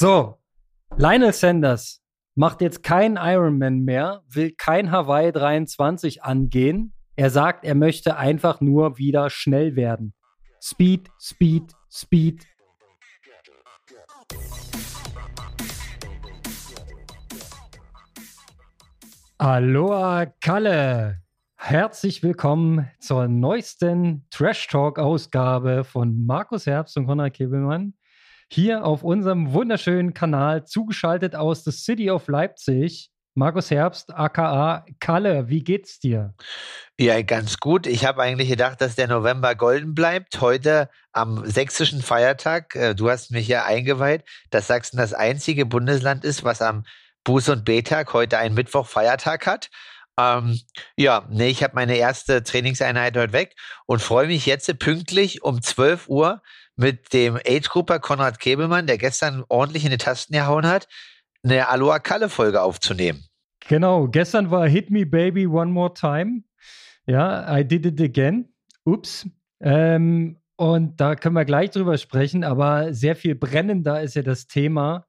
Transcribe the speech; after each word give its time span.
So, 0.00 0.38
Lionel 0.96 1.32
Sanders 1.32 2.00
macht 2.36 2.60
jetzt 2.60 2.84
kein 2.84 3.16
Ironman 3.16 3.80
mehr, 3.80 4.22
will 4.28 4.52
kein 4.56 4.92
Hawaii 4.92 5.32
23 5.32 6.22
angehen. 6.22 6.92
Er 7.16 7.30
sagt, 7.30 7.64
er 7.64 7.74
möchte 7.74 8.16
einfach 8.16 8.60
nur 8.60 8.96
wieder 8.98 9.28
schnell 9.28 9.74
werden. 9.74 10.14
Speed, 10.62 11.10
Speed, 11.20 11.72
Speed. 11.90 12.46
Aloha 19.38 20.26
Kalle. 20.40 21.22
Herzlich 21.56 22.22
willkommen 22.22 22.88
zur 23.00 23.26
neuesten 23.26 24.24
Trash 24.30 24.68
Talk 24.68 25.00
Ausgabe 25.00 25.82
von 25.82 26.24
Markus 26.24 26.66
Herbst 26.66 26.96
und 26.96 27.06
Konrad 27.08 27.34
Kebelmann 27.34 27.94
hier 28.50 28.84
auf 28.84 29.02
unserem 29.02 29.52
wunderschönen 29.52 30.14
Kanal 30.14 30.64
zugeschaltet 30.64 31.36
aus 31.36 31.64
der 31.64 31.72
City 31.72 32.10
of 32.10 32.28
Leipzig. 32.28 33.10
Markus 33.34 33.70
Herbst, 33.70 34.12
aka 34.12 34.84
Kalle, 34.98 35.48
wie 35.48 35.62
geht's 35.62 36.00
dir? 36.00 36.34
Ja, 36.98 37.22
ganz 37.22 37.58
gut. 37.58 37.86
Ich 37.86 38.04
habe 38.04 38.22
eigentlich 38.22 38.48
gedacht, 38.48 38.80
dass 38.80 38.96
der 38.96 39.06
November 39.06 39.54
golden 39.54 39.94
bleibt. 39.94 40.40
Heute 40.40 40.88
am 41.12 41.46
sächsischen 41.46 42.02
Feiertag, 42.02 42.74
äh, 42.74 42.94
du 42.94 43.08
hast 43.08 43.30
mich 43.30 43.46
ja 43.46 43.64
eingeweiht, 43.64 44.24
dass 44.50 44.66
Sachsen 44.66 44.96
das 44.96 45.14
einzige 45.14 45.66
Bundesland 45.66 46.24
ist, 46.24 46.42
was 46.42 46.60
am 46.62 46.84
Buß- 47.24 47.52
und 47.52 47.64
B-Tag 47.64 48.12
heute 48.12 48.38
einen 48.38 48.56
Mittwoch 48.56 48.88
Feiertag 48.88 49.46
hat. 49.46 49.68
Ähm, 50.18 50.60
ja, 50.96 51.24
nee, 51.30 51.50
ich 51.50 51.62
habe 51.62 51.76
meine 51.76 51.96
erste 51.96 52.42
Trainingseinheit 52.42 53.16
heute 53.16 53.32
weg 53.32 53.54
und 53.86 54.02
freue 54.02 54.26
mich 54.26 54.46
jetzt 54.46 54.76
pünktlich 54.80 55.44
um 55.44 55.62
12 55.62 56.08
Uhr 56.08 56.42
mit 56.78 57.12
dem 57.12 57.36
Age-Grupper 57.36 57.98
Konrad 57.98 58.38
Kebelmann, 58.38 58.86
der 58.86 58.98
gestern 58.98 59.44
ordentlich 59.48 59.84
in 59.84 59.90
die 59.90 59.98
Tasten 59.98 60.32
gehauen 60.32 60.66
hat, 60.66 60.88
eine 61.42 61.68
Aloha 61.68 61.98
Kalle 61.98 62.28
Folge 62.28 62.62
aufzunehmen. 62.62 63.24
Genau, 63.68 64.06
gestern 64.06 64.50
war 64.50 64.66
Hit 64.68 64.90
Me 64.90 65.04
Baby 65.04 65.46
One 65.46 65.72
More 65.72 65.92
Time. 65.92 66.44
Ja, 67.06 67.56
I 67.56 67.64
did 67.66 67.84
it 67.84 68.00
again. 68.00 68.54
Ups. 68.84 69.28
Ähm, 69.60 70.40
und 70.56 71.00
da 71.00 71.16
können 71.16 71.34
wir 71.34 71.44
gleich 71.44 71.70
drüber 71.70 71.98
sprechen, 71.98 72.44
aber 72.44 72.94
sehr 72.94 73.16
viel 73.16 73.34
brennender 73.34 74.00
ist 74.00 74.14
ja 74.14 74.22
das 74.22 74.46
Thema. 74.46 75.06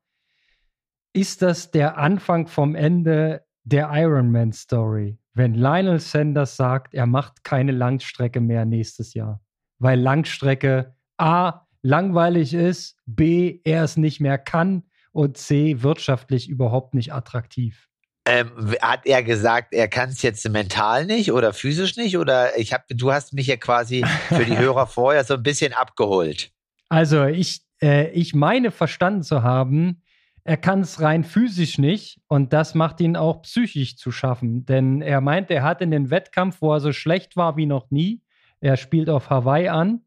Ist 1.14 1.42
das 1.42 1.72
der 1.72 1.98
Anfang 1.98 2.48
vom 2.48 2.76
Ende 2.76 3.46
der 3.64 3.90
Ironman 3.92 4.54
Story? 4.54 5.20
Wenn 5.34 5.54
Lionel 5.54 6.00
Sanders 6.00 6.56
sagt, 6.56 6.94
er 6.94 7.06
macht 7.06 7.44
keine 7.44 7.72
Langstrecke 7.72 8.42
mehr 8.42 8.66
nächstes 8.66 9.14
Jahr, 9.14 9.42
weil 9.78 10.00
Langstrecke 10.00 10.96
A, 11.20 11.68
langweilig 11.82 12.54
ist, 12.54 12.98
B, 13.06 13.60
er 13.64 13.84
es 13.84 13.98
nicht 13.98 14.20
mehr 14.20 14.38
kann 14.38 14.84
und 15.12 15.38
C, 15.38 15.82
wirtschaftlich 15.82 16.50
überhaupt 16.50 16.94
nicht 16.94 17.14
attraktiv. 17.14 17.88
Ähm, 18.26 18.76
hat 18.82 19.06
er 19.06 19.24
gesagt, 19.24 19.74
er 19.74 19.88
kann 19.88 20.10
es 20.10 20.22
jetzt 20.22 20.48
mental 20.50 21.06
nicht 21.06 21.32
oder 21.32 21.52
physisch 21.52 21.98
nicht? 21.98 22.18
Oder 22.18 22.58
ich 22.58 22.74
hab, 22.74 22.86
du 22.90 23.12
hast 23.12 23.34
mich 23.34 23.48
ja 23.48 23.58
quasi 23.58 24.06
für 24.28 24.46
die 24.46 24.58
Hörer 24.58 24.88
vorher 24.88 25.24
so 25.24 25.36
ein 25.36 25.44
bisschen 25.44 25.74
abgeholt. 25.74 26.52
Also 26.90 27.26
ich, 27.26 27.62
äh, 27.82 28.10
ich 28.12 28.36
meine 28.36 28.72
verstanden 28.72 29.24
zu 29.24 29.42
haben, 29.42 30.04
er 30.44 30.58
kann 30.58 30.82
es 30.82 31.02
rein 31.02 31.24
physisch 31.24 31.78
nicht 31.78 32.20
und 32.28 32.54
das 32.54 32.76
macht 32.76 33.02
ihn 33.02 33.16
auch 33.16 33.42
psychisch 33.42 33.98
zu 33.98 34.12
schaffen. 34.12 34.66
Denn 34.66 35.02
er 35.02 35.22
meint, 35.22 35.50
er 35.50 35.64
hat 35.64 35.82
in 35.82 35.92
den 35.92 36.10
Wettkampf, 36.10 36.58
wo 36.62 36.74
er 36.74 36.80
so 36.80 36.92
schlecht 36.92 37.36
war 37.36 37.58
wie 37.58 37.66
noch 37.66 37.90
nie, 37.90 38.22
er 38.60 38.78
spielt 38.78 39.10
auf 39.10 39.30
Hawaii 39.30 39.70
an, 39.70 40.02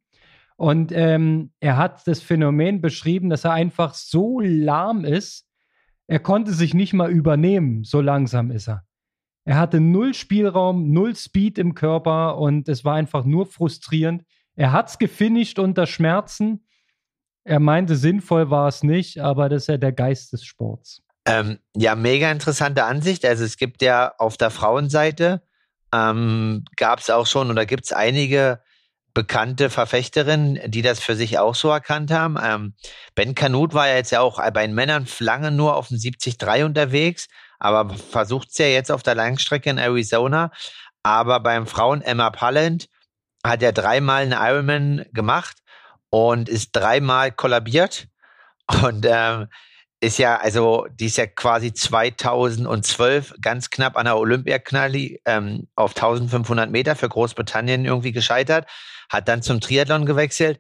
und 0.63 0.93
ähm, 0.93 1.51
er 1.59 1.77
hat 1.77 2.07
das 2.07 2.23
Phänomen 2.23 2.81
beschrieben, 2.81 3.31
dass 3.31 3.43
er 3.43 3.53
einfach 3.53 3.95
so 3.95 4.39
lahm 4.39 5.05
ist, 5.05 5.45
er 6.07 6.21
konnte 6.21 6.53
sich 6.53 6.73
nicht 6.73 6.93
mal 6.93 7.11
übernehmen, 7.11 7.83
so 7.83 8.01
langsam 8.01 8.53
ist 8.53 8.69
er. 8.69 8.85
Er 9.45 9.59
hatte 9.59 9.81
null 9.81 10.15
Spielraum, 10.15 10.93
null 10.93 11.17
Speed 11.17 11.59
im 11.59 11.75
Körper 11.75 12.39
und 12.39 12.69
es 12.69 12.85
war 12.85 12.95
einfach 12.95 13.25
nur 13.25 13.47
frustrierend. 13.47 14.23
Er 14.55 14.71
hat 14.71 14.89
es 14.89 14.99
gefinisht 15.01 15.59
unter 15.59 15.85
Schmerzen. 15.85 16.65
Er 17.43 17.59
meinte, 17.59 17.97
sinnvoll 17.97 18.49
war 18.51 18.69
es 18.69 18.85
nicht, 18.85 19.19
aber 19.19 19.49
das 19.49 19.63
ist 19.63 19.67
ja 19.67 19.79
der 19.79 19.91
Geist 19.91 20.33
des 20.33 20.45
Sports. 20.45 21.03
Ähm, 21.27 21.59
ja, 21.75 21.97
mega 21.97 22.31
interessante 22.31 22.85
Ansicht. 22.85 23.27
Also 23.27 23.43
es 23.43 23.57
gibt 23.57 23.83
ja 23.83 24.15
auf 24.17 24.37
der 24.37 24.51
Frauenseite, 24.51 25.43
ähm, 25.93 26.67
gab 26.77 27.01
es 27.01 27.11
auch 27.11 27.27
schon 27.27 27.51
oder 27.51 27.67
gibt 27.67 27.87
es 27.87 27.93
einige 27.93 28.61
bekannte 29.15 29.71
Verfechterinnen, 29.71 30.71
die 30.71 30.83
das 30.83 31.01
für 31.01 31.17
sich 31.17 31.39
auch 31.39 31.55
so 31.55 31.69
erkannt 31.69 32.11
haben. 32.11 32.37
Ähm, 32.43 32.75
ben 33.15 33.35
Kanut 33.35 33.75
war 33.75 33.89
ja 33.89 33.97
jetzt 33.97 34.11
ja 34.11 34.21
auch 34.21 34.39
bei 34.53 34.67
den 34.67 34.75
Männern 34.75 35.07
lange 35.19 35.51
nur 35.51 35.77
auf 35.77 35.89
dem 35.89 35.99
70-3 35.99 36.65
unterwegs, 36.65 37.29
aber 37.59 37.95
versucht 37.95 38.49
es 38.51 38.59
ja 38.59 38.67
jetzt 38.67 38.91
auf 38.91 39.03
der 39.03 39.15
Langstrecke 39.15 39.71
in 39.71 39.79
Arizona. 39.79 40.51
Aber 41.03 41.41
beim 41.41 41.67
Frauen 41.67 42.03
Emma 42.03 42.31
Palland 42.31 42.89
hat 43.45 43.63
er 43.63 43.73
dreimal 43.73 44.23
einen 44.23 44.33
Ironman 44.33 45.05
gemacht 45.13 45.59
und 46.11 46.49
ist 46.49 46.71
dreimal 46.73 47.33
kollabiert. 47.33 48.07
Und 48.83 49.05
ähm, 49.09 49.49
ist 50.03 50.19
ja, 50.19 50.37
also, 50.37 50.89
die 50.91 51.07
ist 51.07 51.17
ja 51.17 51.27
quasi 51.27 51.73
2012 51.73 53.35
ganz 53.41 53.71
knapp 53.71 53.97
an 53.97 54.07
der 54.07 54.17
Olympiaknalli 54.17 55.21
ähm, 55.25 55.69
auf 55.77 55.95
1500 55.95 56.71
Meter 56.71 56.97
für 56.97 57.09
Großbritannien 57.09 57.85
irgendwie 57.85 58.11
gescheitert, 58.11 58.67
hat 59.13 59.29
dann 59.29 59.43
zum 59.43 59.61
Triathlon 59.61 60.07
gewechselt. 60.07 60.59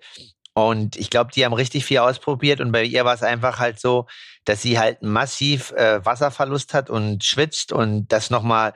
Und 0.54 0.96
ich 0.96 1.08
glaube, 1.08 1.32
die 1.32 1.44
haben 1.44 1.54
richtig 1.54 1.86
viel 1.86 1.98
ausprobiert 1.98 2.60
und 2.60 2.72
bei 2.72 2.84
ihr 2.84 3.06
war 3.06 3.14
es 3.14 3.22
einfach 3.22 3.58
halt 3.58 3.80
so, 3.80 4.06
dass 4.44 4.60
sie 4.60 4.78
halt 4.78 5.02
massiv 5.02 5.72
äh, 5.72 6.04
Wasserverlust 6.04 6.74
hat 6.74 6.90
und 6.90 7.24
schwitzt 7.24 7.72
und 7.72 8.08
das 8.08 8.28
nochmal 8.28 8.74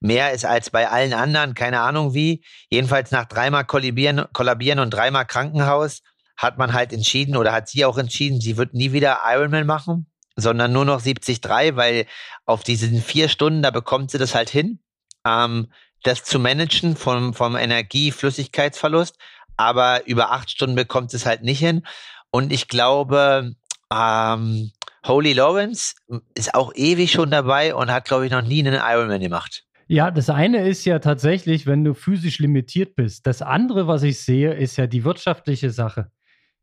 mehr 0.00 0.32
ist 0.32 0.46
als 0.46 0.70
bei 0.70 0.88
allen 0.88 1.12
anderen, 1.12 1.52
keine 1.52 1.80
Ahnung 1.80 2.14
wie. 2.14 2.42
Jedenfalls 2.70 3.10
nach 3.10 3.26
dreimal 3.26 3.66
kollabieren, 3.66 4.24
kollabieren 4.32 4.78
und 4.78 4.90
dreimal 4.90 5.26
Krankenhaus 5.26 6.00
hat 6.38 6.56
man 6.56 6.72
halt 6.72 6.94
entschieden 6.94 7.36
oder 7.36 7.52
hat 7.52 7.68
sie 7.68 7.84
auch 7.84 7.98
entschieden, 7.98 8.40
sie 8.40 8.56
wird 8.56 8.72
nie 8.72 8.92
wieder 8.92 9.20
Ironman 9.26 9.66
machen, 9.66 10.10
sondern 10.36 10.72
nur 10.72 10.86
noch 10.86 11.02
73, 11.02 11.40
weil 11.76 12.06
auf 12.46 12.62
diesen 12.62 13.02
vier 13.02 13.28
Stunden, 13.28 13.60
da 13.60 13.70
bekommt 13.70 14.12
sie 14.12 14.18
das 14.18 14.34
halt 14.34 14.48
hin, 14.48 14.78
ähm, 15.26 15.70
das 16.02 16.24
zu 16.24 16.38
managen 16.38 16.96
vom, 16.96 17.34
vom 17.34 17.56
Energie-Flüssigkeitsverlust, 17.56 19.16
aber 19.56 20.06
über 20.06 20.32
acht 20.32 20.50
Stunden 20.50 20.76
bekommt 20.76 21.12
es 21.14 21.26
halt 21.26 21.42
nicht 21.42 21.58
hin. 21.58 21.82
Und 22.30 22.52
ich 22.52 22.68
glaube, 22.68 23.54
ähm, 23.92 24.70
Holy 25.06 25.32
Lawrence 25.32 25.94
ist 26.34 26.54
auch 26.54 26.72
ewig 26.74 27.10
schon 27.10 27.30
dabei 27.30 27.74
und 27.74 27.90
hat, 27.90 28.04
glaube 28.04 28.26
ich, 28.26 28.32
noch 28.32 28.42
nie 28.42 28.66
einen 28.66 28.80
Ironman 28.80 29.20
gemacht. 29.20 29.64
Ja, 29.86 30.10
das 30.10 30.28
eine 30.28 30.68
ist 30.68 30.84
ja 30.84 30.98
tatsächlich, 30.98 31.66
wenn 31.66 31.82
du 31.82 31.94
physisch 31.94 32.38
limitiert 32.40 32.94
bist. 32.94 33.26
Das 33.26 33.40
andere, 33.40 33.86
was 33.86 34.02
ich 34.02 34.20
sehe, 34.20 34.52
ist 34.52 34.76
ja 34.76 34.86
die 34.86 35.02
wirtschaftliche 35.04 35.70
Sache. 35.70 36.10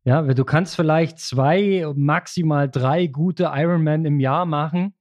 Ja, 0.04 0.22
du 0.22 0.46
kannst 0.46 0.76
vielleicht 0.76 1.18
zwei, 1.18 1.92
maximal 1.96 2.70
drei 2.70 3.08
gute 3.08 3.50
Ironman 3.52 4.06
im 4.06 4.20
Jahr 4.20 4.46
machen. 4.46 4.94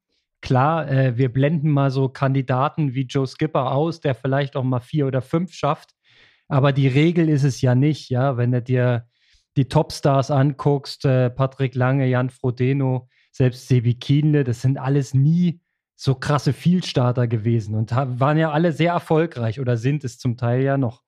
Klar, 0.44 0.90
äh, 0.90 1.16
wir 1.16 1.32
blenden 1.32 1.70
mal 1.70 1.90
so 1.90 2.10
Kandidaten 2.10 2.94
wie 2.94 3.06
Joe 3.06 3.26
Skipper 3.26 3.72
aus, 3.72 4.00
der 4.00 4.14
vielleicht 4.14 4.56
auch 4.56 4.62
mal 4.62 4.80
vier 4.80 5.06
oder 5.06 5.22
fünf 5.22 5.54
schafft. 5.54 5.92
Aber 6.48 6.72
die 6.72 6.86
Regel 6.86 7.30
ist 7.30 7.44
es 7.44 7.62
ja 7.62 7.74
nicht, 7.74 8.10
ja. 8.10 8.36
Wenn 8.36 8.52
du 8.52 8.60
dir 8.60 9.06
die 9.56 9.68
Topstars 9.68 10.30
anguckst, 10.30 11.06
äh, 11.06 11.30
Patrick 11.30 11.74
Lange, 11.74 12.06
Jan 12.06 12.28
Frodeno, 12.28 13.08
selbst 13.32 13.68
Sebi 13.68 13.94
Kienle, 13.94 14.44
das 14.44 14.60
sind 14.60 14.76
alles 14.76 15.14
nie 15.14 15.62
so 15.96 16.14
krasse 16.14 16.52
Vielstarter 16.52 17.26
gewesen 17.26 17.74
und 17.74 17.92
waren 17.92 18.36
ja 18.36 18.50
alle 18.50 18.72
sehr 18.72 18.92
erfolgreich 18.92 19.60
oder 19.60 19.78
sind 19.78 20.04
es 20.04 20.18
zum 20.18 20.36
Teil 20.36 20.62
ja 20.62 20.76
noch. 20.76 21.00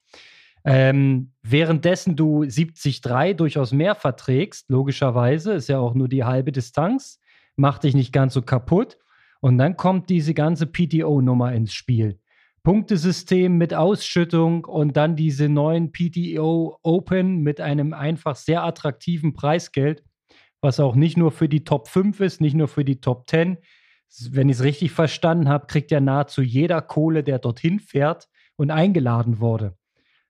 Ähm, 0.65 1.33
währenddessen 1.43 2.17
du 2.17 2.45
70-3 2.45 3.35
durchaus 3.35 3.73
mehr 3.73 3.95
verträgst, 3.95 4.71
logischerweise, 4.71 5.53
ist 5.53 5.69
ja 5.69 5.79
auch 5.79 5.93
nur 5.93 6.09
die 6.09 6.25
halbe 6.25 6.53
Distanz, 6.53 7.21
macht 7.55 7.85
dich 7.85 7.95
nicht 7.95 8.15
ganz 8.15 8.33
so 8.33 8.41
kaputt. 8.41 8.97
Und 9.41 9.59
dann 9.59 9.77
kommt 9.77 10.11
diese 10.11 10.35
ganze 10.35 10.67
PTO-Nummer 10.67 11.53
ins 11.53 11.73
Spiel. 11.73 12.19
Punktesystem 12.67 13.57
mit 13.57 13.75
Ausschüttung 13.75 14.65
und 14.65 14.97
dann 14.97 15.15
diese 15.15 15.49
neuen 15.49 15.93
PTO 15.93 16.81
Open 16.83 17.43
mit 17.43 17.61
einem 17.61 17.93
einfach 17.93 18.35
sehr 18.35 18.65
attraktiven 18.65 19.35
Preisgeld, 19.35 20.03
was 20.61 20.81
auch 20.81 20.97
nicht 20.97 21.17
nur 21.17 21.31
für 21.31 21.49
die 21.49 21.63
Top 21.63 21.87
5 21.87 22.19
ist, 22.19 22.41
nicht 22.41 22.55
nur 22.55 22.67
für 22.67 22.85
die 22.85 23.01
Top 23.01 23.31
10. 23.31 23.59
Wenn 24.31 24.49
ich 24.49 24.57
es 24.57 24.65
richtig 24.65 24.91
verstanden 24.91 25.49
habe, 25.49 25.69
kriegt 25.69 25.93
ja 25.93 26.01
nahezu 26.01 26.43
jeder 26.43 26.83
Kohle, 26.83 27.23
der 27.23 27.39
dorthin 27.39 27.79
fährt 27.79 28.29
und 28.57 28.73
eingeladen 28.73 29.39
wurde. 29.39 29.77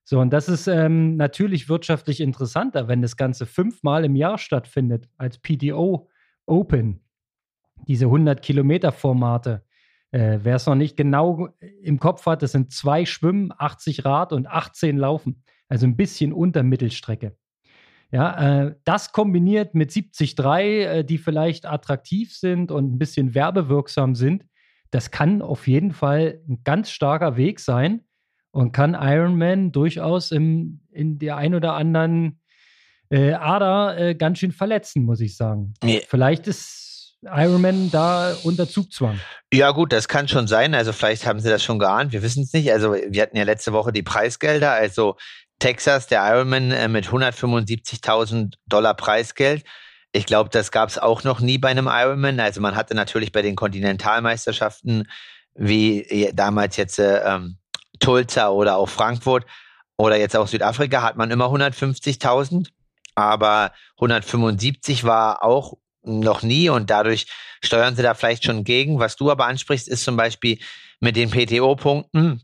So, 0.04 0.20
und 0.20 0.30
das 0.30 0.50
ist 0.50 0.66
ähm, 0.66 1.16
natürlich 1.16 1.70
wirtschaftlich 1.70 2.20
interessanter, 2.20 2.86
wenn 2.86 3.00
das 3.00 3.16
Ganze 3.16 3.46
fünfmal 3.46 4.04
im 4.04 4.14
Jahr 4.14 4.36
stattfindet, 4.36 5.08
als 5.16 5.38
PDO 5.38 6.10
Open. 6.44 7.00
Diese 7.86 8.06
100-Kilometer-Formate. 8.06 9.64
Äh, 10.10 10.38
Wer 10.42 10.56
es 10.56 10.66
noch 10.66 10.74
nicht 10.74 10.96
genau 10.96 11.48
im 11.82 11.98
Kopf 11.98 12.26
hat, 12.26 12.42
das 12.42 12.52
sind 12.52 12.72
zwei 12.72 13.04
Schwimmen, 13.04 13.52
80 13.56 14.04
Rad 14.04 14.32
und 14.32 14.46
18 14.46 14.96
Laufen. 14.96 15.42
Also 15.68 15.86
ein 15.86 15.96
bisschen 15.96 16.32
unter 16.32 16.62
Mittelstrecke. 16.62 17.36
Ja, 18.12 18.66
äh, 18.66 18.74
das 18.84 19.12
kombiniert 19.12 19.74
mit 19.74 19.94
73, 19.94 20.38
äh, 20.38 21.02
die 21.04 21.18
vielleicht 21.18 21.66
attraktiv 21.66 22.34
sind 22.34 22.70
und 22.70 22.92
ein 22.92 22.98
bisschen 22.98 23.34
werbewirksam 23.34 24.14
sind, 24.14 24.44
das 24.90 25.10
kann 25.10 25.42
auf 25.42 25.66
jeden 25.66 25.92
Fall 25.92 26.40
ein 26.48 26.62
ganz 26.64 26.90
starker 26.90 27.36
Weg 27.36 27.60
sein 27.60 28.02
und 28.50 28.72
kann 28.72 28.96
Iron 28.98 29.36
Man 29.36 29.72
durchaus 29.72 30.30
im, 30.30 30.80
in 30.90 31.18
der 31.18 31.36
ein 31.36 31.54
oder 31.54 31.74
anderen 31.74 32.40
äh, 33.10 33.32
Ader 33.32 33.98
äh, 33.98 34.14
ganz 34.14 34.38
schön 34.38 34.52
verletzen, 34.52 35.04
muss 35.04 35.20
ich 35.20 35.36
sagen. 35.36 35.74
Nee. 35.82 36.02
Vielleicht 36.08 36.46
ist 36.46 36.85
Iron 37.22 37.60
Man 37.60 37.90
da 37.90 38.34
unter 38.44 38.68
Zugzwang. 38.68 39.20
Ja, 39.52 39.70
gut, 39.70 39.92
das 39.92 40.08
kann 40.08 40.28
schon 40.28 40.46
sein. 40.46 40.74
Also, 40.74 40.92
vielleicht 40.92 41.26
haben 41.26 41.40
sie 41.40 41.48
das 41.48 41.62
schon 41.62 41.78
geahnt. 41.78 42.12
Wir 42.12 42.22
wissen 42.22 42.42
es 42.42 42.52
nicht. 42.52 42.70
Also, 42.72 42.92
wir 42.92 43.22
hatten 43.22 43.36
ja 43.36 43.44
letzte 43.44 43.72
Woche 43.72 43.92
die 43.92 44.02
Preisgelder. 44.02 44.72
Also, 44.72 45.16
Texas, 45.58 46.06
der 46.06 46.26
Ironman 46.28 46.70
äh, 46.70 46.88
mit 46.88 47.06
175.000 47.06 48.54
Dollar 48.66 48.94
Preisgeld. 48.94 49.64
Ich 50.12 50.26
glaube, 50.26 50.50
das 50.50 50.70
gab 50.70 50.88
es 50.88 50.98
auch 50.98 51.24
noch 51.24 51.40
nie 51.40 51.58
bei 51.58 51.68
einem 51.68 51.88
Ironman. 51.90 52.40
Also 52.40 52.60
man 52.60 52.76
hatte 52.76 52.94
natürlich 52.94 53.32
bei 53.32 53.42
den 53.42 53.56
Kontinentalmeisterschaften 53.56 55.08
wie 55.54 56.30
damals 56.34 56.76
jetzt 56.76 56.98
äh, 56.98 57.18
ähm, 57.18 57.58
Tulsa 57.98 58.48
oder 58.48 58.76
auch 58.76 58.88
Frankfurt 58.88 59.46
oder 59.96 60.16
jetzt 60.16 60.36
auch 60.36 60.46
Südafrika 60.46 61.02
hat 61.02 61.16
man 61.16 61.30
immer 61.30 61.46
150.000, 61.46 62.68
aber 63.14 63.72
175 63.96 65.04
war 65.04 65.42
auch 65.42 65.74
noch 66.06 66.42
nie 66.42 66.68
und 66.68 66.90
dadurch 66.90 67.26
steuern 67.62 67.96
sie 67.96 68.02
da 68.02 68.14
vielleicht 68.14 68.44
schon 68.44 68.64
gegen. 68.64 68.98
Was 68.98 69.16
du 69.16 69.30
aber 69.30 69.46
ansprichst, 69.46 69.88
ist 69.88 70.04
zum 70.04 70.16
Beispiel 70.16 70.58
mit 71.00 71.16
den 71.16 71.30
PTO-Punkten. 71.30 72.42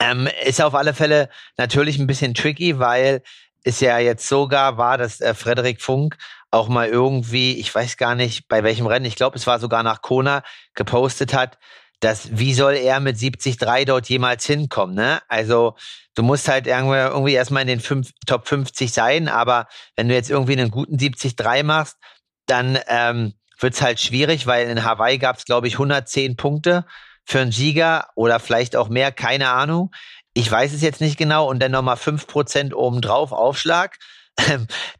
Ähm, 0.00 0.28
ist 0.44 0.60
auf 0.60 0.74
alle 0.74 0.94
Fälle 0.94 1.28
natürlich 1.56 1.98
ein 1.98 2.06
bisschen 2.06 2.34
tricky, 2.34 2.78
weil 2.78 3.22
es 3.62 3.80
ja 3.80 3.98
jetzt 3.98 4.28
sogar 4.28 4.76
war, 4.76 4.98
dass 4.98 5.20
äh, 5.20 5.34
Frederik 5.34 5.80
Funk 5.80 6.16
auch 6.50 6.68
mal 6.68 6.88
irgendwie, 6.88 7.58
ich 7.58 7.74
weiß 7.74 7.96
gar 7.96 8.14
nicht 8.14 8.48
bei 8.48 8.62
welchem 8.62 8.86
Rennen, 8.86 9.06
ich 9.06 9.16
glaube, 9.16 9.36
es 9.36 9.46
war 9.46 9.58
sogar 9.58 9.82
nach 9.82 10.02
Kona, 10.02 10.42
gepostet 10.74 11.34
hat, 11.34 11.58
dass 12.00 12.36
wie 12.38 12.54
soll 12.54 12.74
er 12.74 13.00
mit 13.00 13.16
70-3 13.16 13.86
dort 13.86 14.08
jemals 14.08 14.44
hinkommen, 14.44 14.94
ne? 14.94 15.22
Also 15.28 15.74
du 16.14 16.22
musst 16.22 16.48
halt 16.48 16.66
irgendwie, 16.66 16.96
irgendwie 16.96 17.32
erstmal 17.32 17.62
in 17.62 17.68
den 17.68 17.80
fünf, 17.80 18.10
Top 18.26 18.46
50 18.46 18.92
sein, 18.92 19.28
aber 19.28 19.66
wenn 19.96 20.08
du 20.08 20.14
jetzt 20.14 20.30
irgendwie 20.30 20.52
einen 20.52 20.70
guten 20.70 20.96
70-3 20.96 21.62
machst, 21.62 21.96
dann 22.46 22.78
ähm, 22.88 23.34
wird 23.58 23.74
es 23.74 23.82
halt 23.82 24.00
schwierig, 24.00 24.46
weil 24.46 24.68
in 24.68 24.84
Hawaii 24.84 25.18
gab 25.18 25.38
es, 25.38 25.44
glaube 25.44 25.68
ich, 25.68 25.74
110 25.74 26.36
Punkte 26.36 26.84
für 27.24 27.40
einen 27.40 27.52
Sieger 27.52 28.08
oder 28.14 28.40
vielleicht 28.40 28.76
auch 28.76 28.88
mehr, 28.88 29.12
keine 29.12 29.48
Ahnung. 29.48 29.90
Ich 30.34 30.50
weiß 30.50 30.72
es 30.72 30.82
jetzt 30.82 31.00
nicht 31.00 31.16
genau 31.16 31.48
und 31.48 31.60
dann 31.60 31.72
nochmal 31.72 31.96
5% 31.96 32.74
obendrauf 32.74 33.32
Aufschlag. 33.32 33.98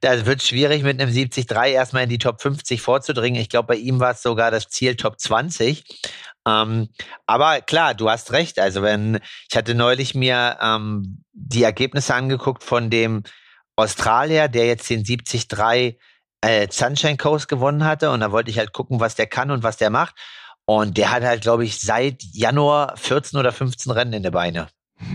da 0.01 0.27
wird 0.27 0.41
es 0.41 0.49
schwierig, 0.49 0.83
mit 0.85 1.01
einem 1.01 1.13
73 1.13 1.51
erstmal 1.51 2.05
in 2.05 2.09
die 2.09 2.19
Top 2.19 2.41
50 2.41 2.81
vorzudringen. 2.81 3.41
Ich 3.41 3.49
glaube, 3.49 3.69
bei 3.69 3.77
ihm 3.77 3.99
war 3.99 4.13
es 4.13 4.23
sogar 4.23 4.51
das 4.51 4.69
Ziel 4.69 4.97
Top 4.97 5.19
20. 5.19 5.85
Ähm, 6.47 6.89
aber 7.27 7.61
klar, 7.61 7.95
du 7.95 8.09
hast 8.11 8.33
recht. 8.33 8.59
Also 8.59 8.83
wenn, 8.83 9.19
ich 9.51 9.57
hatte 9.57 9.75
neulich 9.75 10.15
mir 10.15 10.59
ähm, 10.61 11.25
die 11.33 11.65
Ergebnisse 11.65 12.15
angeguckt 12.15 12.63
von 12.63 12.91
dem 12.91 13.25
Australier, 13.77 14.49
der 14.49 14.67
jetzt 14.67 14.89
den 14.89 15.03
73 15.03 15.49
äh, 16.45 16.69
Sunshine 16.71 17.17
Coast 17.17 17.49
gewonnen 17.49 17.85
hatte. 17.85 18.11
Und 18.11 18.21
da 18.21 18.33
wollte 18.33 18.51
ich 18.51 18.59
halt 18.59 18.73
gucken, 18.73 19.01
was 19.01 19.15
der 19.15 19.27
kann 19.27 19.51
und 19.51 19.63
was 19.63 19.77
der 19.77 19.91
macht. 19.91 20.15
Und 20.67 20.97
der 20.97 21.13
hat 21.13 21.23
halt, 21.23 21.43
glaube 21.43 21.65
ich, 21.65 21.81
seit 21.81 22.23
Januar 22.23 22.97
14 22.97 23.39
oder 23.39 23.53
15 23.53 23.93
Rennen 23.93 24.13
in 24.15 24.23
der 24.23 24.31
Beine. 24.31 24.69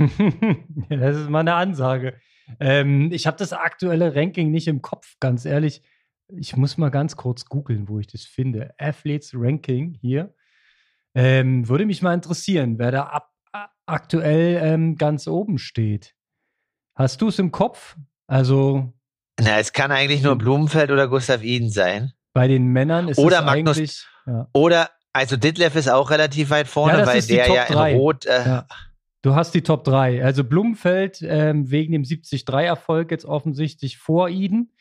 das 0.89 1.17
ist 1.17 1.29
mal 1.29 1.39
eine 1.39 1.55
Ansage. 1.55 2.19
Ähm, 2.59 3.11
ich 3.11 3.27
habe 3.27 3.37
das 3.37 3.53
aktuelle 3.53 4.15
Ranking 4.15 4.51
nicht 4.51 4.67
im 4.67 4.81
Kopf, 4.81 5.15
ganz 5.19 5.45
ehrlich. 5.45 5.81
Ich 6.27 6.55
muss 6.55 6.77
mal 6.77 6.89
ganz 6.89 7.15
kurz 7.15 7.45
googeln, 7.45 7.87
wo 7.87 7.99
ich 7.99 8.07
das 8.07 8.23
finde. 8.23 8.73
Athletes 8.77 9.31
Ranking 9.33 9.97
hier. 9.99 10.33
Ähm, 11.15 11.67
würde 11.67 11.85
mich 11.85 12.01
mal 12.01 12.13
interessieren, 12.13 12.77
wer 12.77 12.91
da 12.91 13.03
ab, 13.03 13.31
aktuell 13.87 14.59
ähm, 14.61 14.95
ganz 14.95 15.27
oben 15.27 15.57
steht. 15.57 16.15
Hast 16.95 17.21
du 17.21 17.27
es 17.29 17.39
im 17.39 17.51
Kopf? 17.51 17.97
Also. 18.27 18.93
Na, 19.41 19.59
es 19.59 19.73
kann 19.73 19.91
eigentlich 19.91 20.21
nur 20.23 20.35
Blumenfeld 20.37 20.91
oder 20.91 21.07
Gustav 21.07 21.43
Iden 21.43 21.69
sein. 21.69 22.13
Bei 22.33 22.47
den 22.47 22.67
Männern 22.67 23.07
ist 23.07 23.17
oder 23.17 23.39
es 23.39 23.45
Magnus, 23.45 23.77
eigentlich. 23.77 24.05
Ja. 24.25 24.47
Oder 24.53 24.89
also 25.13 25.37
Ditlev 25.37 25.75
ist 25.75 25.89
auch 25.89 26.11
relativ 26.11 26.49
weit 26.49 26.67
vorne, 26.67 26.99
ja, 26.99 27.07
weil 27.07 27.21
der 27.21 27.47
ja 27.47 27.63
in 27.63 27.97
Rot. 27.97 28.25
Äh, 28.25 28.45
ja. 28.45 28.67
Du 29.21 29.35
hast 29.35 29.53
die 29.53 29.63
Top 29.63 29.83
3. 29.83 30.23
Also 30.23 30.43
Blumenfeld 30.43 31.19
ähm, 31.21 31.69
wegen 31.71 31.91
dem 31.91 32.03
70-3-Erfolg 32.03 33.11
jetzt 33.11 33.25
offensichtlich 33.25 33.97
vor 33.97 34.29
Eden 34.29 34.71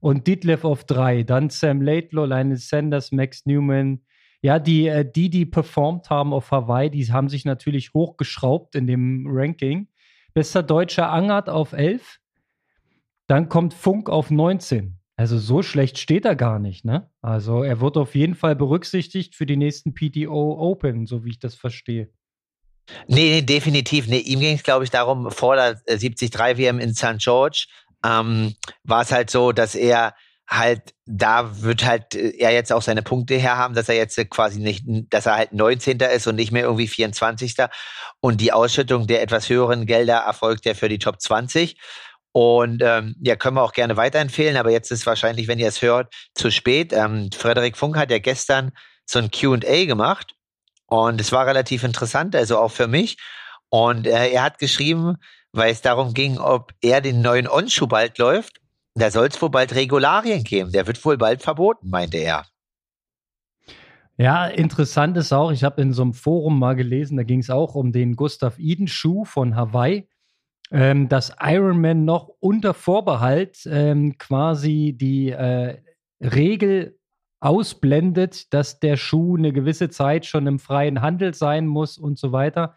und 0.00 0.26
Ditlev 0.26 0.64
auf 0.64 0.84
3. 0.84 1.22
Dann 1.22 1.48
Sam 1.48 1.80
Laidlaw, 1.80 2.26
Linus 2.26 2.68
Sanders, 2.68 3.12
Max 3.12 3.46
Newman. 3.46 4.02
Ja, 4.42 4.58
die, 4.58 4.86
äh, 4.86 5.10
die, 5.10 5.30
die 5.30 5.46
performt 5.46 6.10
haben 6.10 6.34
auf 6.34 6.50
Hawaii, 6.50 6.90
die 6.90 7.10
haben 7.10 7.28
sich 7.28 7.44
natürlich 7.44 7.94
hochgeschraubt 7.94 8.74
in 8.74 8.86
dem 8.86 9.26
Ranking. 9.28 9.88
Bester 10.34 10.62
Deutscher 10.62 11.10
Angert 11.10 11.48
auf 11.48 11.72
11. 11.72 12.18
Dann 13.26 13.48
kommt 13.48 13.74
Funk 13.74 14.08
auf 14.08 14.30
19. 14.30 14.98
Also 15.16 15.38
so 15.38 15.62
schlecht 15.62 15.98
steht 15.98 16.26
er 16.26 16.36
gar 16.36 16.58
nicht, 16.58 16.84
ne? 16.84 17.10
Also 17.22 17.62
er 17.62 17.80
wird 17.80 17.96
auf 17.96 18.14
jeden 18.14 18.34
Fall 18.34 18.54
berücksichtigt 18.54 19.34
für 19.34 19.46
die 19.46 19.56
nächsten 19.56 19.94
PTO 19.94 20.58
Open, 20.58 21.06
so 21.06 21.24
wie 21.24 21.30
ich 21.30 21.38
das 21.38 21.54
verstehe. 21.54 22.10
Nee, 23.08 23.30
nee, 23.30 23.42
definitiv. 23.42 24.06
Nee, 24.06 24.18
ihm 24.18 24.40
ging 24.40 24.56
es, 24.56 24.62
glaube 24.62 24.84
ich, 24.84 24.90
darum, 24.90 25.30
vor 25.30 25.56
der 25.56 25.74
73 25.86 26.32
WM 26.34 26.78
in 26.78 26.94
St. 26.94 27.18
George 27.18 27.66
ähm, 28.04 28.54
war 28.84 29.02
es 29.02 29.10
halt 29.10 29.30
so, 29.30 29.52
dass 29.52 29.74
er 29.74 30.14
halt, 30.48 30.94
da 31.06 31.62
wird 31.62 31.84
halt 31.84 32.14
äh, 32.14 32.36
er 32.38 32.52
jetzt 32.52 32.72
auch 32.72 32.82
seine 32.82 33.02
Punkte 33.02 33.36
herhaben, 33.36 33.74
dass 33.74 33.88
er 33.88 33.96
jetzt 33.96 34.18
quasi 34.30 34.60
nicht, 34.60 34.84
dass 35.10 35.26
er 35.26 35.36
halt 35.36 35.52
19. 35.52 35.98
ist 35.98 36.26
und 36.26 36.36
nicht 36.36 36.52
mehr 36.52 36.64
irgendwie 36.64 36.86
24. 36.86 37.56
Und 38.20 38.40
die 38.40 38.52
Ausschüttung 38.52 39.06
der 39.06 39.22
etwas 39.22 39.48
höheren 39.48 39.86
Gelder 39.86 40.18
erfolgt 40.18 40.64
ja 40.66 40.74
für 40.74 40.88
die 40.88 40.98
Top 40.98 41.20
20. 41.20 41.76
Und 42.36 42.82
ähm, 42.84 43.16
ja, 43.22 43.34
können 43.34 43.56
wir 43.56 43.62
auch 43.62 43.72
gerne 43.72 43.96
weiterempfehlen, 43.96 44.58
aber 44.58 44.70
jetzt 44.70 44.90
ist 44.90 45.06
wahrscheinlich, 45.06 45.48
wenn 45.48 45.58
ihr 45.58 45.68
es 45.68 45.80
hört, 45.80 46.12
zu 46.34 46.50
spät. 46.50 46.92
Ähm, 46.92 47.30
Frederik 47.34 47.78
Funk 47.78 47.96
hat 47.96 48.10
ja 48.10 48.18
gestern 48.18 48.72
so 49.06 49.20
ein 49.20 49.30
QA 49.30 49.86
gemacht 49.86 50.34
und 50.84 51.18
es 51.18 51.32
war 51.32 51.46
relativ 51.46 51.82
interessant, 51.82 52.36
also 52.36 52.58
auch 52.58 52.72
für 52.72 52.88
mich. 52.88 53.16
Und 53.70 54.06
äh, 54.06 54.32
er 54.32 54.42
hat 54.42 54.58
geschrieben, 54.58 55.16
weil 55.52 55.72
es 55.72 55.80
darum 55.80 56.12
ging, 56.12 56.36
ob 56.36 56.74
er 56.82 57.00
den 57.00 57.22
neuen 57.22 57.48
Onschuh 57.48 57.86
bald 57.86 58.18
läuft. 58.18 58.60
Da 58.94 59.10
soll 59.10 59.28
es 59.28 59.40
wohl 59.40 59.48
bald 59.48 59.74
Regularien 59.74 60.44
geben. 60.44 60.72
Der 60.72 60.86
wird 60.86 61.02
wohl 61.06 61.16
bald 61.16 61.40
verboten, 61.40 61.88
meinte 61.88 62.18
er. 62.18 62.44
Ja, 64.18 64.46
interessant 64.46 65.16
ist 65.16 65.32
auch, 65.32 65.52
ich 65.52 65.64
habe 65.64 65.80
in 65.80 65.94
so 65.94 66.02
einem 66.02 66.12
Forum 66.12 66.58
mal 66.58 66.76
gelesen, 66.76 67.16
da 67.16 67.22
ging 67.22 67.40
es 67.40 67.48
auch 67.48 67.74
um 67.74 67.92
den 67.92 68.14
Gustav 68.14 68.58
Eden 68.58 68.88
Schuh 68.88 69.24
von 69.24 69.56
Hawaii 69.56 70.06
ähm, 70.70 71.08
dass 71.08 71.34
Iron 71.40 71.80
Man 71.80 72.04
noch 72.04 72.28
unter 72.40 72.74
Vorbehalt 72.74 73.68
ähm, 73.70 74.18
quasi 74.18 74.94
die 74.98 75.30
äh, 75.30 75.78
Regel 76.20 76.98
ausblendet, 77.40 78.52
dass 78.52 78.80
der 78.80 78.96
Schuh 78.96 79.36
eine 79.36 79.52
gewisse 79.52 79.90
Zeit 79.90 80.26
schon 80.26 80.46
im 80.46 80.58
freien 80.58 81.02
Handel 81.02 81.34
sein 81.34 81.66
muss 81.66 81.98
und 81.98 82.18
so 82.18 82.32
weiter. 82.32 82.76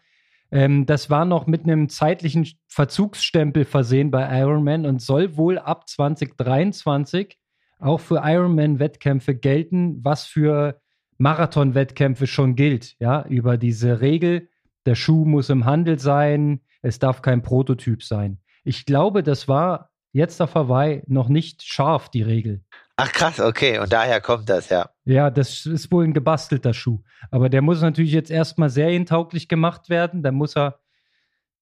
Ähm, 0.52 0.86
das 0.86 1.10
war 1.10 1.24
noch 1.24 1.46
mit 1.46 1.64
einem 1.64 1.88
zeitlichen 1.88 2.46
Verzugsstempel 2.68 3.64
versehen 3.64 4.10
bei 4.10 4.40
Iron 4.40 4.64
Man 4.64 4.86
und 4.86 5.00
soll 5.00 5.36
wohl 5.36 5.58
ab 5.58 5.88
2023 5.88 7.38
auch 7.78 8.00
für 8.00 8.20
Ironman-Wettkämpfe 8.22 9.34
gelten, 9.34 10.04
was 10.04 10.26
für 10.26 10.80
Marathon-Wettkämpfe 11.18 12.26
schon 12.26 12.54
gilt. 12.54 12.96
Ja, 12.98 13.24
über 13.26 13.56
diese 13.56 14.00
Regel, 14.00 14.48
der 14.86 14.94
Schuh 14.94 15.24
muss 15.24 15.50
im 15.50 15.64
Handel 15.64 15.98
sein, 15.98 16.60
es 16.82 16.98
darf 16.98 17.22
kein 17.22 17.42
Prototyp 17.42 18.02
sein. 18.02 18.38
Ich 18.64 18.86
glaube, 18.86 19.22
das 19.22 19.48
war 19.48 19.90
jetzt 20.12 20.40
auf 20.40 20.54
Hawaii 20.54 21.02
noch 21.06 21.28
nicht 21.28 21.62
scharf, 21.62 22.08
die 22.08 22.22
Regel. 22.22 22.62
Ach 22.96 23.12
krass, 23.12 23.40
okay, 23.40 23.78
und 23.78 23.92
daher 23.92 24.20
kommt 24.20 24.48
das, 24.50 24.68
ja. 24.68 24.90
Ja, 25.04 25.30
das 25.30 25.64
ist 25.64 25.90
wohl 25.90 26.04
ein 26.04 26.12
gebastelter 26.12 26.74
Schuh. 26.74 27.00
Aber 27.30 27.48
der 27.48 27.62
muss 27.62 27.80
natürlich 27.80 28.12
jetzt 28.12 28.30
erstmal 28.30 28.68
serientauglich 28.68 29.48
gemacht 29.48 29.88
werden. 29.88 30.22
Da 30.22 30.32
muss 30.32 30.56
er 30.56 30.80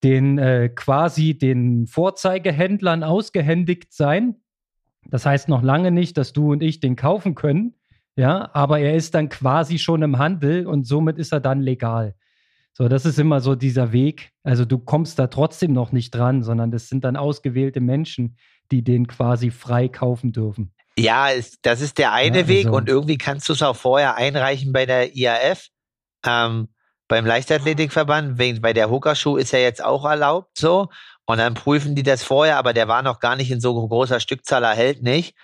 den 0.03 0.39
äh, 0.39 0.69
quasi 0.69 1.39
den 1.39 1.87
Vorzeigehändlern 1.87 3.05
ausgehändigt 3.05 3.93
sein. 3.93 4.37
Das 5.11 5.27
heißt 5.27 5.49
noch 5.49 5.63
lange 5.63 5.91
nicht, 5.91 6.17
dass 6.19 6.33
du 6.33 6.53
und 6.53 6.63
ich 6.63 6.81
den 6.81 6.97
kaufen 6.97 7.35
können. 7.35 7.75
Ja, 8.17 8.51
aber 8.53 8.81
er 8.81 8.95
ist 8.95 9.15
dann 9.15 9.29
quasi 9.29 9.79
schon 9.79 10.03
im 10.03 10.19
Handel 10.19 10.67
und 10.67 10.89
somit 10.89 11.19
ist 11.19 11.33
er 11.33 11.41
dann 11.41 11.61
legal. 11.61 12.17
So, 12.79 12.87
das 12.87 13.05
ist 13.05 13.19
immer 13.19 13.41
so 13.41 13.57
dieser 13.57 13.91
Weg. 13.91 14.31
Also 14.45 14.65
du 14.65 14.79
kommst 14.79 15.19
da 15.19 15.27
trotzdem 15.27 15.73
noch 15.73 15.91
nicht 15.91 16.13
dran, 16.13 16.45
sondern 16.45 16.71
das 16.71 16.87
sind 16.87 17.03
dann 17.03 17.17
ausgewählte 17.17 17.81
Menschen, 17.81 18.39
die 18.71 18.85
den 18.85 19.09
quasi 19.09 19.51
frei 19.51 19.89
kaufen 19.89 20.33
dürfen. 20.33 20.73
Ja, 20.97 21.27
das 21.63 21.81
ist 21.81 21.99
der 21.99 22.13
eine 22.13 22.43
ja, 22.43 22.49
Weg 22.49 22.67
also. 22.67 22.77
und 22.77 22.89
irgendwie 22.89 23.19
kannst 23.19 23.49
du 23.49 23.55
es 23.55 23.63
auch 23.63 23.75
vorher 23.75 24.15
einreichen 24.17 24.73
bei 24.73 24.87
der 24.87 25.17
IAF. 25.17 25.67
Ähm, 26.25 26.69
beim 27.09 27.27
Leichtathletikverband, 27.27 28.39
wegen, 28.39 28.63
weil 28.63 28.75
der 28.75 28.91
Hookerschuh 28.91 29.39
ist 29.39 29.51
ja 29.53 29.59
jetzt 29.59 29.83
auch 29.83 30.05
erlaubt 30.05 30.57
so. 30.57 30.89
Und 31.27 31.39
dann 31.39 31.55
prüfen 31.55 31.97
die 31.97 32.05
das 32.05 32.23
vorher, 32.23 32.59
aber 32.59 32.75
der 32.75 32.87
war 32.87 33.03
noch 33.03 33.19
gar 33.19 33.35
nicht 33.35 33.51
in 33.51 33.61
so 33.61 33.75
großer 33.75 34.21
Stückzahl 34.21 34.63
erhältlich. 34.63 35.35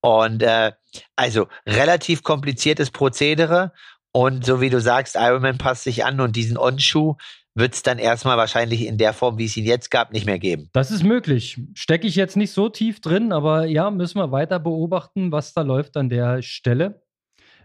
Und 0.00 0.42
äh, 0.42 0.72
also 1.16 1.48
relativ 1.66 2.22
kompliziertes 2.22 2.90
Prozedere. 2.90 3.72
Und 4.18 4.44
so 4.44 4.60
wie 4.60 4.68
du 4.68 4.80
sagst, 4.80 5.14
Ironman 5.16 5.58
passt 5.58 5.84
sich 5.84 6.04
an 6.04 6.18
und 6.20 6.34
diesen 6.34 6.58
On-Schuh 6.58 7.14
wird 7.54 7.74
es 7.74 7.84
dann 7.84 8.00
erstmal 8.00 8.36
wahrscheinlich 8.36 8.84
in 8.84 8.98
der 8.98 9.12
Form, 9.12 9.38
wie 9.38 9.44
es 9.44 9.56
ihn 9.56 9.64
jetzt 9.64 9.92
gab, 9.92 10.12
nicht 10.12 10.26
mehr 10.26 10.40
geben. 10.40 10.70
Das 10.72 10.90
ist 10.90 11.04
möglich. 11.04 11.60
Stecke 11.74 12.08
ich 12.08 12.16
jetzt 12.16 12.36
nicht 12.36 12.50
so 12.50 12.68
tief 12.68 13.00
drin, 13.00 13.30
aber 13.32 13.66
ja, 13.66 13.92
müssen 13.92 14.18
wir 14.18 14.32
weiter 14.32 14.58
beobachten, 14.58 15.30
was 15.30 15.54
da 15.54 15.62
läuft 15.62 15.96
an 15.96 16.08
der 16.08 16.42
Stelle. 16.42 17.00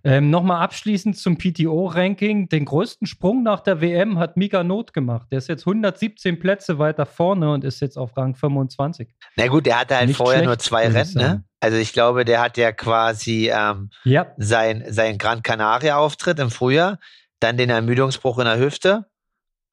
Ähm, 0.06 0.30
Nochmal 0.30 0.62
abschließend 0.62 1.18
zum 1.18 1.38
PTO-Ranking. 1.38 2.50
Den 2.50 2.66
größten 2.66 3.08
Sprung 3.08 3.42
nach 3.42 3.62
der 3.62 3.80
WM 3.80 4.20
hat 4.20 4.36
Mika 4.36 4.64
Not 4.64 4.94
gemacht. 4.94 5.28
Der 5.32 5.38
ist 5.38 5.48
jetzt 5.48 5.66
117 5.66 6.40
Plätze 6.40 6.78
weiter 6.78 7.06
vorne 7.06 7.52
und 7.54 7.64
ist 7.64 7.80
jetzt 7.80 7.98
auf 7.98 8.18
Rang 8.18 8.36
25. 8.36 9.08
Na 9.38 9.48
gut, 9.48 9.66
der 9.66 9.80
hatte 9.80 9.96
halt 9.96 10.08
Nicht 10.08 10.18
vorher 10.18 10.40
schlecht, 10.40 10.48
nur 10.48 10.60
zwei 10.60 10.88
Rennen, 10.90 11.14
ne? 11.14 11.44
Also 11.62 11.78
ich 11.78 11.94
glaube, 11.94 12.26
der 12.26 12.42
hat 12.42 12.58
ja 12.58 12.74
quasi 12.74 13.50
ähm, 13.50 13.90
ja. 14.04 14.34
sein, 14.38 14.84
sein 14.90 15.18
Gran 15.18 15.42
Canaria-Auftritt 15.42 16.38
im 16.40 16.52
Frühjahr, 16.52 17.00
dann 17.40 17.56
den 17.56 17.70
Ermüdungsbruch 17.70 18.40
in 18.40 18.46
der 18.46 18.60
Hüfte 18.60 19.06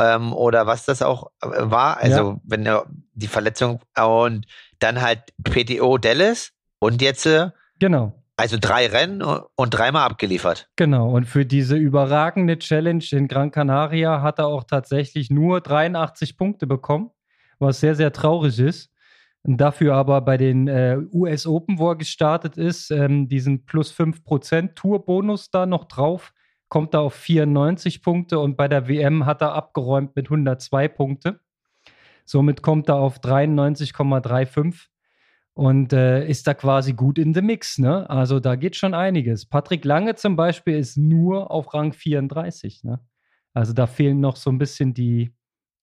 ähm, 0.00 0.32
oder 0.32 0.68
was 0.68 0.84
das 0.84 1.02
auch 1.02 1.32
äh, 1.42 1.48
war. 1.48 1.98
Also 1.98 2.32
ja. 2.32 2.40
wenn 2.44 2.64
er 2.64 2.86
die 3.14 3.26
Verletzung 3.26 3.80
und 4.00 4.46
dann 4.78 5.02
halt 5.02 5.32
PTO 5.42 5.98
Dallas 5.98 6.52
und 6.78 7.02
jetzt 7.02 7.26
äh, 7.26 7.50
genau. 7.80 8.19
Also 8.40 8.56
drei 8.58 8.86
Rennen 8.86 9.20
und 9.20 9.68
dreimal 9.68 10.06
abgeliefert. 10.06 10.70
Genau, 10.76 11.10
und 11.10 11.26
für 11.26 11.44
diese 11.44 11.76
überragende 11.76 12.58
Challenge 12.58 13.04
in 13.10 13.28
Gran 13.28 13.50
Canaria 13.50 14.22
hat 14.22 14.38
er 14.38 14.46
auch 14.46 14.64
tatsächlich 14.64 15.28
nur 15.28 15.60
83 15.60 16.38
Punkte 16.38 16.66
bekommen, 16.66 17.10
was 17.58 17.80
sehr, 17.80 17.94
sehr 17.94 18.14
traurig 18.14 18.58
ist. 18.58 18.90
Dafür 19.42 19.94
aber 19.94 20.22
bei 20.22 20.38
den 20.38 20.68
äh, 20.68 20.96
US 21.12 21.46
Open, 21.46 21.78
wo 21.78 21.90
er 21.90 21.96
gestartet 21.96 22.56
ist, 22.56 22.90
ähm, 22.90 23.28
diesen 23.28 23.66
plus 23.66 23.92
5% 23.92 24.72
Tour-Bonus 24.74 25.50
da 25.50 25.66
noch 25.66 25.84
drauf, 25.84 26.32
kommt 26.70 26.94
er 26.94 27.00
auf 27.00 27.12
94 27.12 28.02
Punkte 28.02 28.38
und 28.38 28.56
bei 28.56 28.68
der 28.68 28.88
WM 28.88 29.26
hat 29.26 29.42
er 29.42 29.52
abgeräumt 29.52 30.16
mit 30.16 30.28
102 30.28 30.88
Punkte. 30.88 31.40
Somit 32.24 32.62
kommt 32.62 32.88
er 32.88 32.96
auf 32.96 33.18
93,35 33.18 34.86
und 35.60 35.92
äh, 35.92 36.26
ist 36.26 36.46
da 36.46 36.54
quasi 36.54 36.94
gut 36.94 37.18
in 37.18 37.34
the 37.34 37.42
Mix. 37.42 37.76
Ne? 37.76 38.08
Also 38.08 38.40
da 38.40 38.56
geht 38.56 38.76
schon 38.76 38.94
einiges. 38.94 39.44
Patrick 39.44 39.84
Lange 39.84 40.14
zum 40.14 40.34
Beispiel 40.34 40.78
ist 40.78 40.96
nur 40.96 41.50
auf 41.50 41.74
Rang 41.74 41.92
34. 41.92 42.82
Ne? 42.82 42.98
Also 43.52 43.74
da 43.74 43.86
fehlen 43.86 44.20
noch 44.20 44.36
so 44.36 44.48
ein 44.48 44.56
bisschen 44.56 44.94
die, 44.94 45.34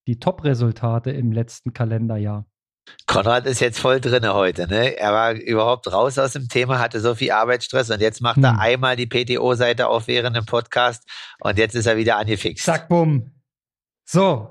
die 0.07 0.19
Top-Resultate 0.19 1.11
im 1.11 1.31
letzten 1.31 1.73
Kalenderjahr. 1.73 2.47
Konrad 3.05 3.45
ist 3.45 3.59
jetzt 3.59 3.77
voll 3.77 4.01
drinne 4.01 4.33
heute, 4.33 4.65
ne? 4.67 4.97
Er 4.97 5.13
war 5.13 5.33
überhaupt 5.33 5.91
raus 5.93 6.17
aus 6.17 6.33
dem 6.33 6.47
Thema, 6.47 6.79
hatte 6.79 6.99
so 6.99 7.13
viel 7.13 7.29
Arbeitsstress 7.29 7.91
und 7.91 8.01
jetzt 8.01 8.19
macht 8.19 8.37
hm. 8.37 8.45
er 8.45 8.59
einmal 8.59 8.95
die 8.95 9.05
PTO-Seite 9.05 9.89
auf 9.89 10.07
während 10.07 10.35
dem 10.35 10.45
Podcast 10.45 11.07
und 11.39 11.59
jetzt 11.59 11.75
ist 11.75 11.85
er 11.85 11.97
wieder 11.97 12.17
angefixt. 12.17 12.65
Zack, 12.65 12.87
bumm. 12.89 13.29
So, 14.05 14.49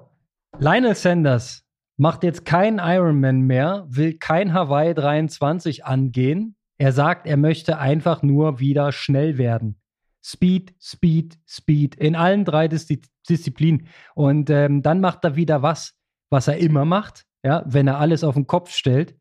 Lionel 0.61 0.95
Sanders 0.95 1.66
macht 1.97 2.23
jetzt 2.25 2.45
keinen 2.45 2.79
Ironman 2.79 3.43
mehr, 3.43 3.87
will 3.89 4.19
kein 4.19 4.53
Hawaii 4.53 4.95
23 4.95 5.85
angehen. 5.85 6.57
Er 6.79 6.93
sagt, 6.93 7.27
er 7.27 7.37
möchte 7.37 7.79
einfach 7.79 8.23
nur 8.23 8.61
wieder 8.61 8.93
schnell 8.93 9.39
werden. 9.39 9.81
Speed, 10.23 10.75
Speed, 10.81 11.39
Speed 11.47 11.95
in 11.95 12.17
allen 12.17 12.45
drei 12.45 12.69
Dis 12.69 12.87
Disziplinen. 13.29 13.89
Und 14.15 14.51
ähm, 14.51 14.83
dann 14.83 15.01
macht 15.01 15.25
er 15.25 15.37
wieder 15.37 15.63
was, 15.63 15.95
was 16.31 16.49
er 16.49 16.59
immer 16.59 16.85
macht, 16.85 17.25
ja, 17.43 17.65
wenn 17.67 17.87
er 17.87 17.99
alles 17.99 18.25
auf 18.25 18.35
den 18.35 18.47
Kopf 18.47 18.73
stellt. 18.73 19.17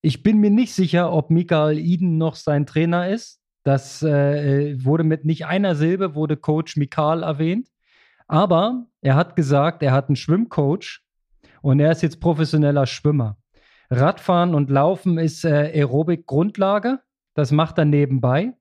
Ich 0.00 0.22
bin 0.22 0.38
mir 0.38 0.50
nicht 0.50 0.74
sicher, 0.74 1.12
ob 1.12 1.30
Michael 1.30 1.78
Eden 1.78 2.18
noch 2.18 2.36
sein 2.36 2.66
Trainer 2.66 3.08
ist. 3.08 3.40
Das 3.64 4.02
äh, 4.02 4.82
wurde 4.82 5.04
mit 5.04 5.24
nicht 5.24 5.46
einer 5.46 5.74
Silbe, 5.74 6.14
wurde 6.14 6.36
Coach 6.36 6.76
Michael 6.76 7.22
erwähnt. 7.22 7.68
Aber 8.28 8.86
er 9.00 9.16
hat 9.16 9.36
gesagt, 9.36 9.82
er 9.82 9.92
hat 9.92 10.08
einen 10.08 10.16
Schwimmcoach, 10.16 11.00
und 11.68 11.80
er 11.80 11.92
ist 11.92 12.02
jetzt 12.02 12.20
professioneller 12.20 12.86
Schwimmer. 12.86 13.36
Radfahren 13.90 14.54
und 14.54 14.70
Laufen 14.70 15.18
ist 15.18 15.44
äh, 15.44 15.70
Aerobic-Grundlage. 15.74 17.00
Das 17.34 17.52
macht 17.52 17.76
er 17.76 17.84
nebenbei. 17.84 18.54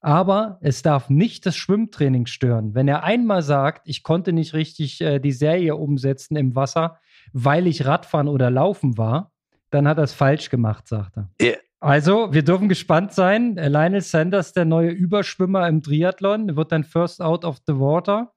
Aber 0.00 0.58
es 0.60 0.82
darf 0.82 1.08
nicht 1.08 1.46
das 1.46 1.54
Schwimmtraining 1.56 2.26
stören. 2.26 2.74
Wenn 2.74 2.88
er 2.88 3.04
einmal 3.04 3.42
sagt, 3.42 3.82
ich 3.84 4.02
konnte 4.02 4.32
nicht 4.32 4.54
richtig 4.54 5.00
äh, 5.00 5.20
die 5.20 5.30
Serie 5.30 5.76
umsetzen 5.76 6.34
im 6.34 6.56
Wasser, 6.56 6.98
weil 7.32 7.68
ich 7.68 7.86
Radfahren 7.86 8.26
oder 8.26 8.50
Laufen 8.50 8.98
war, 8.98 9.30
dann 9.70 9.86
hat 9.86 9.98
er 9.98 10.04
es 10.04 10.12
falsch 10.12 10.50
gemacht, 10.50 10.88
sagt 10.88 11.16
er. 11.16 11.30
Yeah. 11.40 11.58
Also, 11.78 12.32
wir 12.32 12.42
dürfen 12.42 12.68
gespannt 12.68 13.12
sein. 13.12 13.54
Lionel 13.54 14.00
Sanders, 14.00 14.52
der 14.52 14.64
neue 14.64 14.90
Überschwimmer 14.90 15.68
im 15.68 15.80
Triathlon, 15.80 16.56
wird 16.56 16.72
dann 16.72 16.82
First 16.82 17.22
Out 17.22 17.44
of 17.44 17.58
the 17.68 17.74
Water 17.74 18.32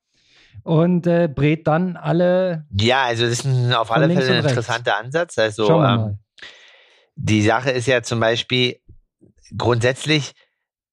und 0.63 1.07
äh, 1.07 1.27
brät 1.27 1.67
dann 1.67 1.97
alle. 1.97 2.65
Ja, 2.71 3.03
also 3.03 3.23
das 3.23 3.33
ist 3.33 3.45
ein, 3.45 3.73
auf 3.73 3.91
alle 3.91 4.09
Fälle 4.13 4.37
ein 4.37 4.45
interessanter 4.45 4.97
Ansatz. 4.97 5.37
Also 5.37 5.81
ähm, 5.81 6.19
die 7.15 7.41
Sache 7.41 7.71
ist 7.71 7.87
ja 7.87 8.03
zum 8.03 8.19
Beispiel 8.19 8.79
grundsätzlich 9.57 10.33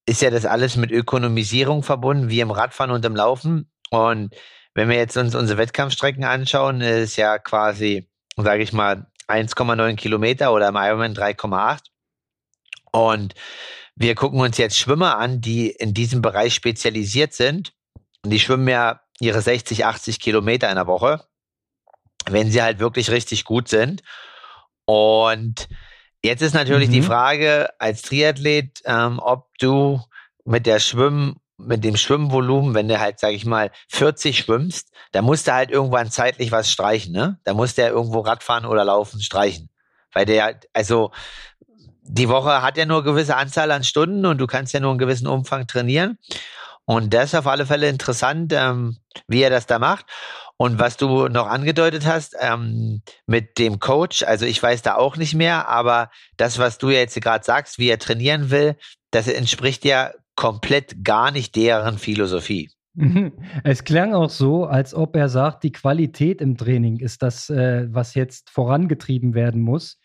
ist 0.05 0.21
ja 0.21 0.31
das 0.31 0.45
alles 0.45 0.75
mit 0.75 0.91
Ökonomisierung 0.91 1.83
verbunden, 1.83 2.29
wie 2.29 2.39
im 2.39 2.51
Radfahren 2.51 2.91
und 2.91 3.05
im 3.05 3.15
Laufen. 3.15 3.71
Und 3.91 4.35
wenn 4.73 4.89
wir 4.89 4.97
jetzt 4.97 5.17
uns 5.17 5.35
unsere 5.35 5.59
Wettkampfstrecken 5.59 6.23
anschauen, 6.23 6.81
ist 6.81 7.15
ja 7.15 7.37
quasi, 7.37 8.09
sage 8.35 8.63
ich 8.63 8.73
mal, 8.73 9.05
1,9 9.27 9.95
Kilometer 9.95 10.51
oder 10.51 10.69
im 10.69 10.75
Ironman 10.75 11.13
3,8. 11.13 11.81
Und 12.91 13.35
wir 13.95 14.15
gucken 14.15 14.39
uns 14.39 14.57
jetzt 14.57 14.77
Schwimmer 14.77 15.17
an, 15.17 15.41
die 15.41 15.69
in 15.69 15.93
diesem 15.93 16.23
Bereich 16.23 16.55
spezialisiert 16.55 17.33
sind. 17.33 17.73
Und 18.23 18.31
die 18.31 18.39
schwimmen 18.39 18.67
ja 18.67 19.01
ihre 19.19 19.41
60, 19.41 19.85
80 19.85 20.19
Kilometer 20.19 20.69
in 20.69 20.75
der 20.75 20.87
Woche, 20.87 21.23
wenn 22.29 22.51
sie 22.51 22.61
halt 22.61 22.79
wirklich 22.79 23.11
richtig 23.11 23.45
gut 23.45 23.67
sind. 23.67 24.01
Und 24.85 25.67
jetzt 26.23 26.41
ist 26.41 26.53
natürlich 26.53 26.89
mhm. 26.89 26.93
die 26.93 27.01
Frage 27.01 27.69
als 27.79 28.01
Triathlet, 28.01 28.81
ähm, 28.85 29.19
ob 29.19 29.49
du 29.59 30.01
mit 30.45 30.65
der 30.65 30.79
Schwimmen, 30.79 31.35
mit 31.57 31.83
dem 31.83 31.97
Schwimmvolumen, 31.97 32.73
wenn 32.73 32.87
du 32.87 32.99
halt, 32.99 33.19
sag 33.19 33.33
ich 33.33 33.45
mal, 33.45 33.71
40 33.89 34.37
schwimmst, 34.37 34.91
da 35.11 35.21
musst 35.21 35.47
du 35.47 35.53
halt 35.53 35.71
irgendwann 35.71 36.09
zeitlich 36.09 36.51
was 36.51 36.71
streichen, 36.71 37.11
ne? 37.11 37.39
Da 37.43 37.53
musst 37.53 37.77
du 37.77 37.81
ja 37.81 37.89
irgendwo 37.89 38.21
Radfahren 38.21 38.65
oder 38.65 38.85
Laufen 38.85 39.21
streichen. 39.21 39.69
Weil 40.13 40.25
der, 40.25 40.59
also, 40.73 41.11
die 42.01 42.29
Woche 42.29 42.61
hat 42.61 42.77
ja 42.77 42.85
nur 42.85 42.97
eine 42.97 43.05
gewisse 43.05 43.35
Anzahl 43.35 43.69
an 43.71 43.83
Stunden 43.83 44.25
und 44.25 44.39
du 44.39 44.47
kannst 44.47 44.73
ja 44.73 44.79
nur 44.79 44.89
einen 44.89 44.99
gewissen 44.99 45.27
Umfang 45.27 45.67
trainieren. 45.67 46.17
Und 46.89 47.13
das 47.13 47.25
ist 47.25 47.35
auf 47.35 47.45
alle 47.45 47.67
Fälle 47.67 47.87
interessant, 47.87 48.51
ähm, 48.51 48.97
wie 49.27 49.43
er 49.43 49.51
das 49.51 49.67
da 49.67 49.77
macht. 49.77 50.07
Und 50.57 50.79
was 50.79 50.97
du 50.97 51.27
noch 51.27 51.45
angedeutet 51.45 52.07
hast 52.07 52.35
ähm, 52.39 53.03
mit 53.27 53.59
dem 53.59 53.79
Coach, 53.79 54.23
also 54.23 54.47
ich 54.47 54.61
weiß 54.61 54.81
da 54.81 54.95
auch 54.95 55.15
nicht 55.15 55.35
mehr, 55.35 55.67
aber 55.67 56.09
das, 56.35 56.57
was 56.57 56.79
du 56.79 56.89
jetzt 56.89 57.21
gerade 57.21 57.45
sagst, 57.45 57.77
wie 57.77 57.89
er 57.89 57.99
trainieren 57.99 58.49
will, 58.49 58.75
das 59.11 59.27
entspricht 59.27 59.85
ja 59.85 60.13
komplett 60.35 61.03
gar 61.03 61.29
nicht 61.29 61.55
deren 61.55 61.99
Philosophie. 61.99 62.71
Es 63.63 63.83
klang 63.83 64.15
auch 64.15 64.31
so, 64.31 64.65
als 64.65 64.95
ob 64.95 65.15
er 65.15 65.29
sagt, 65.29 65.63
die 65.63 65.71
Qualität 65.71 66.41
im 66.41 66.57
Training 66.57 66.97
ist 66.97 67.21
das, 67.21 67.51
äh, 67.51 67.85
was 67.91 68.15
jetzt 68.15 68.49
vorangetrieben 68.49 69.35
werden 69.35 69.61
muss. 69.61 69.99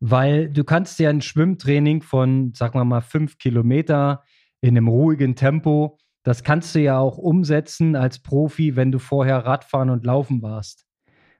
Weil 0.00 0.48
du 0.48 0.64
kannst 0.64 0.98
ja 1.00 1.10
ein 1.10 1.20
Schwimmtraining 1.20 2.00
von, 2.00 2.54
sagen 2.54 2.78
wir 2.78 2.86
mal, 2.86 3.02
fünf 3.02 3.36
Kilometer 3.36 4.24
in 4.62 4.70
einem 4.78 4.88
ruhigen 4.88 5.36
Tempo, 5.36 5.98
das 6.24 6.42
kannst 6.42 6.74
du 6.74 6.80
ja 6.80 6.98
auch 6.98 7.18
umsetzen 7.18 7.94
als 7.94 8.18
Profi, 8.18 8.74
wenn 8.76 8.90
du 8.90 8.98
vorher 8.98 9.44
Radfahren 9.44 9.90
und 9.90 10.04
Laufen 10.04 10.42
warst. 10.42 10.86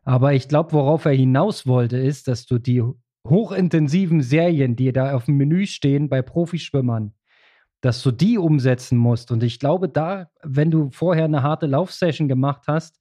Aber 0.04 0.34
ich 0.34 0.46
glaube, 0.46 0.72
worauf 0.72 1.06
er 1.06 1.12
hinaus 1.12 1.66
wollte, 1.66 1.96
ist, 1.96 2.28
dass 2.28 2.44
du 2.44 2.58
die 2.58 2.82
hochintensiven 3.26 4.20
Serien, 4.20 4.76
die 4.76 4.92
da 4.92 5.14
auf 5.14 5.24
dem 5.24 5.38
Menü 5.38 5.66
stehen 5.66 6.10
bei 6.10 6.20
Profischwimmern, 6.20 7.14
dass 7.80 8.02
du 8.02 8.10
die 8.10 8.36
umsetzen 8.36 8.98
musst. 8.98 9.32
Und 9.32 9.42
ich 9.42 9.58
glaube, 9.58 9.88
da, 9.88 10.28
wenn 10.42 10.70
du 10.70 10.90
vorher 10.90 11.24
eine 11.24 11.42
harte 11.42 11.66
Laufsession 11.66 12.28
gemacht 12.28 12.64
hast, 12.66 13.00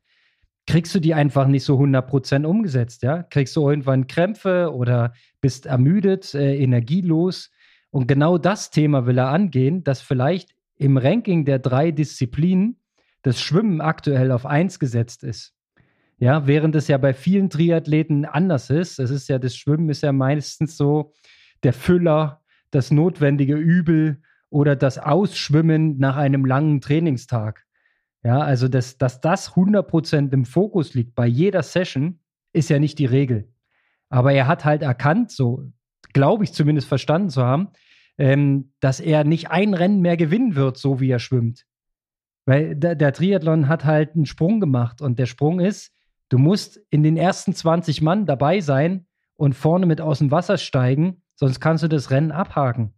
kriegst 0.65 0.95
du 0.95 0.99
die 0.99 1.13
einfach 1.13 1.47
nicht 1.47 1.65
so 1.65 1.77
100% 1.77 2.45
umgesetzt, 2.45 3.03
ja? 3.03 3.23
Kriegst 3.23 3.53
du 3.57 3.69
irgendwann 3.69 4.07
Krämpfe 4.07 4.73
oder 4.73 5.11
bist 5.41 5.65
ermüdet, 5.65 6.33
äh, 6.33 6.55
energielos. 6.55 7.51
Und 7.91 8.07
genau 8.07 8.37
das 8.37 8.69
Thema 8.69 9.05
will 9.05 9.17
er 9.17 9.27
angehen, 9.27 9.83
dass 9.83 9.99
vielleicht 9.99 10.55
im 10.77 10.97
Ranking 10.97 11.45
der 11.45 11.59
drei 11.59 11.91
Disziplinen 11.91 12.77
das 13.21 13.39
Schwimmen 13.41 13.81
aktuell 13.81 14.31
auf 14.31 14.45
eins 14.45 14.79
gesetzt 14.79 15.23
ist. 15.23 15.53
Ja, 16.17 16.47
während 16.47 16.75
es 16.75 16.87
ja 16.87 16.97
bei 16.97 17.13
vielen 17.13 17.49
Triathleten 17.49 18.25
anders 18.25 18.69
ist. 18.69 18.99
Es 18.99 19.09
ist 19.09 19.27
ja, 19.29 19.39
das 19.39 19.55
Schwimmen 19.55 19.89
ist 19.89 20.03
ja 20.03 20.11
meistens 20.11 20.77
so 20.77 21.13
der 21.63 21.73
Füller, 21.73 22.41
das 22.71 22.91
notwendige 22.91 23.55
Übel 23.55 24.21
oder 24.49 24.75
das 24.75 24.97
Ausschwimmen 24.99 25.97
nach 25.97 26.15
einem 26.15 26.45
langen 26.45 26.81
Trainingstag. 26.81 27.65
Ja, 28.23 28.39
also 28.39 28.67
dass, 28.67 28.97
dass 28.97 29.19
das 29.19 29.53
100% 29.53 30.31
im 30.31 30.45
Fokus 30.45 30.93
liegt 30.93 31.15
bei 31.15 31.27
jeder 31.27 31.63
Session, 31.63 32.19
ist 32.53 32.69
ja 32.69 32.79
nicht 32.79 32.99
die 32.99 33.05
Regel. 33.05 33.49
Aber 34.09 34.31
er 34.31 34.47
hat 34.47 34.63
halt 34.63 34.81
erkannt, 34.81 35.31
so 35.31 35.71
glaube 36.13 36.43
ich 36.43 36.53
zumindest 36.53 36.87
verstanden 36.87 37.29
zu 37.29 37.43
haben, 37.43 37.69
ähm, 38.17 38.73
dass 38.79 38.99
er 38.99 39.23
nicht 39.23 39.49
ein 39.51 39.73
Rennen 39.73 40.01
mehr 40.01 40.17
gewinnen 40.17 40.55
wird, 40.55 40.77
so 40.77 40.99
wie 40.99 41.09
er 41.09 41.19
schwimmt. 41.19 41.65
Weil 42.45 42.75
der, 42.75 42.95
der 42.95 43.13
Triathlon 43.13 43.67
hat 43.67 43.85
halt 43.85 44.15
einen 44.15 44.25
Sprung 44.25 44.59
gemacht 44.59 45.01
und 45.01 45.17
der 45.17 45.25
Sprung 45.25 45.59
ist, 45.59 45.91
du 46.29 46.37
musst 46.37 46.79
in 46.89 47.03
den 47.03 47.17
ersten 47.17 47.53
20 47.53 48.01
Mann 48.01 48.25
dabei 48.25 48.59
sein 48.59 49.07
und 49.35 49.53
vorne 49.53 49.85
mit 49.85 50.01
aus 50.01 50.19
dem 50.19 50.31
Wasser 50.31 50.57
steigen, 50.57 51.21
sonst 51.35 51.59
kannst 51.59 51.83
du 51.83 51.87
das 51.87 52.11
Rennen 52.11 52.31
abhaken. 52.31 52.93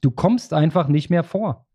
Du 0.00 0.10
kommst 0.10 0.52
einfach 0.52 0.88
nicht 0.88 1.10
mehr 1.10 1.24
vor. 1.24 1.66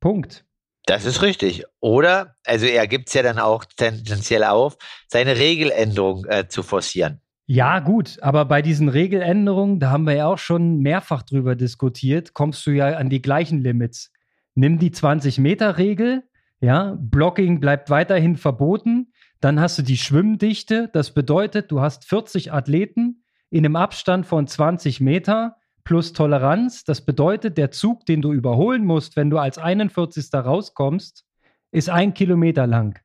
Punkt. 0.00 0.44
Das 0.86 1.04
ist 1.04 1.22
richtig. 1.22 1.64
Oder, 1.80 2.34
also 2.44 2.66
er 2.66 2.88
gibt 2.88 3.08
es 3.08 3.14
ja 3.14 3.22
dann 3.22 3.38
auch 3.38 3.64
tendenziell 3.64 4.44
auf, 4.44 4.76
seine 5.08 5.36
Regeländerung 5.36 6.24
äh, 6.26 6.48
zu 6.48 6.62
forcieren. 6.62 7.20
Ja, 7.54 7.80
gut, 7.80 8.16
aber 8.22 8.46
bei 8.46 8.62
diesen 8.62 8.88
Regeländerungen, 8.88 9.78
da 9.78 9.90
haben 9.90 10.06
wir 10.06 10.14
ja 10.14 10.26
auch 10.26 10.38
schon 10.38 10.78
mehrfach 10.78 11.22
drüber 11.22 11.54
diskutiert, 11.54 12.32
kommst 12.32 12.66
du 12.66 12.70
ja 12.70 12.96
an 12.96 13.10
die 13.10 13.20
gleichen 13.20 13.60
Limits. 13.60 14.10
Nimm 14.54 14.78
die 14.78 14.88
20-Meter-Regel, 14.88 16.22
ja, 16.60 16.96
Blocking 16.98 17.60
bleibt 17.60 17.90
weiterhin 17.90 18.38
verboten, 18.38 19.12
dann 19.40 19.60
hast 19.60 19.76
du 19.76 19.82
die 19.82 19.98
Schwimmdichte, 19.98 20.88
das 20.94 21.12
bedeutet, 21.12 21.70
du 21.70 21.82
hast 21.82 22.06
40 22.06 22.54
Athleten 22.54 23.22
in 23.50 23.66
einem 23.66 23.76
Abstand 23.76 24.24
von 24.24 24.46
20 24.46 25.02
Meter 25.02 25.58
plus 25.84 26.14
Toleranz. 26.14 26.84
Das 26.84 27.04
bedeutet, 27.04 27.58
der 27.58 27.70
Zug, 27.70 28.06
den 28.06 28.22
du 28.22 28.32
überholen 28.32 28.86
musst, 28.86 29.14
wenn 29.14 29.28
du 29.28 29.36
als 29.36 29.58
41. 29.58 30.32
rauskommst, 30.32 31.26
ist 31.70 31.90
ein 31.90 32.14
Kilometer 32.14 32.66
lang. 32.66 32.98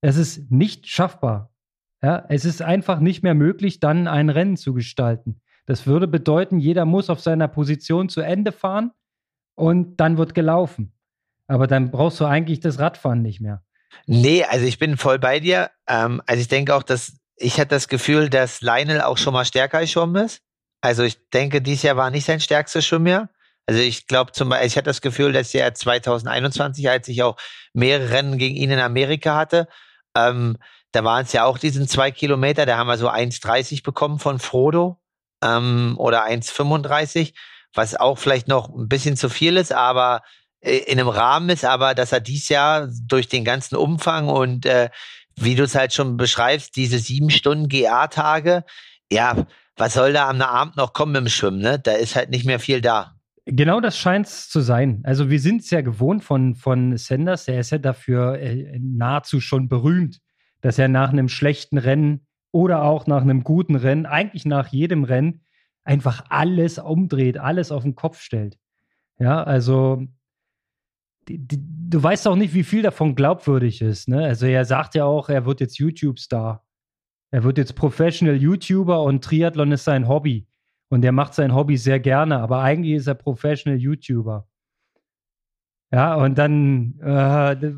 Es 0.00 0.16
ist 0.16 0.50
nicht 0.50 0.86
schaffbar. 0.86 1.50
Ja, 2.02 2.24
es 2.28 2.44
ist 2.44 2.62
einfach 2.62 3.00
nicht 3.00 3.22
mehr 3.22 3.34
möglich, 3.34 3.80
dann 3.80 4.06
ein 4.06 4.30
Rennen 4.30 4.56
zu 4.56 4.72
gestalten. 4.72 5.40
Das 5.66 5.86
würde 5.86 6.08
bedeuten, 6.08 6.58
jeder 6.58 6.84
muss 6.84 7.10
auf 7.10 7.20
seiner 7.20 7.48
Position 7.48 8.08
zu 8.08 8.20
Ende 8.20 8.52
fahren 8.52 8.92
und 9.54 9.96
dann 9.98 10.16
wird 10.16 10.34
gelaufen. 10.34 10.92
Aber 11.46 11.66
dann 11.66 11.90
brauchst 11.90 12.20
du 12.20 12.24
eigentlich 12.24 12.60
das 12.60 12.78
Radfahren 12.78 13.22
nicht 13.22 13.40
mehr. 13.40 13.62
Nee, 14.06 14.44
also 14.44 14.66
ich 14.66 14.78
bin 14.78 14.96
voll 14.96 15.18
bei 15.18 15.40
dir. 15.40 15.70
Ähm, 15.88 16.22
also 16.26 16.40
ich 16.40 16.48
denke 16.48 16.74
auch, 16.74 16.82
dass 16.82 17.18
ich 17.36 17.58
hatte 17.58 17.70
das 17.70 17.88
Gefühl, 17.88 18.30
dass 18.30 18.60
Lionel 18.60 19.00
auch 19.00 19.18
schon 19.18 19.32
mal 19.32 19.44
stärker 19.44 19.80
geschwommen 19.80 20.24
ist. 20.24 20.42
Also 20.80 21.02
ich 21.02 21.28
denke, 21.30 21.60
dieses 21.60 21.82
Jahr 21.82 21.96
war 21.96 22.10
nicht 22.10 22.24
sein 22.24 22.40
stärkstes 22.40 22.86
Schwimmjahr. 22.86 23.28
Also 23.66 23.80
ich 23.80 24.06
glaube 24.06 24.32
zum 24.32 24.48
Beispiel, 24.48 24.66
ich 24.66 24.76
hatte 24.76 24.86
das 24.86 25.00
Gefühl, 25.00 25.32
dass 25.32 25.54
er 25.54 25.74
2021, 25.74 26.88
als 26.88 27.08
ich 27.08 27.22
auch 27.22 27.36
mehrere 27.74 28.10
Rennen 28.10 28.38
gegen 28.38 28.56
ihn 28.56 28.70
in 28.70 28.78
Amerika 28.78 29.36
hatte, 29.36 29.68
ähm, 30.16 30.56
da 30.98 31.04
waren 31.04 31.22
es 31.22 31.32
ja 31.32 31.44
auch 31.44 31.58
diesen 31.58 31.86
zwei 31.86 32.10
Kilometer, 32.10 32.66
da 32.66 32.76
haben 32.76 32.88
wir 32.88 32.98
so 32.98 33.08
1,30 33.08 33.84
bekommen 33.84 34.18
von 34.18 34.40
Frodo 34.40 35.00
ähm, 35.44 35.94
oder 35.96 36.26
1,35, 36.26 37.34
was 37.72 37.94
auch 37.94 38.18
vielleicht 38.18 38.48
noch 38.48 38.68
ein 38.68 38.88
bisschen 38.88 39.16
zu 39.16 39.28
viel 39.28 39.58
ist, 39.58 39.72
aber 39.72 40.22
äh, 40.60 40.78
in 40.78 40.98
einem 40.98 41.06
Rahmen 41.06 41.50
ist, 41.50 41.64
aber 41.64 41.94
dass 41.94 42.10
er 42.10 42.18
dies 42.18 42.48
Jahr 42.48 42.88
durch 43.06 43.28
den 43.28 43.44
ganzen 43.44 43.76
Umfang 43.76 44.26
und 44.26 44.66
äh, 44.66 44.90
wie 45.36 45.54
du 45.54 45.62
es 45.62 45.76
halt 45.76 45.92
schon 45.92 46.16
beschreibst, 46.16 46.74
diese 46.74 46.98
sieben 46.98 47.30
Stunden 47.30 47.68
GA-Tage, 47.68 48.64
ja, 49.08 49.46
was 49.76 49.94
soll 49.94 50.12
da 50.12 50.28
am 50.28 50.42
Abend 50.42 50.76
noch 50.76 50.94
kommen 50.94 51.14
im 51.14 51.28
Schwimmen, 51.28 51.60
ne? 51.60 51.78
Da 51.78 51.92
ist 51.92 52.16
halt 52.16 52.30
nicht 52.30 52.44
mehr 52.44 52.58
viel 52.58 52.80
da. 52.80 53.14
Genau 53.46 53.80
das 53.80 53.96
scheint 53.96 54.26
es 54.26 54.48
zu 54.48 54.62
sein. 54.62 55.02
Also 55.04 55.30
wir 55.30 55.38
sind 55.38 55.60
es 55.60 55.70
ja 55.70 55.80
gewohnt 55.80 56.24
von, 56.24 56.56
von 56.56 56.96
Sanders. 56.96 57.46
Er 57.46 57.60
ist 57.60 57.70
ja 57.70 57.78
dafür 57.78 58.40
äh, 58.40 58.80
nahezu 58.80 59.40
schon 59.40 59.68
berühmt, 59.68 60.20
dass 60.60 60.78
er 60.78 60.88
nach 60.88 61.10
einem 61.10 61.28
schlechten 61.28 61.78
Rennen 61.78 62.26
oder 62.50 62.82
auch 62.82 63.06
nach 63.06 63.22
einem 63.22 63.44
guten 63.44 63.76
Rennen, 63.76 64.06
eigentlich 64.06 64.44
nach 64.44 64.68
jedem 64.68 65.04
Rennen, 65.04 65.42
einfach 65.84 66.24
alles 66.28 66.78
umdreht, 66.78 67.38
alles 67.38 67.72
auf 67.72 67.82
den 67.82 67.94
Kopf 67.94 68.20
stellt. 68.20 68.58
Ja, 69.18 69.42
also 69.42 70.06
die, 71.28 71.38
die, 71.38 71.58
du 71.60 72.02
weißt 72.02 72.26
auch 72.28 72.36
nicht, 72.36 72.54
wie 72.54 72.64
viel 72.64 72.82
davon 72.82 73.14
glaubwürdig 73.14 73.82
ist. 73.82 74.08
Ne? 74.08 74.24
Also 74.24 74.46
er 74.46 74.64
sagt 74.64 74.94
ja 74.94 75.04
auch, 75.04 75.28
er 75.28 75.44
wird 75.44 75.60
jetzt 75.60 75.78
YouTube-Star. 75.78 76.64
Er 77.30 77.44
wird 77.44 77.58
jetzt 77.58 77.74
Professional 77.74 78.36
YouTuber 78.36 79.02
und 79.02 79.22
Triathlon 79.22 79.72
ist 79.72 79.84
sein 79.84 80.08
Hobby. 80.08 80.46
Und 80.88 81.04
er 81.04 81.12
macht 81.12 81.34
sein 81.34 81.54
Hobby 81.54 81.76
sehr 81.76 82.00
gerne, 82.00 82.38
aber 82.38 82.62
eigentlich 82.62 82.94
ist 82.94 83.06
er 83.06 83.14
Professional 83.14 83.78
YouTuber. 83.78 84.48
Ja, 85.92 86.14
und 86.16 86.36
dann 86.38 86.98
äh, 87.00 87.72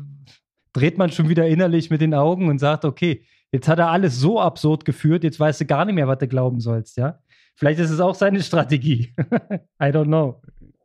dreht 0.73 0.97
man 0.97 1.11
schon 1.11 1.29
wieder 1.29 1.47
innerlich 1.47 1.89
mit 1.89 2.01
den 2.01 2.13
Augen 2.13 2.49
und 2.49 2.59
sagt, 2.59 2.85
okay, 2.85 3.25
jetzt 3.51 3.67
hat 3.67 3.79
er 3.79 3.89
alles 3.89 4.19
so 4.19 4.39
absurd 4.39 4.85
geführt, 4.85 5.23
jetzt 5.23 5.39
weißt 5.39 5.61
du 5.61 5.65
gar 5.65 5.85
nicht 5.85 5.95
mehr, 5.95 6.07
was 6.07 6.19
du 6.19 6.27
glauben 6.27 6.59
sollst, 6.59 6.97
ja? 6.97 7.19
Vielleicht 7.55 7.79
ist 7.79 7.91
es 7.91 7.99
auch 7.99 8.15
seine 8.15 8.41
Strategie. 8.41 9.13
I 9.79 9.85
don't 9.85 10.05
know. 10.05 10.41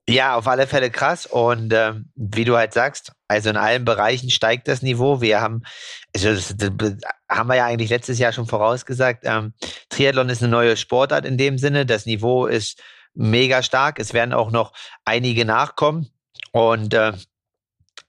Ja, 0.08 0.36
auf 0.36 0.46
alle 0.46 0.66
Fälle 0.66 0.90
krass. 0.90 1.26
Und 1.26 1.72
ähm, 1.72 2.10
wie 2.14 2.44
du 2.44 2.56
halt 2.56 2.72
sagst, 2.72 3.12
also 3.28 3.50
in 3.50 3.56
allen 3.56 3.84
Bereichen 3.84 4.30
steigt 4.30 4.68
das 4.68 4.82
Niveau. 4.82 5.20
Wir 5.20 5.40
haben, 5.40 5.62
also 6.14 6.34
das, 6.34 6.54
das 6.56 6.96
haben 7.28 7.48
wir 7.48 7.56
ja 7.56 7.66
eigentlich 7.66 7.90
letztes 7.90 8.18
Jahr 8.18 8.32
schon 8.32 8.46
vorausgesagt, 8.46 9.24
ähm, 9.24 9.52
Triathlon 9.88 10.28
ist 10.28 10.42
eine 10.42 10.50
neue 10.50 10.76
Sportart 10.76 11.24
in 11.24 11.38
dem 11.38 11.58
Sinne. 11.58 11.86
Das 11.86 12.06
Niveau 12.06 12.46
ist 12.46 12.80
mega 13.14 13.62
stark. 13.62 13.98
Es 13.98 14.14
werden 14.14 14.32
auch 14.32 14.50
noch 14.52 14.72
einige 15.04 15.44
nachkommen. 15.44 16.10
Und 16.52 16.94
äh, 16.94 17.12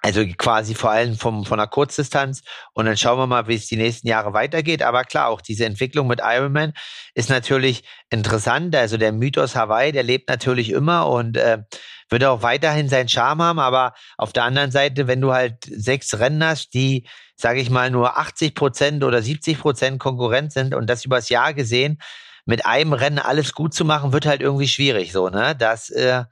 also 0.01 0.23
quasi 0.37 0.75
vor 0.75 0.91
allem 0.91 1.17
vom, 1.17 1.45
von 1.45 1.57
der 1.57 1.67
Kurzdistanz. 1.67 2.43
Und 2.73 2.85
dann 2.85 2.97
schauen 2.97 3.17
wir 3.17 3.27
mal, 3.27 3.47
wie 3.47 3.55
es 3.55 3.67
die 3.67 3.77
nächsten 3.77 4.07
Jahre 4.07 4.33
weitergeht. 4.33 4.83
Aber 4.83 5.03
klar, 5.03 5.27
auch 5.27 5.41
diese 5.41 5.65
Entwicklung 5.65 6.07
mit 6.07 6.21
Ironman 6.23 6.73
ist 7.15 7.29
natürlich 7.29 7.83
interessant. 8.09 8.75
Also 8.75 8.97
der 8.97 9.11
Mythos 9.11 9.55
Hawaii, 9.55 9.91
der 9.91 10.03
lebt 10.03 10.29
natürlich 10.29 10.69
immer 10.69 11.07
und 11.09 11.35
äh, 11.37 11.59
wird 12.09 12.23
auch 12.23 12.41
weiterhin 12.41 12.89
seinen 12.89 13.09
Charme 13.09 13.41
haben. 13.41 13.59
Aber 13.59 13.93
auf 14.17 14.33
der 14.33 14.43
anderen 14.43 14.71
Seite, 14.71 15.07
wenn 15.07 15.21
du 15.21 15.33
halt 15.33 15.65
sechs 15.65 16.19
Rennen 16.19 16.43
hast, 16.43 16.73
die, 16.73 17.07
sage 17.35 17.59
ich 17.59 17.69
mal, 17.69 17.89
nur 17.89 18.17
80 18.17 18.53
Prozent 18.53 19.03
oder 19.03 19.21
70 19.21 19.59
Prozent 19.59 19.99
Konkurrent 19.99 20.53
sind 20.53 20.75
und 20.75 20.87
das 20.87 21.05
übers 21.05 21.29
Jahr 21.29 21.53
gesehen, 21.53 21.99
mit 22.45 22.65
einem 22.65 22.93
Rennen 22.93 23.19
alles 23.19 23.53
gut 23.53 23.73
zu 23.73 23.83
machen, 23.83 24.13
wird 24.13 24.25
halt 24.25 24.41
irgendwie 24.41 24.69
schwierig. 24.69 25.11
So, 25.11 25.29
ne? 25.29 25.55
Das 25.57 25.89
äh, 25.89 26.23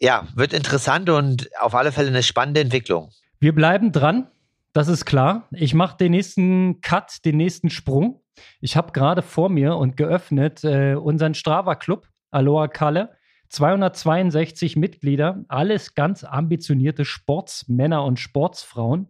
ja, 0.00 0.26
wird 0.34 0.52
interessant 0.52 1.10
und 1.10 1.48
auf 1.60 1.74
alle 1.74 1.92
Fälle 1.92 2.08
eine 2.08 2.22
spannende 2.22 2.60
Entwicklung. 2.60 3.10
Wir 3.38 3.54
bleiben 3.54 3.92
dran, 3.92 4.28
das 4.72 4.88
ist 4.88 5.04
klar. 5.04 5.48
Ich 5.52 5.74
mache 5.74 5.96
den 5.96 6.12
nächsten 6.12 6.80
Cut, 6.80 7.24
den 7.24 7.36
nächsten 7.36 7.70
Sprung. 7.70 8.22
Ich 8.60 8.76
habe 8.76 8.92
gerade 8.92 9.22
vor 9.22 9.50
mir 9.50 9.76
und 9.76 9.96
geöffnet 9.96 10.64
äh, 10.64 10.94
unseren 10.94 11.34
Strava-Club, 11.34 12.08
Aloha 12.30 12.68
Kalle. 12.68 13.10
262 13.50 14.76
Mitglieder, 14.76 15.44
alles 15.48 15.94
ganz 15.96 16.22
ambitionierte 16.22 17.04
Sportsmänner 17.04 18.04
und 18.04 18.20
Sportsfrauen. 18.20 19.08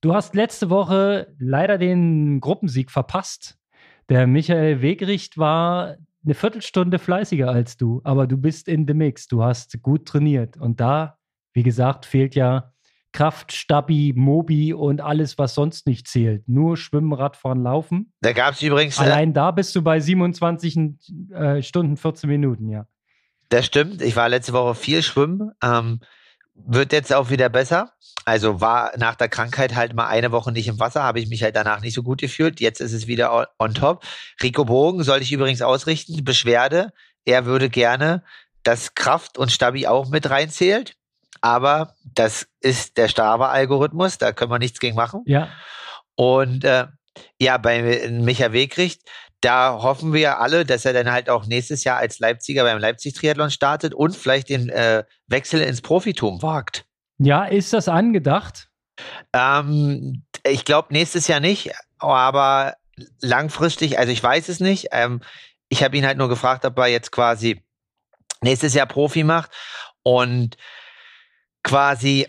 Du 0.00 0.14
hast 0.14 0.34
letzte 0.34 0.68
Woche 0.68 1.32
leider 1.38 1.78
den 1.78 2.40
Gruppensieg 2.40 2.90
verpasst. 2.90 3.56
Der 4.08 4.26
Michael 4.26 4.82
Wegricht 4.82 5.38
war 5.38 5.96
eine 6.24 6.34
Viertelstunde 6.34 6.98
fleißiger 6.98 7.48
als 7.48 7.76
du, 7.76 8.00
aber 8.04 8.26
du 8.26 8.36
bist 8.36 8.68
in 8.68 8.86
the 8.86 8.94
mix, 8.94 9.28
du 9.28 9.42
hast 9.42 9.80
gut 9.82 10.06
trainiert. 10.06 10.56
Und 10.56 10.80
da, 10.80 11.18
wie 11.52 11.62
gesagt, 11.62 12.06
fehlt 12.06 12.34
ja 12.34 12.72
Kraft, 13.12 13.52
Stabi, 13.52 14.12
Mobi 14.14 14.74
und 14.74 15.00
alles, 15.00 15.38
was 15.38 15.54
sonst 15.54 15.86
nicht 15.86 16.06
zählt. 16.08 16.48
Nur 16.48 16.76
Schwimmen, 16.76 17.12
Radfahren, 17.12 17.62
Laufen. 17.62 18.12
Da 18.20 18.32
gab 18.32 18.54
es 18.54 18.62
übrigens. 18.62 18.98
Äh, 18.98 19.02
Allein 19.02 19.32
da 19.32 19.50
bist 19.50 19.74
du 19.74 19.82
bei 19.82 19.98
27 19.98 20.78
äh, 21.30 21.62
Stunden, 21.62 21.96
14 21.96 22.28
Minuten, 22.28 22.68
ja. 22.68 22.86
Das 23.48 23.64
stimmt. 23.64 24.02
Ich 24.02 24.14
war 24.14 24.28
letzte 24.28 24.52
Woche 24.52 24.74
viel 24.74 25.02
schwimmen. 25.02 25.52
Ähm, 25.62 26.00
wird 26.66 26.92
jetzt 26.92 27.12
auch 27.12 27.30
wieder 27.30 27.48
besser. 27.48 27.92
Also 28.24 28.60
war 28.60 28.92
nach 28.98 29.14
der 29.14 29.28
Krankheit 29.28 29.74
halt 29.74 29.94
mal 29.94 30.06
eine 30.06 30.32
Woche 30.32 30.52
nicht 30.52 30.68
im 30.68 30.78
Wasser, 30.78 31.02
habe 31.02 31.20
ich 31.20 31.28
mich 31.28 31.42
halt 31.42 31.56
danach 31.56 31.80
nicht 31.80 31.94
so 31.94 32.02
gut 32.02 32.20
gefühlt. 32.20 32.60
Jetzt 32.60 32.80
ist 32.80 32.92
es 32.92 33.06
wieder 33.06 33.48
on 33.58 33.74
top. 33.74 34.04
Rico 34.42 34.64
Bogen 34.64 35.02
soll 35.02 35.22
ich 35.22 35.32
übrigens 35.32 35.62
ausrichten. 35.62 36.24
Beschwerde. 36.24 36.92
Er 37.24 37.46
würde 37.46 37.70
gerne, 37.70 38.22
dass 38.64 38.94
Kraft 38.94 39.38
und 39.38 39.50
Stabi 39.50 39.86
auch 39.86 40.08
mit 40.08 40.28
reinzählt. 40.28 40.96
Aber 41.40 41.94
das 42.04 42.48
ist 42.60 42.96
der 42.96 43.08
Strava-Algorithmus. 43.08 44.18
Da 44.18 44.32
können 44.32 44.50
wir 44.50 44.58
nichts 44.58 44.80
gegen 44.80 44.96
machen. 44.96 45.22
Ja. 45.26 45.48
Und 46.16 46.64
äh, 46.64 46.86
ja, 47.40 47.56
bei 47.58 48.08
Micha 48.10 48.52
Wegricht, 48.52 49.02
da 49.40 49.82
hoffen 49.82 50.12
wir 50.12 50.40
alle, 50.40 50.64
dass 50.64 50.84
er 50.84 50.92
dann 50.92 51.10
halt 51.10 51.30
auch 51.30 51.46
nächstes 51.46 51.84
Jahr 51.84 51.98
als 51.98 52.18
Leipziger 52.18 52.64
beim 52.64 52.78
Leipzig-Triathlon 52.78 53.50
startet 53.50 53.94
und 53.94 54.16
vielleicht 54.16 54.48
den 54.48 54.68
äh, 54.68 55.04
Wechsel 55.26 55.60
ins 55.60 55.80
Profitum 55.80 56.42
wagt. 56.42 56.86
Ja, 57.18 57.44
ist 57.44 57.72
das 57.72 57.88
angedacht? 57.88 58.68
Ähm, 59.32 60.24
ich 60.44 60.64
glaube 60.64 60.92
nächstes 60.92 61.28
Jahr 61.28 61.40
nicht, 61.40 61.70
aber 61.98 62.74
langfristig, 63.20 63.98
also 63.98 64.12
ich 64.12 64.22
weiß 64.22 64.48
es 64.48 64.60
nicht. 64.60 64.88
Ähm, 64.90 65.20
ich 65.68 65.82
habe 65.84 65.96
ihn 65.96 66.06
halt 66.06 66.18
nur 66.18 66.28
gefragt, 66.28 66.64
ob 66.64 66.76
er 66.78 66.86
jetzt 66.86 67.12
quasi 67.12 67.64
nächstes 68.40 68.74
Jahr 68.74 68.86
Profi 68.86 69.22
macht 69.22 69.50
und 70.02 70.56
quasi 71.62 72.26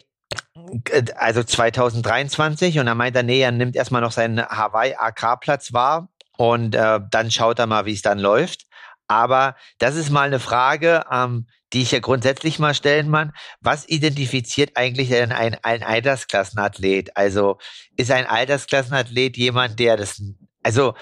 also 1.15 1.43
2023 1.43 2.77
und 2.77 2.85
dann 2.85 2.97
meint 2.97 3.15
er, 3.15 3.23
nee, 3.23 3.41
er 3.41 3.51
nimmt 3.51 3.75
erstmal 3.75 4.01
noch 4.01 4.11
seinen 4.11 4.45
Hawaii 4.45 4.93
AK-Platz 4.95 5.73
wahr 5.73 6.09
und 6.39 6.73
äh, 6.73 7.01
dann 7.11 7.31
schaut 7.31 7.59
er 7.59 7.67
mal, 7.67 7.85
wie 7.85 7.91
es 7.91 8.01
dann 8.01 8.17
läuft. 8.17 8.65
Aber 9.09 9.55
das 9.77 9.97
ist 9.97 10.09
mal 10.09 10.27
eine 10.27 10.39
Frage, 10.39 11.03
ähm, 11.11 11.47
die 11.73 11.81
ich 11.81 11.91
ja 11.91 11.99
grundsätzlich 11.99 12.59
mal 12.59 12.73
stellen 12.73 13.11
kann. 13.11 13.33
Was 13.59 13.89
identifiziert 13.89 14.71
eigentlich 14.77 15.09
denn 15.09 15.33
ein, 15.33 15.57
ein 15.63 15.83
Altersklassenathlet? 15.83 17.17
Also 17.17 17.57
ist 17.97 18.09
ein 18.09 18.25
Altersklassenathlet 18.25 19.35
jemand, 19.35 19.79
der 19.79 19.97
das, 19.97 20.21
also 20.63 20.93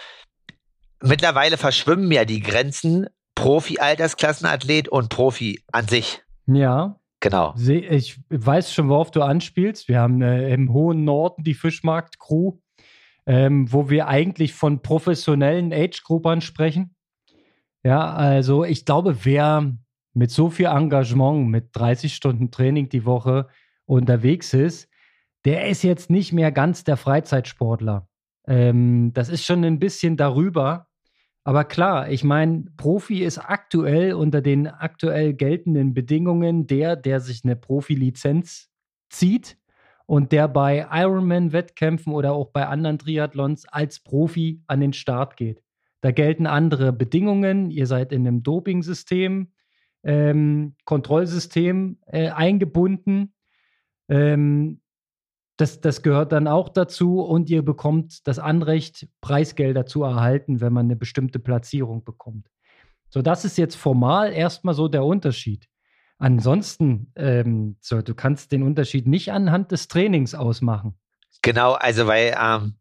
mittlerweile 1.03 1.57
verschwimmen 1.57 2.11
ja 2.11 2.25
die 2.25 2.41
Grenzen 2.41 3.05
Profi-Altersklassenathlet 3.35 4.89
und 4.89 5.09
Profi 5.09 5.61
an 5.71 5.87
sich. 5.87 6.23
Ja. 6.47 6.99
Genau. 7.19 7.55
Ich 7.57 8.19
weiß 8.29 8.73
schon, 8.73 8.89
worauf 8.89 9.11
du 9.11 9.21
anspielst. 9.21 9.87
Wir 9.87 9.99
haben 9.99 10.21
äh, 10.21 10.51
im 10.53 10.71
hohen 10.71 11.03
Norden 11.03 11.43
die 11.43 11.55
Fischmarkt-Crew, 11.55 12.59
ähm, 13.27 13.71
wo 13.71 13.89
wir 13.89 14.07
eigentlich 14.07 14.53
von 14.53 14.81
professionellen 14.81 15.73
Age-Gruppern 15.73 16.39
sprechen. 16.39 16.95
Ja, 17.83 18.13
also 18.13 18.63
ich 18.63 18.85
glaube, 18.85 19.25
wer 19.25 19.77
mit 20.13 20.31
so 20.31 20.49
viel 20.49 20.67
Engagement, 20.67 21.49
mit 21.49 21.69
30 21.73 22.15
Stunden 22.15 22.51
Training 22.51 22.89
die 22.89 23.05
Woche 23.05 23.47
unterwegs 23.85 24.53
ist, 24.53 24.89
der 25.45 25.67
ist 25.67 25.83
jetzt 25.83 26.09
nicht 26.09 26.31
mehr 26.33 26.51
ganz 26.51 26.85
der 26.85 26.97
Freizeitsportler. 26.97 28.07
Ähm, 28.47 29.11
das 29.13 29.29
ist 29.29 29.45
schon 29.45 29.63
ein 29.63 29.77
bisschen 29.77 30.15
darüber. 30.17 30.87
Aber 31.43 31.65
klar, 31.65 32.09
ich 32.09 32.23
meine, 32.23 32.65
Profi 32.77 33.23
ist 33.23 33.37
aktuell 33.37 34.13
unter 34.13 34.41
den 34.41 34.67
aktuell 34.67 35.33
geltenden 35.33 35.93
Bedingungen 35.93 36.65
der, 36.65 36.95
der 36.95 37.19
sich 37.19 37.43
eine 37.43 37.55
Profilizenz 37.55 38.69
zieht 39.09 39.57
und 40.07 40.31
der 40.31 40.47
bei 40.47 40.87
Ironman-Wettkämpfen 40.89 42.13
oder 42.13 42.33
auch 42.33 42.51
bei 42.51 42.65
anderen 42.65 42.97
Triathlons 42.97 43.67
als 43.67 43.99
Profi 43.99 44.63
an 44.65 44.79
den 44.79 44.93
Start 44.93 45.37
geht. 45.37 45.61
Da 46.01 46.11
gelten 46.11 46.47
andere 46.47 46.93
Bedingungen. 46.93 47.69
Ihr 47.69 47.87
seid 47.87 48.11
in 48.13 48.25
einem 48.25 48.41
Doping-System, 48.41 49.51
ähm, 50.03 50.75
Kontrollsystem 50.85 51.99
äh, 52.07 52.29
eingebunden. 52.29 53.33
Ähm, 54.07 54.79
das, 55.57 55.81
das 55.81 56.03
gehört 56.03 56.31
dann 56.31 56.47
auch 56.47 56.69
dazu 56.69 57.19
und 57.19 57.49
ihr 57.49 57.63
bekommt 57.63 58.25
das 58.27 58.39
Anrecht, 58.39 59.09
Preisgelder 59.21 59.85
zu 59.85 60.03
erhalten, 60.03 60.61
wenn 60.61 60.71
man 60.71 60.85
eine 60.85 60.95
bestimmte 60.95 61.39
Platzierung 61.39 62.05
bekommt. 62.05 62.47
So, 63.09 63.21
das 63.21 63.43
ist 63.43 63.57
jetzt 63.57 63.75
formal 63.75 64.31
erstmal 64.31 64.75
so 64.75 64.87
der 64.87 65.03
Unterschied. 65.03 65.67
Ansonsten, 66.19 67.11
ähm, 67.15 67.77
so, 67.79 68.01
du 68.01 68.15
kannst 68.15 68.51
den 68.51 68.63
Unterschied 68.63 69.07
nicht 69.07 69.31
anhand 69.31 69.71
des 69.71 69.87
Trainings 69.87 70.33
ausmachen. 70.33 70.97
Genau, 71.41 71.73
also 71.73 72.07
weil 72.07 72.35
ähm, 72.41 72.75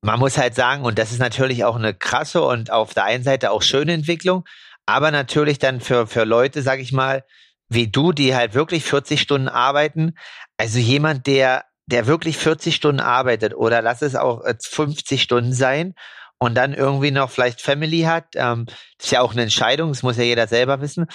man 0.00 0.18
muss 0.18 0.38
halt 0.38 0.54
sagen, 0.54 0.84
und 0.84 0.98
das 0.98 1.12
ist 1.12 1.18
natürlich 1.18 1.64
auch 1.64 1.76
eine 1.76 1.92
krasse 1.92 2.42
und 2.42 2.72
auf 2.72 2.94
der 2.94 3.04
einen 3.04 3.24
Seite 3.24 3.50
auch 3.50 3.62
schöne 3.62 3.92
Entwicklung, 3.92 4.44
aber 4.86 5.10
natürlich 5.10 5.58
dann 5.58 5.80
für, 5.80 6.06
für 6.06 6.24
Leute, 6.24 6.62
sag 6.62 6.80
ich 6.80 6.92
mal, 6.92 7.24
wie 7.68 7.88
du, 7.88 8.12
die 8.12 8.34
halt 8.34 8.54
wirklich 8.54 8.84
40 8.84 9.20
Stunden 9.20 9.48
arbeiten, 9.48 10.14
also 10.56 10.78
jemand, 10.78 11.26
der 11.26 11.64
der 11.88 12.06
wirklich 12.06 12.36
40 12.36 12.74
Stunden 12.74 13.00
arbeitet 13.00 13.54
oder 13.54 13.80
lass 13.80 14.02
es 14.02 14.14
auch 14.14 14.42
50 14.44 15.22
Stunden 15.22 15.54
sein 15.54 15.94
und 16.38 16.54
dann 16.54 16.74
irgendwie 16.74 17.10
noch 17.10 17.30
vielleicht 17.30 17.62
Family 17.62 18.02
hat, 18.02 18.26
ähm, 18.34 18.66
ist 19.00 19.10
ja 19.10 19.22
auch 19.22 19.32
eine 19.32 19.42
Entscheidung, 19.42 19.88
das 19.88 20.02
muss 20.02 20.18
ja 20.18 20.22
jeder 20.22 20.46
selber 20.46 20.82
wissen, 20.82 21.06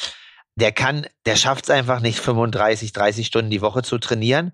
der 0.56 0.72
kann, 0.72 1.08
der 1.26 1.36
schafft 1.36 1.66
es 1.66 1.70
einfach 1.70 2.00
nicht 2.00 2.20
35, 2.20 2.94
30 2.94 3.28
Stunden 3.28 3.50
die 3.50 3.62
Woche 3.62 3.84
zu 3.84 3.98
trainieren. 3.98 4.54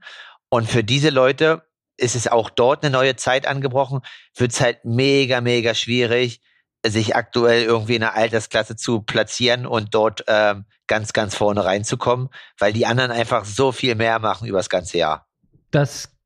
Und 0.49 0.69
für 0.69 0.83
diese 0.83 1.09
Leute 1.09 1.63
ist 1.97 2.15
es 2.15 2.27
auch 2.27 2.49
dort 2.49 2.83
eine 2.83 2.91
neue 2.91 3.15
Zeit 3.15 3.45
angebrochen, 3.45 4.01
wird 4.35 4.51
es 4.51 4.61
halt 4.61 4.85
mega, 4.85 5.41
mega 5.41 5.73
schwierig, 5.73 6.41
sich 6.85 7.15
aktuell 7.15 7.63
irgendwie 7.63 7.95
in 7.95 8.03
einer 8.03 8.15
Altersklasse 8.15 8.75
zu 8.75 9.01
platzieren 9.01 9.65
und 9.65 9.93
dort 9.93 10.23
ähm, 10.27 10.65
ganz, 10.87 11.11
ganz 11.11 11.35
vorne 11.35 11.65
reinzukommen, 11.65 12.29
weil 12.57 12.71
die 12.71 12.85
anderen 12.85 13.11
einfach 13.11 13.43
so 13.45 13.71
viel 13.71 13.95
mehr 13.95 14.19
machen 14.19 14.47
über 14.47 14.59
das 14.59 14.69
ganze 14.69 14.97
Jahr. 14.97 15.27
Das 15.71 16.17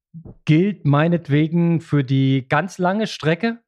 gilt 0.46 0.86
meinetwegen 0.86 1.82
für 1.82 2.04
die 2.04 2.46
ganz 2.48 2.78
lange 2.78 3.08
Strecke. 3.08 3.60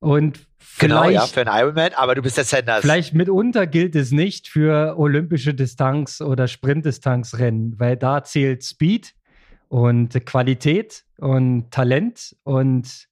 Und 0.00 0.46
genau, 0.78 1.08
ja, 1.08 1.26
für 1.26 1.46
einen 1.46 1.60
Ironman, 1.60 1.92
aber 1.94 2.14
du 2.14 2.22
bist 2.22 2.36
der 2.36 2.44
Sanders. 2.44 2.80
Vielleicht 2.80 3.14
mitunter 3.14 3.66
gilt 3.66 3.94
es 3.94 4.12
nicht 4.12 4.48
für 4.48 4.98
olympische 4.98 5.54
Distanz- 5.54 6.22
oder 6.22 6.48
Sprintdistanzrennen, 6.48 7.78
weil 7.78 7.96
da 7.96 8.24
zählt 8.24 8.64
Speed 8.64 9.14
und 9.68 10.24
Qualität 10.24 11.04
und 11.18 11.70
Talent 11.70 12.34
und 12.44 13.08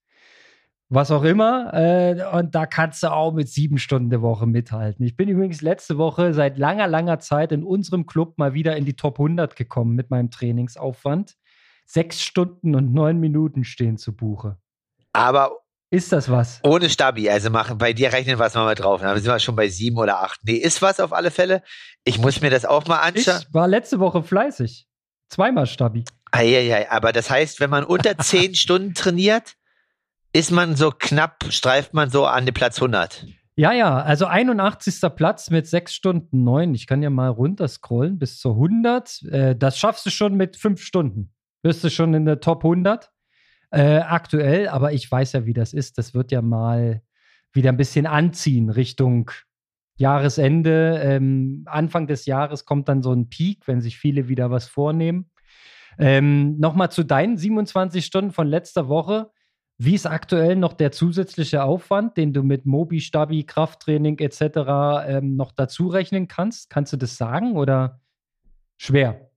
was 0.89 1.11
auch 1.11 1.25
immer. 1.25 1.73
Äh, 1.75 2.25
und 2.33 2.55
da 2.55 2.65
kannst 2.65 3.03
du 3.03 3.13
auch 3.13 3.35
mit 3.35 3.49
sieben 3.51 3.77
Stunden 3.77 4.09
der 4.09 4.23
Woche 4.23 4.47
mithalten. 4.47 5.05
Ich 5.05 5.15
bin 5.15 5.29
übrigens 5.29 5.61
letzte 5.61 5.99
Woche 5.99 6.33
seit 6.33 6.57
langer, 6.57 6.89
langer 6.89 7.19
Zeit 7.19 7.53
in 7.53 7.63
unserem 7.65 8.07
Club 8.07 8.39
mal 8.39 8.55
wieder 8.55 8.77
in 8.77 8.87
die 8.87 8.95
Top 8.97 9.19
100 9.21 9.57
gekommen 9.57 9.95
mit 9.95 10.11
meinem 10.11 10.31
Trainingsaufwand 10.31 11.37
sechs 11.85 12.23
Stunden 12.23 12.75
und 12.75 12.93
neun 12.93 13.19
Minuten 13.19 13.65
stehen 13.65 13.97
zu 13.97 14.15
Buche. 14.15 14.59
Aber 15.13 15.53
ist 15.91 16.13
das 16.13 16.31
was? 16.31 16.61
Ohne 16.65 16.91
Stabi, 16.91 17.31
also 17.31 17.51
machen, 17.51 17.79
bei 17.79 17.93
dir 17.93 18.13
rechnen 18.13 18.39
wir 18.39 18.47
es 18.47 18.55
mal 18.55 18.75
drauf. 18.75 19.01
Dann 19.01 19.17
sind 19.19 19.33
wir 19.33 19.39
schon 19.39 19.57
bei 19.57 19.69
sieben 19.69 19.97
oder 19.97 20.23
acht. 20.23 20.41
Nee, 20.45 20.57
ist 20.57 20.83
was 20.83 21.01
auf 21.01 21.13
alle 21.13 21.31
Fälle. 21.31 21.63
Ich 22.05 22.19
muss 22.19 22.41
mir 22.41 22.51
das 22.51 22.65
auch 22.65 22.87
mal 22.87 22.99
anschauen. 22.99 23.43
Ich 23.47 23.55
war 23.55 23.67
letzte 23.67 23.99
Woche 23.99 24.23
fleißig. 24.23 24.87
Zweimal 25.29 25.67
Stabi. 25.67 26.05
Eieiei, 26.31 26.91
aber 26.91 27.13
das 27.13 27.31
heißt, 27.31 27.61
wenn 27.61 27.71
man 27.71 27.85
unter 27.85 28.19
zehn 28.19 28.55
Stunden 28.55 28.95
trainiert, 28.95 29.55
ist 30.33 30.51
man 30.51 30.77
so 30.77 30.91
knapp, 30.91 31.45
streift 31.51 31.95
man 31.95 32.11
so 32.11 32.27
an 32.27 32.45
den 32.45 32.55
Platz 32.55 32.77
100. 32.77 33.27
Ja, 33.57 33.73
ja, 33.73 34.01
also 34.01 34.27
81. 34.27 35.01
Platz 35.17 35.51
mit 35.51 35.67
6 35.67 35.93
Stunden 35.93 36.45
9. 36.45 36.75
Ich 36.75 36.87
kann 36.87 37.03
ja 37.03 37.11
mal 37.11 37.29
runterscrollen 37.29 38.19
bis 38.19 38.39
zur 38.39 38.53
100. 38.53 39.23
Äh, 39.25 39.57
das 39.57 39.79
schaffst 39.79 40.07
du 40.07 40.11
schon 40.11 40.37
mit 40.37 40.57
5 40.57 40.81
Stunden 40.81 41.35
bist 41.63 41.85
du 41.85 41.91
schon 41.91 42.15
in 42.15 42.25
der 42.25 42.41
Top 42.41 42.65
100 42.65 43.11
äh, 43.71 43.99
aktuell, 43.99 44.69
aber 44.69 44.93
ich 44.93 45.11
weiß 45.11 45.33
ja, 45.33 45.47
wie 45.47 45.53
das 45.53 45.73
ist. 45.73 45.99
Das 45.99 46.15
wird 46.15 46.33
ja 46.33 46.43
mal 46.43 47.03
wieder 47.53 47.71
ein 47.71 47.77
bisschen 47.77 48.07
anziehen 48.07 48.71
Richtung 48.71 49.31
Jahresende. 49.97 51.01
Ähm, 51.03 51.65
Anfang 51.67 52.07
des 52.07 52.27
Jahres 52.27 52.65
kommt 52.65 52.89
dann 52.89 53.03
so 53.03 53.13
ein 53.13 53.29
Peak, 53.29 53.67
wenn 53.67 53.81
sich 53.81 53.99
viele 53.99 54.29
wieder 54.29 54.51
was 54.51 54.69
vornehmen. 54.69 55.31
Ähm, 55.99 56.59
Nochmal 56.59 56.91
zu 56.91 57.05
deinen 57.05 57.37
27 57.37 58.05
Stunden 58.05 58.31
von 58.31 58.47
letzter 58.47 58.89
Woche. 58.89 59.31
Wie 59.77 59.95
ist 59.95 60.07
aktuell 60.07 60.57
noch 60.57 60.73
der 60.73 60.91
zusätzliche 60.91 61.63
Aufwand, 61.63 62.17
den 62.17 62.33
du 62.33 62.43
mit 62.43 62.67
Mobi, 62.67 63.01
Stabi, 63.01 63.45
Krafttraining 63.45 64.19
etc. 64.19 65.07
Ähm, 65.07 65.37
noch 65.37 65.53
dazu 65.53 65.89
rechnen 65.89 66.27
kannst? 66.27 66.71
Kannst 66.71 66.93
du 66.93 66.97
das 66.97 67.17
sagen 67.17 67.57
oder 67.57 68.01
schwer? 68.77 69.31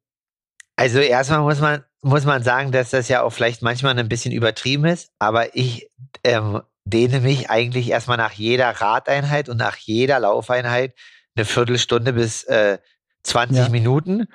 Also 0.75 0.99
erstmal 0.99 1.41
muss 1.41 1.61
man 1.61 1.83
muss 2.01 2.25
man 2.25 2.43
sagen, 2.43 2.71
dass 2.71 2.89
das 2.89 3.07
ja 3.07 3.21
auch 3.21 3.29
vielleicht 3.31 3.61
manchmal 3.61 3.97
ein 3.97 4.09
bisschen 4.09 4.31
übertrieben 4.31 4.85
ist, 4.85 5.11
aber 5.19 5.55
ich 5.55 5.89
ähm, 6.23 6.61
dehne 6.85 7.19
mich 7.19 7.49
eigentlich 7.49 7.89
erstmal 7.89 8.17
nach 8.17 8.31
jeder 8.31 8.69
Radeinheit 8.69 9.49
und 9.49 9.57
nach 9.57 9.77
jeder 9.77 10.19
Laufeinheit 10.19 10.95
eine 11.35 11.45
Viertelstunde 11.45 12.13
bis 12.13 12.43
äh, 12.43 12.79
20 13.23 13.57
ja. 13.57 13.69
Minuten. 13.69 14.27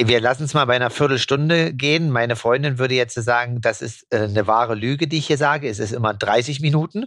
Wir 0.00 0.20
lassen 0.20 0.44
es 0.44 0.54
mal 0.54 0.64
bei 0.64 0.74
einer 0.74 0.90
Viertelstunde 0.90 1.72
gehen. 1.74 2.10
Meine 2.10 2.34
Freundin 2.34 2.78
würde 2.78 2.94
jetzt 2.94 3.14
sagen, 3.14 3.60
das 3.60 3.82
ist 3.82 4.06
äh, 4.10 4.24
eine 4.24 4.46
wahre 4.46 4.74
Lüge, 4.74 5.06
die 5.06 5.18
ich 5.18 5.28
hier 5.28 5.38
sage. 5.38 5.68
Es 5.68 5.78
ist 5.78 5.92
immer 5.92 6.14
30 6.14 6.60
Minuten. 6.60 7.06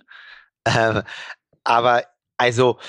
Ähm, 0.65 1.03
aber 1.63 2.03
also 2.37 2.79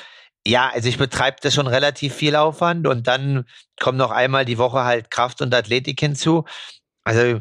ja, 0.46 0.70
also 0.72 0.88
ich 0.88 0.96
betreibe 0.96 1.38
da 1.42 1.50
schon 1.50 1.66
relativ 1.66 2.14
viel 2.14 2.36
Aufwand 2.36 2.86
und 2.86 3.08
dann 3.08 3.46
kommt 3.80 3.98
noch 3.98 4.12
einmal 4.12 4.44
die 4.44 4.58
Woche 4.58 4.84
halt 4.84 5.10
Kraft 5.10 5.42
und 5.42 5.52
Athletik 5.52 5.98
hinzu. 5.98 6.44
Also 7.06 7.40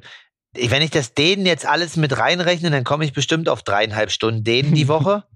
wenn 0.54 0.82
ich 0.82 0.91
das 0.91 1.13
Dehnen 1.15 1.45
jetzt 1.45 1.65
alles 1.65 1.97
mit 1.97 2.17
reinrechne, 2.17 2.69
dann 2.69 2.84
komme 2.84 3.04
ich 3.04 3.13
bestimmt 3.13 3.49
auf 3.49 3.63
dreieinhalb 3.63 4.12
Stunden 4.12 4.43
Dehnen 4.43 4.73
die 4.73 4.88
Woche. 4.88 5.23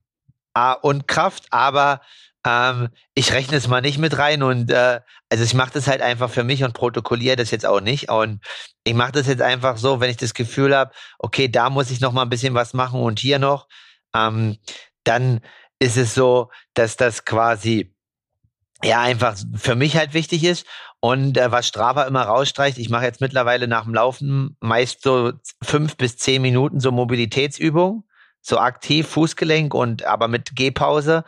Ah, 0.56 0.74
und 0.74 1.08
Kraft, 1.08 1.46
aber 1.52 2.02
ähm, 2.46 2.90
ich 3.14 3.32
rechne 3.34 3.56
es 3.56 3.68
mal 3.68 3.82
nicht 3.82 4.00
mit 4.00 4.18
rein 4.18 4.42
und 4.42 4.72
äh, 4.72 5.00
also 5.30 5.44
ich 5.44 5.54
mache 5.54 5.72
das 5.72 5.88
halt 5.88 6.02
einfach 6.02 6.32
für 6.32 6.44
mich 6.44 6.64
und 6.64 6.74
protokolliere 6.74 7.36
das 7.36 7.52
jetzt 7.52 7.68
auch 7.68 7.82
nicht. 7.82 8.10
Und 8.10 8.44
ich 8.84 8.96
mache 8.96 9.12
das 9.12 9.28
jetzt 9.28 9.44
einfach 9.44 9.78
so, 9.78 10.00
wenn 10.00 10.10
ich 10.10 10.18
das 10.18 10.34
Gefühl 10.34 10.76
habe, 10.76 10.92
okay, 11.20 11.50
da 11.50 11.70
muss 11.70 11.92
ich 11.92 12.02
noch 12.02 12.12
mal 12.12 12.24
ein 12.24 12.32
bisschen 12.32 12.56
was 12.56 12.74
machen 12.74 13.00
und 13.00 13.20
hier 13.20 13.38
noch, 13.38 13.68
ähm, 14.16 14.58
dann 15.04 15.42
ist 15.78 15.98
es 15.98 16.16
so, 16.16 16.50
dass 16.74 16.98
das 16.98 17.26
quasi 17.26 17.94
ja 18.84 19.02
einfach 19.02 19.38
für 19.56 19.76
mich 19.76 19.96
halt 19.98 20.16
wichtig 20.16 20.44
ist 20.44 20.66
und 21.02 21.38
äh, 21.38 21.52
was 21.52 21.68
Strava 21.68 22.04
immer 22.04 22.24
rausstreicht, 22.24 22.78
ich 22.78 22.90
mache 22.90 23.06
jetzt 23.06 23.22
mittlerweile 23.22 23.68
nach 23.68 23.86
dem 23.86 23.94
Laufen 23.94 24.58
meist 24.60 25.02
so 25.04 25.32
fünf 25.64 25.96
bis 25.98 26.18
zehn 26.18 26.42
Minuten 26.42 26.80
so 26.80 26.92
Mobilitätsübung, 26.92 28.04
so 28.42 28.58
aktiv 28.60 29.08
Fußgelenk 29.08 29.74
und 29.74 30.04
aber 30.06 30.28
mit 30.28 30.56
Gehpause 30.56 31.24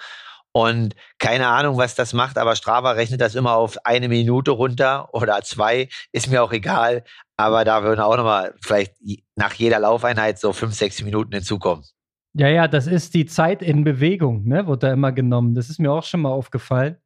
Und 0.53 0.95
keine 1.17 1.47
Ahnung, 1.47 1.77
was 1.77 1.95
das 1.95 2.13
macht, 2.13 2.37
aber 2.37 2.55
Strava 2.55 2.91
rechnet 2.91 3.21
das 3.21 3.35
immer 3.35 3.53
auf 3.55 3.77
eine 3.85 4.09
Minute 4.09 4.51
runter 4.51 5.13
oder 5.13 5.41
zwei, 5.43 5.87
ist 6.11 6.27
mir 6.29 6.43
auch 6.43 6.51
egal. 6.51 7.03
Aber 7.37 7.63
da 7.63 7.83
würden 7.83 8.01
auch 8.01 8.17
nochmal 8.17 8.53
vielleicht 8.61 8.95
nach 9.35 9.53
jeder 9.53 9.79
Laufeinheit 9.79 10.39
so 10.39 10.51
fünf, 10.53 10.73
sechs 10.75 11.01
Minuten 11.01 11.33
hinzukommen. 11.33 11.85
Ja, 12.33 12.47
ja, 12.47 12.67
das 12.67 12.87
ist 12.87 13.13
die 13.13 13.25
Zeit 13.25 13.61
in 13.61 13.83
Bewegung, 13.83 14.45
ne, 14.47 14.67
wird 14.67 14.83
da 14.83 14.93
immer 14.93 15.11
genommen. 15.11 15.55
Das 15.55 15.69
ist 15.69 15.79
mir 15.79 15.91
auch 15.91 16.03
schon 16.03 16.21
mal 16.21 16.29
aufgefallen. 16.31 16.97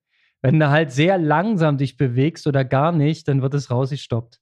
Wenn 0.46 0.60
du 0.60 0.70
halt 0.70 0.92
sehr 0.92 1.18
langsam 1.18 1.80
dich 1.80 1.98
bewegst 1.98 2.46
oder 2.46 2.64
gar 2.64 2.92
nicht, 2.92 3.28
dann 3.28 3.42
wird 3.42 3.56
es 3.56 3.72
rausgestoppt. 3.72 4.40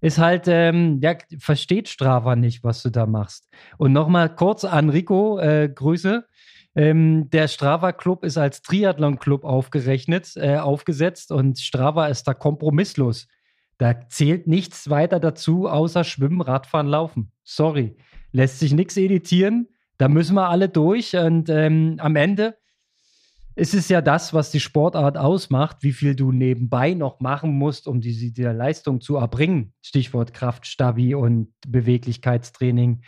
Ist 0.00 0.16
halt, 0.16 0.44
ähm, 0.46 0.98
ja, 1.02 1.14
versteht 1.38 1.90
Strava 1.90 2.36
nicht, 2.36 2.64
was 2.64 2.82
du 2.82 2.88
da 2.88 3.04
machst. 3.04 3.50
Und 3.76 3.92
nochmal 3.92 4.34
kurz 4.34 4.64
an 4.64 4.88
Rico, 4.88 5.38
äh, 5.40 5.68
Grüße. 5.68 6.24
Ähm, 6.74 7.28
der 7.28 7.48
Strava 7.48 7.92
Club 7.92 8.24
ist 8.24 8.38
als 8.38 8.62
Triathlon 8.62 9.18
Club 9.18 9.44
aufgerechnet, 9.44 10.32
äh, 10.36 10.56
aufgesetzt 10.56 11.30
und 11.30 11.58
Strava 11.58 12.06
ist 12.06 12.26
da 12.26 12.32
kompromisslos. 12.32 13.28
Da 13.76 14.08
zählt 14.08 14.46
nichts 14.46 14.88
weiter 14.88 15.20
dazu, 15.20 15.68
außer 15.68 16.02
Schwimmen, 16.04 16.40
Radfahren, 16.40 16.86
Laufen. 16.86 17.30
Sorry. 17.44 17.94
Lässt 18.30 18.58
sich 18.58 18.72
nichts 18.72 18.96
editieren. 18.96 19.68
Da 19.98 20.08
müssen 20.08 20.32
wir 20.32 20.48
alle 20.48 20.70
durch. 20.70 21.14
Und 21.14 21.50
ähm, 21.50 21.96
am 21.98 22.16
Ende 22.16 22.56
ist 23.54 23.74
es 23.74 23.88
ja 23.88 24.00
das, 24.00 24.32
was 24.32 24.50
die 24.50 24.60
Sportart 24.60 25.18
ausmacht, 25.18 25.78
wie 25.80 25.92
viel 25.92 26.14
du 26.14 26.32
nebenbei 26.32 26.94
noch 26.94 27.20
machen 27.20 27.52
musst, 27.52 27.86
um 27.86 28.00
diese, 28.00 28.32
diese 28.32 28.52
Leistung 28.52 29.00
zu 29.00 29.16
erbringen. 29.16 29.74
Stichwort 29.82 30.32
Kraftstabi 30.32 31.14
und 31.14 31.52
Beweglichkeitstraining. 31.66 33.02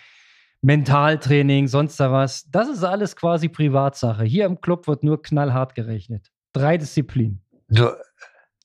Mentaltraining, 0.60 1.68
sonst 1.68 2.00
da 2.00 2.10
was. 2.10 2.48
Das 2.50 2.68
ist 2.68 2.84
alles 2.84 3.16
quasi 3.16 3.48
Privatsache. 3.48 4.24
Hier 4.24 4.46
im 4.46 4.60
Club 4.60 4.86
wird 4.86 5.02
nur 5.02 5.22
knallhart 5.22 5.74
gerechnet. 5.74 6.30
Drei 6.54 6.78
Disziplinen. 6.78 7.42
Nur, 7.68 7.98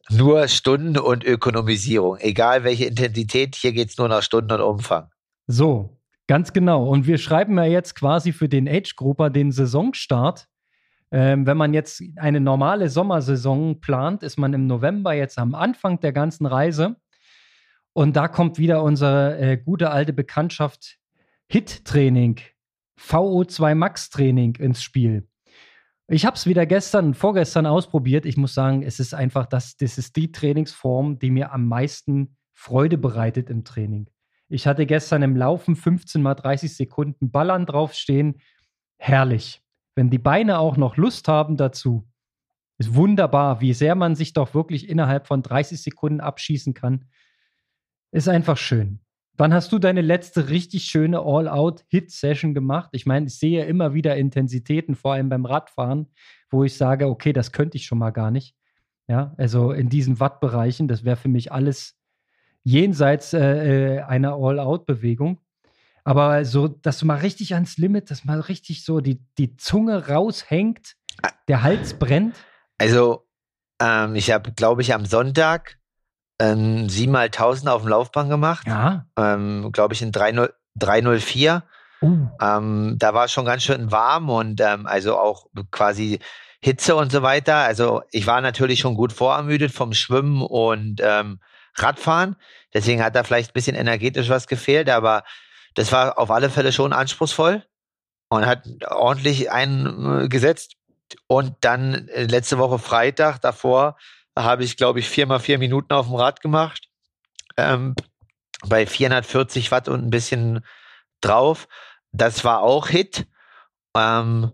nur 0.10 0.48
Stunden 0.48 0.98
und 0.98 1.26
Ökonomisierung. 1.26 2.18
Egal 2.20 2.63
welche 2.63 2.86
Intensität, 2.86 3.56
hier 3.56 3.74
geht 3.74 3.89
es 3.89 3.98
nur 3.98 4.08
nach 4.08 4.24
Stunden 4.24 4.54
und 4.54 4.62
Umfang. 4.62 5.10
So, 5.48 5.98
ganz 6.28 6.54
genau. 6.54 6.88
Und 6.88 7.06
wir 7.06 7.18
schreiben 7.18 7.58
ja 7.58 7.65
jetzt 7.65 7.96
quasi 7.96 8.32
für 8.32 8.48
den 8.48 8.68
Age-Grupper 8.68 9.30
den 9.30 9.52
Saisonstart. 9.52 10.48
Ähm, 11.12 11.45
wenn 11.48 11.58
man 11.58 11.74
jetzt 11.74 12.04
eine 12.17 12.39
normale 12.39 12.89
Sommersaison 12.89 13.82
plant, 13.82 14.24
ist 14.24 14.38
man 14.38 14.54
im 14.54 14.67
November 14.67 15.13
jetzt 15.13 15.39
am 15.39 15.56
Anfang 15.56 16.00
der 16.00 16.13
ganzen 16.13 16.45
Reise. 16.45 16.98
Und 17.93 18.15
da 18.15 18.28
kommt 18.28 18.58
wieder 18.60 18.84
unsere 18.84 19.38
äh, 19.39 19.58
gute 19.58 19.91
alte 19.91 20.13
Bekanntschaft 20.13 20.98
HIT-Training, 21.52 22.39
VO2 23.00 23.76
Max-Training 23.76 24.56
ins 24.56 24.84
Spiel. 24.84 25.28
Ich 26.08 26.26
habe 26.26 26.36
es 26.36 26.45
wieder 26.45 26.65
gestern, 26.65 27.13
vorgestern 27.13 27.65
ausprobiert. 27.65 28.26
Ich 28.26 28.38
muss 28.38 28.54
sagen, 28.54 28.84
es 28.84 29.00
ist 29.00 29.13
einfach 29.13 29.45
das, 29.45 29.78
das 29.78 29.98
ist 29.98 30.15
die 30.15 30.32
Trainingsform, 30.32 31.19
die 31.19 31.30
mir 31.30 31.52
am 31.52 31.67
meisten 31.67 32.36
Freude 32.54 32.98
bereitet 32.98 33.50
im 33.50 33.63
Training. 33.63 34.10
Ich 34.48 34.65
hatte 34.65 34.88
gestern 34.88 35.22
im 35.22 35.36
Laufen 35.36 35.76
15 35.76 36.22
mal 36.22 36.34
30 36.34 36.76
Sekunden 36.76 37.30
Ballern 37.32 37.67
draufstehen. 37.67 38.41
Herrlich. 38.98 39.62
Wenn 40.00 40.10
die 40.10 40.18
Beine 40.18 40.60
auch 40.60 40.78
noch 40.78 40.96
Lust 40.96 41.28
haben 41.28 41.58
dazu, 41.58 42.08
ist 42.78 42.96
wunderbar, 42.96 43.60
wie 43.60 43.74
sehr 43.74 43.96
man 43.96 44.16
sich 44.16 44.32
doch 44.32 44.54
wirklich 44.54 44.88
innerhalb 44.88 45.28
von 45.28 45.42
30 45.42 45.82
Sekunden 45.82 46.22
abschießen 46.22 46.74
kann. 46.74 47.04
Ist 48.14 48.30
einfach 48.30 48.56
schön. 48.56 49.02
Wann 49.34 49.54
hast 49.54 49.74
du 49.74 49.78
deine 49.78 50.00
letzte 50.00 50.48
richtig 50.48 50.86
schöne 50.86 51.20
All-Out-Hit-Session 51.20 52.54
gemacht? 52.54 52.92
Ich 52.94 53.06
meine, 53.06 53.28
ich 53.28 53.38
sehe 53.38 53.66
immer 53.66 53.94
wieder 53.94 54.16
Intensitäten, 54.16 54.96
vor 54.96 55.16
allem 55.16 55.28
beim 55.28 55.44
Radfahren, 55.44 56.08
wo 56.50 56.64
ich 56.64 56.78
sage, 56.78 57.10
okay, 57.10 57.34
das 57.34 57.52
könnte 57.52 57.76
ich 57.76 57.86
schon 57.86 57.98
mal 57.98 58.12
gar 58.12 58.32
nicht. 58.32 58.56
Ja, 59.10 59.34
also 59.36 59.74
in 59.74 59.90
diesen 59.90 60.22
Wattbereichen, 60.22 60.88
das 60.88 61.04
wäre 61.04 61.18
für 61.18 61.28
mich 61.28 61.52
alles 61.52 62.00
jenseits 62.64 63.34
äh, 63.34 63.98
äh 63.98 64.00
einer 64.04 64.36
All-Out-Bewegung. 64.36 65.42
Aber 66.04 66.46
so, 66.46 66.68
dass 66.68 67.00
du 67.00 67.06
mal 67.06 67.20
richtig 67.20 67.54
ans 67.54 67.78
Limit, 67.78 68.12
dass 68.12 68.26
mal 68.26 68.40
richtig 68.40 68.84
so 68.84 69.00
die, 69.00 69.22
die 69.38 69.56
Zunge 69.58 70.08
raushängt, 70.08 70.96
der 71.48 71.64
Hals 71.64 71.94
brennt. 71.94 72.36
Also, 72.78 73.28
ähm, 73.82 74.16
ich 74.16 74.32
habe, 74.32 74.52
glaube 74.54 74.82
ich, 74.82 74.94
am 74.94 75.06
Sonntag 75.06 75.80
ähm, 76.40 76.90
7 76.90 77.12
mal 77.12 77.26
1000 77.26 77.70
auf 77.70 77.82
dem 77.82 77.90
Laufbahn 77.90 78.30
gemacht. 78.30 78.66
Ja. 78.68 79.06
Ähm, 79.18 79.72
Glaube 79.72 79.94
ich 79.94 80.02
in 80.02 80.12
304. 80.12 81.64
Uh. 82.02 82.28
Ähm, 82.42 82.96
da 82.98 83.14
war 83.14 83.26
es 83.26 83.32
schon 83.32 83.46
ganz 83.46 83.64
schön 83.64 83.92
warm 83.92 84.30
und 84.30 84.62
ähm, 84.62 84.88
also 84.88 85.18
auch 85.18 85.48
quasi 85.70 86.20
Hitze 86.62 86.96
und 86.96 87.12
so 87.12 87.22
weiter. 87.24 87.56
Also 87.56 88.04
ich 88.12 88.26
war 88.26 88.40
natürlich 88.40 88.80
schon 88.80 88.96
gut 88.96 89.12
vorermüdet 89.12 89.72
vom 89.72 89.94
Schwimmen 89.94 90.42
und 90.42 91.02
ähm, 91.04 91.40
Radfahren. 91.76 92.38
Deswegen 92.74 93.04
hat 93.04 93.16
da 93.16 93.24
vielleicht 93.24 93.52
ein 93.52 93.54
bisschen 93.54 93.76
energetisch 93.76 94.30
was 94.30 94.48
gefehlt, 94.48 94.90
aber 94.90 95.24
das 95.76 95.92
war 95.92 96.18
auf 96.18 96.32
alle 96.32 96.50
Fälle 96.50 96.72
schon 96.72 96.94
anspruchsvoll 96.94 97.64
und 98.30 98.46
hat 98.46 98.68
ordentlich 98.88 99.52
eingesetzt. 99.52 100.76
Und 101.28 101.56
dann 101.62 102.08
äh, 102.10 102.26
letzte 102.26 102.58
Woche 102.58 102.80
Freitag 102.80 103.40
davor 103.42 103.98
habe 104.38 104.64
ich, 104.64 104.78
glaube 104.78 105.00
ich, 105.00 105.10
viermal 105.10 105.40
vier 105.40 105.58
Minuten 105.58 105.94
auf 105.94 106.08
dem 106.08 106.16
Rad 106.16 106.42
gemacht. 106.42 106.88
Ähm, 107.58 107.96
bei 108.68 108.86
440 108.86 109.72
Watt 109.72 109.88
und 109.88 110.06
ein 110.06 110.10
bisschen 110.10 110.64
drauf. 111.22 111.68
Das 112.12 112.44
war 112.44 112.62
auch 112.62 112.88
Hit. 112.88 113.28
Ähm, 113.96 114.52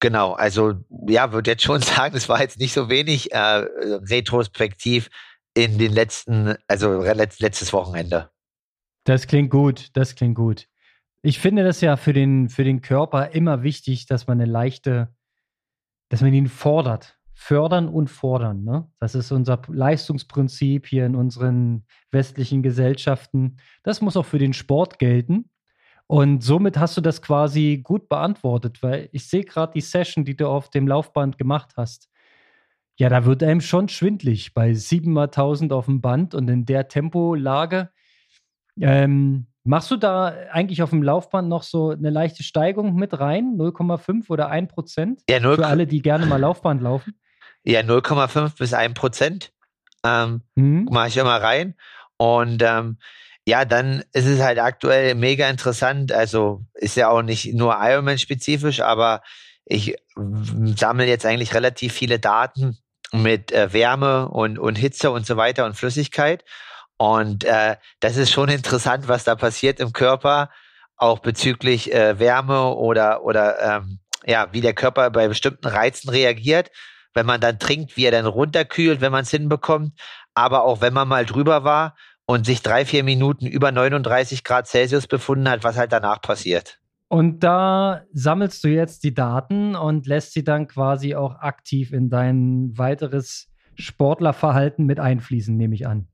genau, 0.00 0.32
also 0.32 0.74
ja, 1.06 1.32
würde 1.32 1.50
jetzt 1.50 1.62
schon 1.62 1.82
sagen, 1.82 2.16
es 2.16 2.28
war 2.28 2.40
jetzt 2.40 2.58
nicht 2.58 2.72
so 2.72 2.88
wenig 2.88 3.32
äh, 3.32 3.38
retrospektiv 3.38 5.10
in 5.54 5.78
den 5.78 5.92
letzten, 5.92 6.56
also 6.68 7.02
letztes 7.02 7.72
Wochenende. 7.72 8.30
Das 9.08 9.26
klingt 9.26 9.50
gut, 9.50 9.88
das 9.94 10.14
klingt 10.14 10.34
gut. 10.34 10.68
Ich 11.22 11.38
finde 11.38 11.64
das 11.64 11.80
ja 11.80 11.96
für 11.96 12.12
den, 12.12 12.48
für 12.48 12.64
den 12.64 12.82
Körper 12.82 13.30
immer 13.30 13.62
wichtig, 13.62 14.06
dass 14.06 14.26
man 14.26 14.40
eine 14.40 14.50
leichte, 14.50 15.14
dass 16.10 16.20
man 16.20 16.34
ihn 16.34 16.48
fordert 16.48 17.18
fördern 17.38 17.88
und 17.88 18.08
fordern. 18.10 18.64
Ne? 18.64 18.90
Das 18.98 19.14
ist 19.14 19.30
unser 19.30 19.62
Leistungsprinzip 19.68 20.88
hier 20.88 21.06
in 21.06 21.14
unseren 21.14 21.84
westlichen 22.10 22.64
Gesellschaften. 22.64 23.58
Das 23.84 24.00
muss 24.00 24.16
auch 24.16 24.26
für 24.26 24.40
den 24.40 24.52
Sport 24.52 24.98
gelten. 24.98 25.48
Und 26.08 26.42
somit 26.42 26.78
hast 26.78 26.96
du 26.96 27.00
das 27.00 27.22
quasi 27.22 27.80
gut 27.84 28.08
beantwortet, 28.08 28.82
weil 28.82 29.08
ich 29.12 29.28
sehe 29.28 29.44
gerade 29.44 29.72
die 29.72 29.82
Session, 29.82 30.24
die 30.24 30.36
du 30.36 30.48
auf 30.48 30.70
dem 30.70 30.88
Laufband 30.88 31.38
gemacht 31.38 31.74
hast. 31.76 32.10
Ja, 32.98 33.08
da 33.08 33.24
wird 33.24 33.44
einem 33.44 33.60
schon 33.60 33.88
schwindlig 33.88 34.52
bei 34.52 34.72
7x1000 34.72 35.72
auf 35.72 35.84
dem 35.84 36.00
Band 36.00 36.34
und 36.34 36.48
in 36.48 36.66
der 36.66 36.88
Tempolage. 36.88 37.90
Ähm, 38.80 39.46
machst 39.64 39.90
du 39.90 39.96
da 39.96 40.34
eigentlich 40.52 40.82
auf 40.82 40.90
dem 40.90 41.02
Laufband 41.02 41.48
noch 41.48 41.62
so 41.62 41.90
eine 41.90 42.10
leichte 42.10 42.42
Steigung 42.42 42.94
mit 42.94 43.18
rein? 43.18 43.56
0,5 43.56 44.30
oder 44.30 44.48
1 44.48 44.72
Prozent? 44.72 45.20
Ja, 45.28 45.40
0, 45.40 45.56
für 45.56 45.66
alle, 45.66 45.86
die 45.86 46.02
gerne 46.02 46.26
mal 46.26 46.40
Laufband 46.40 46.82
laufen? 46.82 47.18
Ja, 47.64 47.80
0,5 47.80 48.58
bis 48.58 48.72
1 48.72 48.94
Prozent 48.94 49.52
ähm, 50.04 50.42
mhm. 50.54 50.88
mache 50.90 51.08
ich 51.08 51.16
immer 51.16 51.36
rein. 51.42 51.74
Und 52.16 52.62
ähm, 52.62 52.98
ja, 53.46 53.64
dann 53.64 54.04
ist 54.12 54.26
es 54.26 54.40
halt 54.40 54.58
aktuell 54.58 55.14
mega 55.14 55.48
interessant. 55.48 56.12
Also 56.12 56.64
ist 56.74 56.96
ja 56.96 57.08
auch 57.08 57.22
nicht 57.22 57.54
nur 57.54 57.76
Ironman-spezifisch, 57.80 58.80
aber 58.80 59.22
ich 59.64 59.96
sammle 60.76 61.06
jetzt 61.06 61.26
eigentlich 61.26 61.54
relativ 61.54 61.92
viele 61.92 62.18
Daten 62.18 62.78
mit 63.12 63.52
äh, 63.52 63.72
Wärme 63.72 64.28
und, 64.28 64.58
und 64.58 64.76
Hitze 64.76 65.10
und 65.10 65.26
so 65.26 65.36
weiter 65.36 65.64
und 65.64 65.76
Flüssigkeit. 65.76 66.44
Und 66.98 67.44
äh, 67.44 67.76
das 68.00 68.16
ist 68.16 68.30
schon 68.30 68.48
interessant, 68.48 69.08
was 69.08 69.24
da 69.24 69.34
passiert 69.34 69.80
im 69.80 69.92
Körper, 69.92 70.50
auch 70.96 71.20
bezüglich 71.20 71.94
äh, 71.94 72.18
Wärme 72.18 72.74
oder, 72.74 73.24
oder 73.24 73.60
ähm, 73.60 74.00
ja, 74.26 74.48
wie 74.52 74.60
der 74.60 74.74
Körper 74.74 75.10
bei 75.10 75.28
bestimmten 75.28 75.68
Reizen 75.68 76.10
reagiert 76.10 76.70
wenn 77.18 77.26
man 77.26 77.40
dann 77.40 77.58
trinkt, 77.58 77.96
wie 77.96 78.04
er 78.04 78.12
dann 78.12 78.26
runterkühlt, 78.26 79.00
wenn 79.00 79.12
man 79.12 79.22
es 79.22 79.30
hinbekommt. 79.30 79.92
Aber 80.34 80.62
auch 80.62 80.80
wenn 80.80 80.94
man 80.94 81.08
mal 81.08 81.26
drüber 81.26 81.64
war 81.64 81.96
und 82.26 82.46
sich 82.46 82.62
drei, 82.62 82.84
vier 82.84 83.02
Minuten 83.02 83.46
über 83.46 83.72
39 83.72 84.44
Grad 84.44 84.68
Celsius 84.68 85.08
befunden 85.08 85.48
hat, 85.48 85.64
was 85.64 85.76
halt 85.76 85.92
danach 85.92 86.20
passiert. 86.20 86.78
Und 87.08 87.40
da 87.40 88.02
sammelst 88.12 88.62
du 88.62 88.68
jetzt 88.68 89.02
die 89.02 89.14
Daten 89.14 89.74
und 89.74 90.06
lässt 90.06 90.32
sie 90.32 90.44
dann 90.44 90.68
quasi 90.68 91.14
auch 91.16 91.36
aktiv 91.36 91.92
in 91.92 92.08
dein 92.08 92.76
weiteres 92.76 93.48
Sportlerverhalten 93.74 94.86
mit 94.86 95.00
einfließen, 95.00 95.56
nehme 95.56 95.74
ich 95.74 95.86
an. 95.86 96.06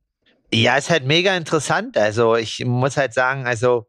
Ja, 0.55 0.77
ist 0.77 0.89
halt 0.89 1.05
mega 1.05 1.37
interessant. 1.37 1.97
Also 1.99 2.37
ich 2.37 2.65
muss 2.65 2.97
halt 2.97 3.13
sagen, 3.13 3.45
also 3.45 3.89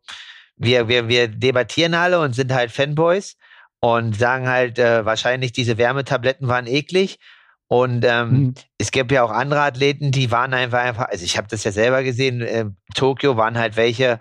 wir, 0.57 0.87
wir, 0.87 1.07
wir 1.07 1.27
debattieren 1.27 1.93
alle 1.93 2.19
und 2.19 2.33
sind 2.33 2.51
halt 2.51 2.71
Fanboys 2.71 3.37
und 3.81 4.17
sagen 4.17 4.47
halt, 4.49 4.79
äh, 4.79 5.05
wahrscheinlich 5.05 5.51
diese 5.51 5.77
Wärmetabletten 5.77 6.47
waren 6.47 6.65
eklig. 6.65 7.19
Und 7.67 8.03
ähm, 8.05 8.29
mhm. 8.29 8.53
es 8.79 8.89
gibt 8.91 9.11
ja 9.11 9.23
auch 9.23 9.29
andere 9.31 9.61
Athleten, 9.61 10.11
die 10.11 10.31
waren 10.31 10.53
einfach 10.55 10.79
einfach, 10.79 11.09
also 11.09 11.23
ich 11.23 11.37
habe 11.37 11.47
das 11.47 11.63
ja 11.63 11.71
selber 11.71 12.03
gesehen, 12.03 12.41
äh, 12.41 12.65
Tokio 12.95 13.37
waren 13.37 13.57
halt 13.59 13.75
welche, 13.75 14.19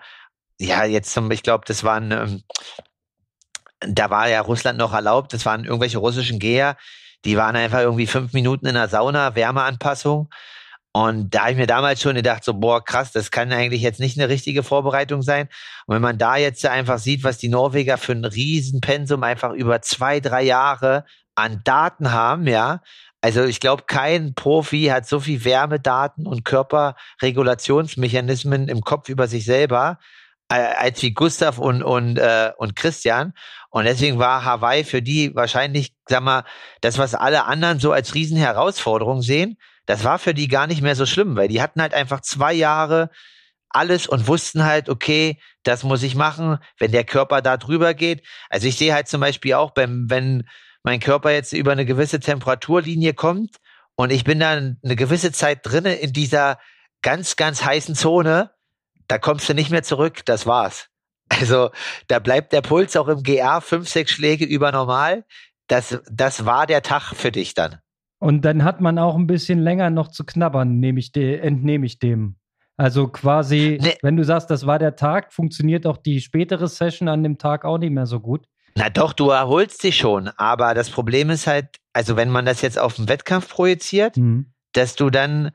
ja, 0.59 0.85
jetzt 0.85 1.13
zum, 1.13 1.31
ich 1.31 1.43
glaube, 1.43 1.65
das 1.67 1.83
waren, 1.83 2.11
ähm, 2.11 2.43
da 3.81 4.11
war 4.11 4.29
ja 4.29 4.41
Russland 4.43 4.79
noch 4.79 4.93
erlaubt, 4.93 5.33
das 5.33 5.47
waren 5.47 5.65
irgendwelche 5.65 5.99
russischen 5.99 6.39
Geher, 6.39 6.77
Die 7.25 7.37
waren 7.37 7.57
einfach 7.57 7.81
irgendwie 7.81 8.07
fünf 8.07 8.33
Minuten 8.33 8.67
in 8.67 8.75
der 8.75 8.89
Sauna, 8.89 9.35
Wärmeanpassung. 9.35 10.29
Und 10.97 11.35
da 11.35 11.41
habe 11.41 11.51
ich 11.51 11.57
mir 11.57 11.67
damals 11.67 12.01
schon 12.01 12.15
gedacht, 12.15 12.45
so, 12.45 12.55
boah, 12.55 12.85
krass, 12.85 13.11
das 13.11 13.33
kann 13.33 13.53
eigentlich 13.53 13.83
jetzt 13.83 13.99
nicht 13.99 14.17
eine 14.17 14.29
richtige 14.29 14.63
Vorbereitung 14.63 15.23
sein. 15.23 15.49
Und 15.87 15.97
wenn 15.97 16.03
man 16.03 16.19
da 16.19 16.37
jetzt 16.37 16.65
einfach 16.65 17.01
sieht, 17.01 17.25
was 17.25 17.37
die 17.37 17.49
Norweger 17.49 17.99
für 17.99 18.13
ein 18.13 18.25
Riesenpensum 18.25 19.25
einfach 19.25 19.53
über 19.53 19.83
zwei, 19.83 20.21
drei 20.21 20.45
Jahre 20.45 21.05
an 21.35 21.63
Daten 21.65 22.13
haben, 22.13 22.47
ja. 22.47 22.81
Also 23.21 23.43
ich 23.43 23.59
glaube, 23.59 23.83
kein 23.89 24.37
Profi 24.37 24.85
hat 24.85 25.09
so 25.09 25.19
viel 25.19 25.45
Wärmedaten 25.45 26.29
und 26.29 26.45
Körperregulationsmechanismen 26.45 28.69
im 28.69 28.83
Kopf 28.83 29.09
über 29.09 29.27
sich 29.27 29.45
selber 29.45 29.99
äh, 30.49 30.55
als 30.55 31.03
wie 31.03 31.13
Gustav 31.13 31.59
und, 31.59 31.83
und, 31.83 32.19
äh, 32.19 32.53
und 32.57 32.77
Christian. 32.77 33.33
Und 33.71 33.87
deswegen 33.87 34.21
war 34.21 34.45
Hawaii 34.45 34.85
für 34.85 35.03
die 35.03 35.35
wahrscheinlich, 35.35 35.93
sag 36.09 36.23
mal, 36.23 36.45
das, 36.83 36.99
was 36.99 37.17
alle 37.17 37.47
anderen 37.47 37.81
so 37.81 37.91
als 37.91 38.15
Riesenherausforderung 38.15 39.23
sehen, 39.23 39.59
das 39.87 40.05
war 40.05 40.19
für 40.19 40.35
die 40.35 40.49
gar 40.49 40.67
nicht 40.67 40.83
mehr 40.83 40.97
so 40.97 41.07
schlimm, 41.07 41.37
weil 41.37 41.49
die 41.49 41.61
hatten 41.61 41.81
halt 41.81 41.95
einfach 41.95 42.21
zwei 42.21 42.53
Jahre 42.53 43.11
alles 43.69 44.07
und 44.07 44.29
wussten 44.29 44.65
halt, 44.65 44.89
okay, 44.89 45.41
das 45.65 45.83
muss 45.83 46.03
ich 46.03 46.15
machen, 46.15 46.59
wenn 46.79 46.93
der 46.93 47.05
Körper 47.05 47.43
da 47.43 47.57
drüber 47.57 47.93
geht. 47.93 48.25
Also 48.49 48.69
ich 48.69 48.77
sehe 48.77 48.95
halt 48.95 49.09
zum 49.09 49.21
Beispiel 49.21 49.55
auch, 49.55 49.73
beim, 49.73 50.07
wenn 50.09 50.49
mein 50.85 51.01
Körper 51.01 51.33
jetzt 51.33 51.53
über 51.53 51.73
eine 51.73 51.85
gewisse 51.85 52.21
Temperaturlinie 52.21 53.15
kommt 53.15 53.57
und 53.97 54.11
ich 54.11 54.25
bin 54.25 54.39
dann 54.39 54.79
eine 54.85 54.97
gewisse 54.97 55.33
Zeit 55.33 55.61
drinne 55.63 55.95
in 55.95 56.13
dieser 56.13 56.59
ganz, 57.03 57.37
ganz 57.37 57.65
heißen 57.65 57.95
Zone, 57.95 58.53
da 59.09 59.19
kommst 59.19 59.49
du 59.49 59.55
nicht 59.55 59.71
mehr 59.71 59.83
zurück, 59.83 60.25
das 60.25 60.47
war's. 60.47 60.89
Also 61.29 61.71
da 62.07 62.19
bleibt 62.19 62.53
der 62.53 62.61
Puls 62.61 62.97
auch 62.97 63.09
im 63.09 63.23
GR 63.23 63.61
fünf, 63.61 63.89
sechs 63.89 64.13
Schläge 64.13 64.45
über 64.45 64.73
normal. 64.73 65.25
Das, 65.67 65.99
das 66.11 66.45
war 66.45 66.67
der 66.67 66.83
Tag 66.83 67.15
für 67.15 67.33
dich 67.33 67.55
dann. 67.55 67.81
Und 68.25 68.47
dann 68.47 68.65
hat 68.65 68.81
man 68.81 68.99
auch 68.99 69.17
ein 69.17 69.27
bisschen 69.27 69.59
länger 69.59 69.91
noch 69.91 70.09
zu 70.09 70.25
knabbern, 70.25 70.81
nehme 70.81 70.99
ich 70.99 71.13
de, 71.13 71.41
entnehme 71.41 71.85
ich 71.85 71.99
dem. 71.99 72.37
Also 72.79 73.09
quasi, 73.09 73.79
nee. 73.83 73.99
wenn 74.01 74.17
du 74.17 74.25
sagst, 74.25 74.51
das 74.51 74.67
war 74.67 74.79
der 74.79 74.97
Tag, 74.97 75.31
funktioniert 75.31 75.87
auch 75.87 75.99
die 75.99 76.23
spätere 76.23 76.67
Session 76.67 77.09
an 77.09 77.23
dem 77.23 77.37
Tag 77.37 77.67
auch 77.67 77.77
nicht 77.77 77.91
mehr 77.91 78.07
so 78.07 78.21
gut. 78.21 78.47
Na 78.77 78.89
doch, 78.89 79.13
du 79.13 79.29
erholst 79.29 79.85
dich 79.85 79.99
schon, 79.99 80.29
aber 80.39 80.73
das 80.73 80.89
Problem 80.89 81.29
ist 81.29 81.47
halt, 81.47 81.67
also 81.93 82.17
wenn 82.17 82.31
man 82.31 82.47
das 82.47 82.63
jetzt 82.63 82.79
auf 82.79 82.95
den 82.95 83.11
Wettkampf 83.11 83.51
projiziert, 83.51 84.17
mhm. 84.17 84.55
dass 84.73 84.97
du 84.97 85.11
dann 85.11 85.51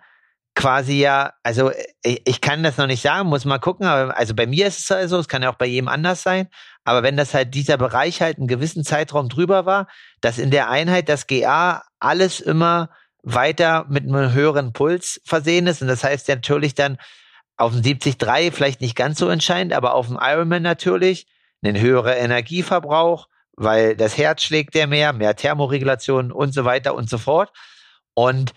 quasi 0.59 0.99
ja, 0.99 1.31
also 1.41 1.71
ich, 2.03 2.21
ich, 2.25 2.41
kann 2.41 2.63
das 2.63 2.75
noch 2.75 2.85
nicht 2.85 3.01
sagen, 3.01 3.29
muss 3.29 3.45
mal 3.45 3.59
gucken, 3.59 3.85
aber 3.85 4.17
also 4.17 4.35
bei 4.35 4.45
mir 4.45 4.67
ist 4.67 4.79
es 4.79 4.89
halt 4.89 5.07
so, 5.07 5.17
es 5.17 5.29
kann 5.29 5.41
ja 5.41 5.49
auch 5.49 5.55
bei 5.55 5.65
jedem 5.65 5.87
anders 5.87 6.21
sein, 6.21 6.49
aber 6.83 7.01
wenn 7.01 7.15
das 7.15 7.33
halt 7.33 7.55
dieser 7.55 7.77
Bereich 7.77 8.21
halt 8.21 8.39
einen 8.39 8.47
gewissen 8.49 8.83
Zeitraum 8.83 9.29
drüber 9.29 9.65
war, 9.65 9.87
dass 10.19 10.37
in 10.37 10.51
der 10.51 10.69
Einheit 10.69 11.07
das 11.07 11.27
GA 11.27 11.83
alles 12.01 12.41
immer 12.41 12.89
weiter 13.23 13.85
mit 13.87 14.03
einem 14.03 14.33
höheren 14.33 14.73
Puls 14.73 15.21
versehen 15.23 15.65
ist 15.65 15.81
und 15.81 15.87
das 15.87 16.03
heißt 16.03 16.27
ja 16.27 16.35
natürlich 16.35 16.75
dann 16.75 16.97
auf 17.55 17.71
dem 17.71 17.81
70-3 17.81 18.51
vielleicht 18.51 18.81
nicht 18.81 18.97
ganz 18.97 19.17
so 19.17 19.29
entscheidend, 19.29 19.71
aber 19.71 19.93
auf 19.93 20.07
dem 20.07 20.19
Ironman 20.21 20.61
natürlich 20.61 21.27
einen 21.63 21.79
höheren 21.79 22.17
Energieverbrauch, 22.17 23.29
weil 23.53 23.95
das 23.95 24.17
Herz 24.17 24.43
schlägt 24.43 24.75
der 24.75 24.87
mehr, 24.87 25.13
mehr 25.13 25.37
Thermoregulation 25.37 26.33
und 26.33 26.53
so 26.53 26.65
weiter 26.65 26.95
und 26.95 27.09
so 27.09 27.17
fort. 27.17 27.49
Und 28.13 28.51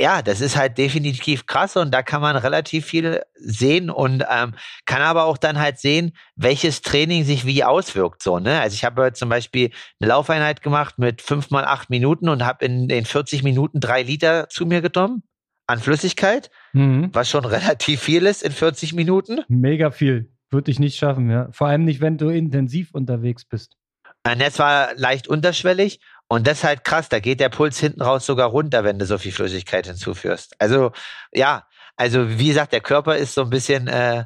ja, 0.00 0.22
das 0.22 0.40
ist 0.40 0.56
halt 0.56 0.78
definitiv 0.78 1.46
krass 1.46 1.76
und 1.76 1.92
da 1.92 2.02
kann 2.02 2.20
man 2.20 2.36
relativ 2.36 2.86
viel 2.86 3.22
sehen 3.34 3.90
und 3.90 4.24
ähm, 4.30 4.54
kann 4.84 5.02
aber 5.02 5.24
auch 5.24 5.38
dann 5.38 5.58
halt 5.58 5.78
sehen, 5.78 6.12
welches 6.34 6.82
Training 6.82 7.24
sich 7.24 7.46
wie 7.46 7.64
auswirkt. 7.64 8.22
So, 8.22 8.38
ne? 8.38 8.60
Also 8.60 8.74
ich 8.74 8.84
habe 8.84 9.12
zum 9.12 9.28
Beispiel 9.28 9.70
eine 10.00 10.08
Laufeinheit 10.08 10.62
gemacht 10.62 10.98
mit 10.98 11.22
fünf 11.22 11.50
mal 11.50 11.64
acht 11.64 11.90
Minuten 11.90 12.28
und 12.28 12.44
habe 12.44 12.64
in 12.64 12.88
den 12.88 13.04
40 13.04 13.42
Minuten 13.42 13.80
drei 13.80 14.02
Liter 14.02 14.48
zu 14.48 14.66
mir 14.66 14.80
genommen 14.80 15.22
an 15.66 15.78
Flüssigkeit, 15.78 16.50
mhm. 16.72 17.10
was 17.12 17.28
schon 17.28 17.44
relativ 17.46 18.00
viel 18.00 18.26
ist 18.26 18.42
in 18.42 18.52
40 18.52 18.94
Minuten. 18.94 19.40
Mega 19.48 19.90
viel. 19.90 20.30
Würde 20.50 20.70
ich 20.70 20.78
nicht 20.78 20.96
schaffen, 20.96 21.28
ja. 21.30 21.48
Vor 21.50 21.66
allem 21.66 21.84
nicht, 21.84 22.00
wenn 22.00 22.18
du 22.18 22.28
intensiv 22.28 22.94
unterwegs 22.94 23.44
bist. 23.44 23.76
Das 24.22 24.58
war 24.58 24.94
leicht 24.96 25.28
unterschwellig 25.28 26.00
und 26.28 26.46
das 26.46 26.58
ist 26.58 26.64
halt 26.64 26.84
krass, 26.84 27.08
da 27.08 27.20
geht 27.20 27.40
der 27.40 27.48
Puls 27.48 27.78
hinten 27.78 28.02
raus 28.02 28.26
sogar 28.26 28.48
runter, 28.48 28.84
wenn 28.84 28.98
du 28.98 29.06
so 29.06 29.18
viel 29.18 29.32
Flüssigkeit 29.32 29.86
hinzuführst. 29.86 30.54
Also 30.58 30.92
ja, 31.32 31.66
also 31.96 32.38
wie 32.38 32.48
gesagt, 32.48 32.72
der 32.72 32.80
Körper 32.80 33.16
ist 33.16 33.34
so 33.34 33.42
ein 33.42 33.50
bisschen 33.50 33.86
äh, 33.88 34.24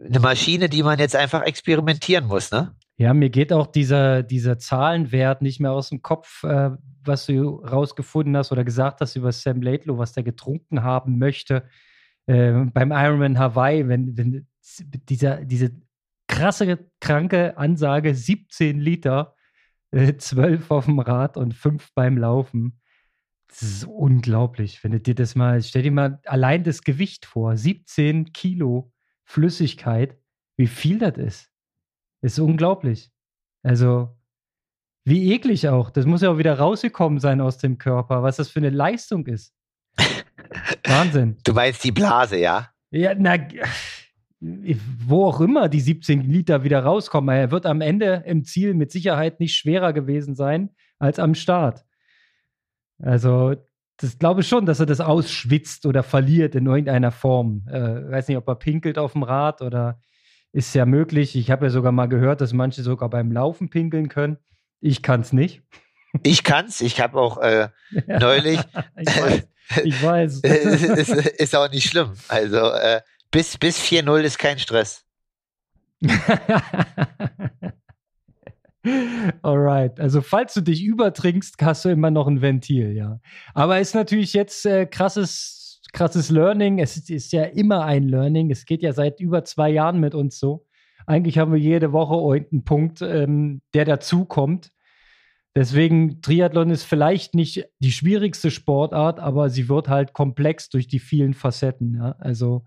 eine 0.00 0.20
Maschine, 0.20 0.68
die 0.68 0.82
man 0.82 0.98
jetzt 0.98 1.16
einfach 1.16 1.42
experimentieren 1.42 2.26
muss, 2.26 2.50
ne? 2.50 2.74
Ja, 2.96 3.12
mir 3.12 3.28
geht 3.28 3.52
auch 3.52 3.66
dieser, 3.66 4.22
dieser 4.22 4.58
Zahlenwert 4.58 5.42
nicht 5.42 5.58
mehr 5.58 5.72
aus 5.72 5.88
dem 5.88 6.00
Kopf, 6.00 6.44
äh, 6.44 6.70
was 7.04 7.26
du 7.26 7.56
rausgefunden 7.56 8.36
hast 8.36 8.52
oder 8.52 8.64
gesagt 8.64 9.00
hast 9.00 9.16
über 9.16 9.32
Sam 9.32 9.62
Laidlow, 9.62 9.98
was 9.98 10.12
der 10.12 10.22
getrunken 10.22 10.82
haben 10.82 11.18
möchte 11.18 11.64
äh, 12.26 12.52
beim 12.52 12.92
Ironman 12.92 13.38
Hawaii, 13.38 13.88
wenn, 13.88 14.16
wenn 14.16 14.46
dieser, 15.08 15.44
diese 15.44 15.72
krasse, 16.28 16.78
kranke 17.00 17.56
Ansage 17.56 18.14
17 18.14 18.80
Liter 18.80 19.33
zwölf 20.18 20.70
auf 20.70 20.86
dem 20.86 20.98
Rad 20.98 21.36
und 21.36 21.54
fünf 21.54 21.90
beim 21.94 22.18
Laufen. 22.18 22.80
Das 23.48 23.62
ist 23.62 23.84
unglaublich. 23.84 24.82
Wenn 24.82 24.92
du 24.92 25.00
dir 25.00 25.14
das 25.14 25.34
mal, 25.34 25.62
stell 25.62 25.82
dir 25.82 25.92
mal 25.92 26.20
allein 26.24 26.64
das 26.64 26.82
Gewicht 26.82 27.24
vor, 27.26 27.56
17 27.56 28.32
Kilo 28.32 28.92
Flüssigkeit, 29.24 30.18
wie 30.56 30.66
viel 30.66 30.98
das 30.98 31.16
ist. 31.16 31.50
Das 32.20 32.32
ist 32.32 32.38
unglaublich. 32.40 33.10
Also, 33.62 34.16
wie 35.04 35.32
eklig 35.32 35.68
auch. 35.68 35.90
Das 35.90 36.06
muss 36.06 36.22
ja 36.22 36.30
auch 36.30 36.38
wieder 36.38 36.58
rausgekommen 36.58 37.20
sein 37.20 37.40
aus 37.40 37.58
dem 37.58 37.78
Körper, 37.78 38.22
was 38.22 38.36
das 38.36 38.50
für 38.50 38.60
eine 38.60 38.70
Leistung 38.70 39.26
ist. 39.26 39.54
Wahnsinn. 40.84 41.38
Du 41.44 41.52
meinst 41.52 41.84
die 41.84 41.92
Blase, 41.92 42.38
ja? 42.38 42.70
Ja, 42.90 43.14
na, 43.16 43.36
wo 45.06 45.26
auch 45.26 45.40
immer 45.40 45.68
die 45.68 45.80
17 45.80 46.22
Liter 46.22 46.64
wieder 46.64 46.80
rauskommen. 46.80 47.34
Er 47.34 47.50
wird 47.50 47.66
am 47.66 47.80
Ende 47.80 48.22
im 48.26 48.44
Ziel 48.44 48.74
mit 48.74 48.90
Sicherheit 48.90 49.40
nicht 49.40 49.56
schwerer 49.56 49.92
gewesen 49.92 50.34
sein 50.34 50.70
als 50.98 51.18
am 51.18 51.34
Start. 51.34 51.84
Also, 52.98 53.56
das 53.96 54.18
glaube 54.18 54.42
ich 54.42 54.48
schon, 54.48 54.66
dass 54.66 54.80
er 54.80 54.86
das 54.86 55.00
ausschwitzt 55.00 55.86
oder 55.86 56.02
verliert 56.02 56.54
in 56.54 56.66
irgendeiner 56.66 57.12
Form. 57.12 57.66
Äh, 57.68 58.10
weiß 58.10 58.28
nicht, 58.28 58.36
ob 58.36 58.48
er 58.48 58.56
pinkelt 58.56 58.98
auf 58.98 59.12
dem 59.12 59.22
Rad 59.22 59.62
oder 59.62 60.00
ist 60.52 60.74
ja 60.74 60.84
möglich. 60.84 61.36
Ich 61.36 61.50
habe 61.50 61.66
ja 61.66 61.70
sogar 61.70 61.92
mal 61.92 62.06
gehört, 62.06 62.40
dass 62.40 62.52
manche 62.52 62.82
sogar 62.82 63.08
beim 63.08 63.32
Laufen 63.32 63.70
pinkeln 63.70 64.08
können. 64.08 64.38
Ich 64.80 65.02
kann 65.02 65.20
es 65.20 65.32
nicht. 65.32 65.62
Ich 66.22 66.44
kann's. 66.44 66.80
Ich 66.80 67.00
habe 67.00 67.18
auch 67.18 67.38
äh, 67.38 67.68
neulich. 68.06 68.60
ich 68.98 69.20
weiß. 69.20 69.48
Ich 69.84 70.02
weiß. 70.02 70.40
ist, 70.42 71.10
ist, 71.10 71.56
auch 71.56 71.70
nicht 71.70 71.88
schlimm. 71.88 72.12
Also 72.28 72.58
äh, 72.58 73.00
bis, 73.34 73.58
bis 73.58 73.78
4-0 73.80 74.20
ist 74.20 74.38
kein 74.38 74.58
Stress. 74.60 75.04
Alright. 79.42 79.98
Also, 79.98 80.20
falls 80.20 80.54
du 80.54 80.60
dich 80.60 80.84
übertrinkst, 80.84 81.56
hast 81.60 81.84
du 81.84 81.88
immer 81.88 82.12
noch 82.12 82.28
ein 82.28 82.42
Ventil, 82.42 82.92
ja. 82.92 83.18
Aber 83.52 83.80
ist 83.80 83.96
natürlich 83.96 84.34
jetzt 84.34 84.64
äh, 84.66 84.86
krasses, 84.86 85.82
krasses 85.92 86.30
Learning. 86.30 86.78
Es 86.78 86.96
ist, 86.96 87.10
ist, 87.10 87.32
ja 87.32 87.42
immer 87.42 87.84
ein 87.84 88.04
Learning. 88.04 88.52
Es 88.52 88.66
geht 88.66 88.82
ja 88.82 88.92
seit 88.92 89.18
über 89.18 89.42
zwei 89.42 89.68
Jahren 89.70 89.98
mit 89.98 90.14
uns 90.14 90.38
so. 90.38 90.64
Eigentlich 91.04 91.38
haben 91.38 91.52
wir 91.52 91.58
jede 91.58 91.92
Woche 91.92 92.14
irgendeinen 92.14 92.64
Punkt, 92.64 93.02
ähm, 93.02 93.62
der 93.74 93.84
dazukommt. 93.84 94.70
Deswegen, 95.56 96.22
Triathlon 96.22 96.70
ist 96.70 96.84
vielleicht 96.84 97.34
nicht 97.34 97.66
die 97.80 97.90
schwierigste 97.92 98.52
Sportart, 98.52 99.18
aber 99.18 99.50
sie 99.50 99.68
wird 99.68 99.88
halt 99.88 100.12
komplex 100.12 100.68
durch 100.68 100.86
die 100.86 101.00
vielen 101.00 101.34
Facetten. 101.34 101.96
Ja? 101.96 102.14
Also, 102.20 102.64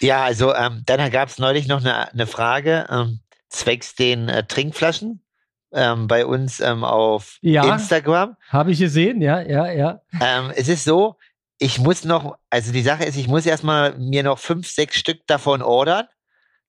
ja, 0.00 0.24
also 0.24 0.54
ähm, 0.54 0.82
dann 0.86 1.10
gab 1.10 1.28
es 1.28 1.38
neulich 1.38 1.66
noch 1.66 1.80
eine, 1.80 2.12
eine 2.12 2.26
Frage 2.26 2.86
ähm, 2.90 3.20
zwecks 3.48 3.94
den 3.94 4.28
äh, 4.28 4.44
Trinkflaschen 4.44 5.22
ähm, 5.72 6.06
bei 6.06 6.26
uns 6.26 6.60
ähm, 6.60 6.84
auf 6.84 7.38
ja, 7.40 7.74
Instagram. 7.74 8.36
Habe 8.48 8.72
ich 8.72 8.78
gesehen, 8.78 9.20
ja, 9.20 9.40
ja, 9.40 9.70
ja. 9.70 10.00
Ähm, 10.20 10.52
es 10.54 10.68
ist 10.68 10.84
so, 10.84 11.16
ich 11.58 11.78
muss 11.78 12.04
noch, 12.04 12.36
also 12.50 12.72
die 12.72 12.82
Sache 12.82 13.04
ist, 13.04 13.16
ich 13.16 13.28
muss 13.28 13.46
erstmal 13.46 13.96
mir 13.98 14.22
noch 14.22 14.38
fünf, 14.38 14.68
sechs 14.68 14.96
Stück 14.96 15.26
davon 15.26 15.62
ordern, 15.62 16.06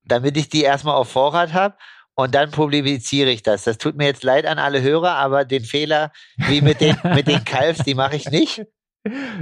damit 0.04 0.38
ich 0.38 0.50
die 0.50 0.62
erstmal 0.62 0.96
auf 0.96 1.10
Vorrat 1.10 1.54
habe. 1.54 1.76
Und 2.18 2.34
dann 2.34 2.50
publiziere 2.52 3.30
ich 3.30 3.44
das. 3.44 3.66
Das 3.66 3.78
tut 3.78 3.98
mir 3.98 4.06
jetzt 4.06 4.24
leid 4.24 4.46
an 4.46 4.58
alle 4.58 4.82
Hörer, 4.82 5.16
aber 5.16 5.44
den 5.44 5.66
Fehler 5.66 6.14
wie 6.38 6.62
mit 6.62 6.80
den, 6.80 6.98
mit 7.14 7.28
den 7.28 7.44
Kalfs, 7.44 7.84
die 7.84 7.94
mache 7.94 8.16
ich 8.16 8.32
nicht. 8.32 8.66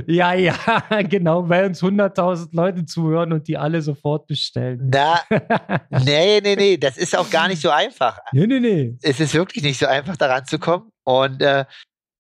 Ja, 0.08 0.34
ja, 0.34 0.56
genau, 1.10 1.48
weil 1.48 1.66
uns 1.66 1.82
100.000 1.82 2.50
Leute 2.52 2.86
zuhören 2.86 3.32
und 3.32 3.48
die 3.48 3.58
alle 3.58 3.82
sofort 3.82 4.28
bestellen. 4.28 4.90
Na, 4.92 5.22
nee, 6.04 6.42
nee, 6.42 6.56
nee, 6.56 6.78
das 6.78 6.98
ist 6.98 7.18
auch 7.18 7.30
gar 7.30 7.48
nicht 7.48 7.62
so 7.62 7.70
einfach. 7.70 8.20
Nee, 8.34 8.48
nee, 8.48 8.60
nee. 8.60 8.98
Es 9.02 9.20
ist 9.20 9.34
wirklich 9.34 9.64
nicht 9.64 9.80
so 9.80 9.86
einfach, 9.86 10.18
daran 10.18 10.46
zu 10.46 10.60
kommen. 10.60 10.92
Und 11.06 11.42
äh, 11.42 11.66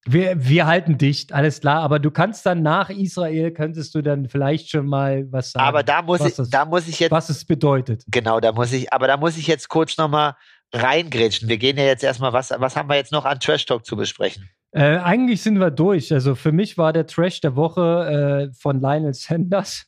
wir, 0.05 0.35
wir 0.37 0.65
halten 0.67 0.97
dicht, 0.97 1.33
alles 1.33 1.61
klar. 1.61 1.81
Aber 1.81 1.99
du 1.99 2.11
kannst 2.11 2.45
dann 2.45 2.61
nach 2.61 2.89
Israel, 2.89 3.51
könntest 3.51 3.93
du 3.95 4.01
dann 4.01 4.27
vielleicht 4.29 4.69
schon 4.69 4.85
mal 4.85 5.25
was 5.31 5.51
sagen. 5.51 5.65
Aber 5.65 5.83
da 5.83 6.01
muss 6.01 6.21
ich, 6.21 6.35
das, 6.35 6.49
da 6.49 6.65
muss 6.65 6.87
ich 6.87 6.99
jetzt. 6.99 7.11
Was 7.11 7.29
es 7.29 7.45
bedeutet. 7.45 8.03
Genau, 8.07 8.39
da 8.39 8.51
muss 8.51 8.71
ich, 8.71 8.91
aber 8.91 9.07
da 9.07 9.17
muss 9.17 9.37
ich 9.37 9.47
jetzt 9.47 9.69
kurz 9.69 9.97
nochmal 9.97 10.35
reingrätschen. 10.73 11.47
Wir 11.47 11.57
gehen 11.57 11.77
ja 11.77 11.83
jetzt 11.83 12.03
erstmal, 12.03 12.33
was, 12.33 12.51
was 12.57 12.75
haben 12.75 12.89
wir 12.89 12.95
jetzt 12.95 13.11
noch 13.11 13.25
an 13.25 13.39
Trash 13.39 13.65
Talk 13.65 13.85
zu 13.85 13.95
besprechen? 13.95 14.49
Äh, 14.73 14.97
eigentlich 14.97 15.41
sind 15.41 15.59
wir 15.59 15.69
durch. 15.69 16.11
Also 16.11 16.33
für 16.33 16.51
mich 16.51 16.77
war 16.79 16.93
der 16.93 17.05
Trash 17.05 17.41
der 17.41 17.55
Woche 17.55 18.49
äh, 18.49 18.53
von 18.53 18.81
Lionel 18.81 19.13
Sanders. 19.13 19.87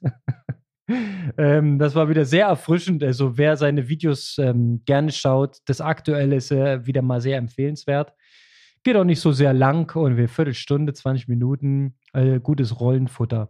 ähm, 1.37 1.79
das 1.79 1.95
war 1.95 2.07
wieder 2.07 2.23
sehr 2.23 2.45
erfrischend. 2.45 3.03
Also 3.03 3.35
wer 3.35 3.57
seine 3.57 3.89
Videos 3.89 4.37
ähm, 4.37 4.83
gerne 4.85 5.11
schaut, 5.11 5.57
das 5.65 5.81
aktuelle 5.81 6.35
ist 6.35 6.51
äh, 6.51 6.85
wieder 6.85 7.01
mal 7.01 7.19
sehr 7.19 7.39
empfehlenswert. 7.39 8.13
Geht 8.83 8.95
auch 8.95 9.03
nicht 9.03 9.19
so 9.19 9.31
sehr 9.31 9.53
lang 9.53 9.95
und 9.95 10.17
wir 10.17 10.29
Viertelstunde, 10.29 10.93
20 10.93 11.27
Minuten, 11.27 11.95
äh, 12.13 12.39
gutes 12.39 12.79
Rollenfutter. 12.79 13.49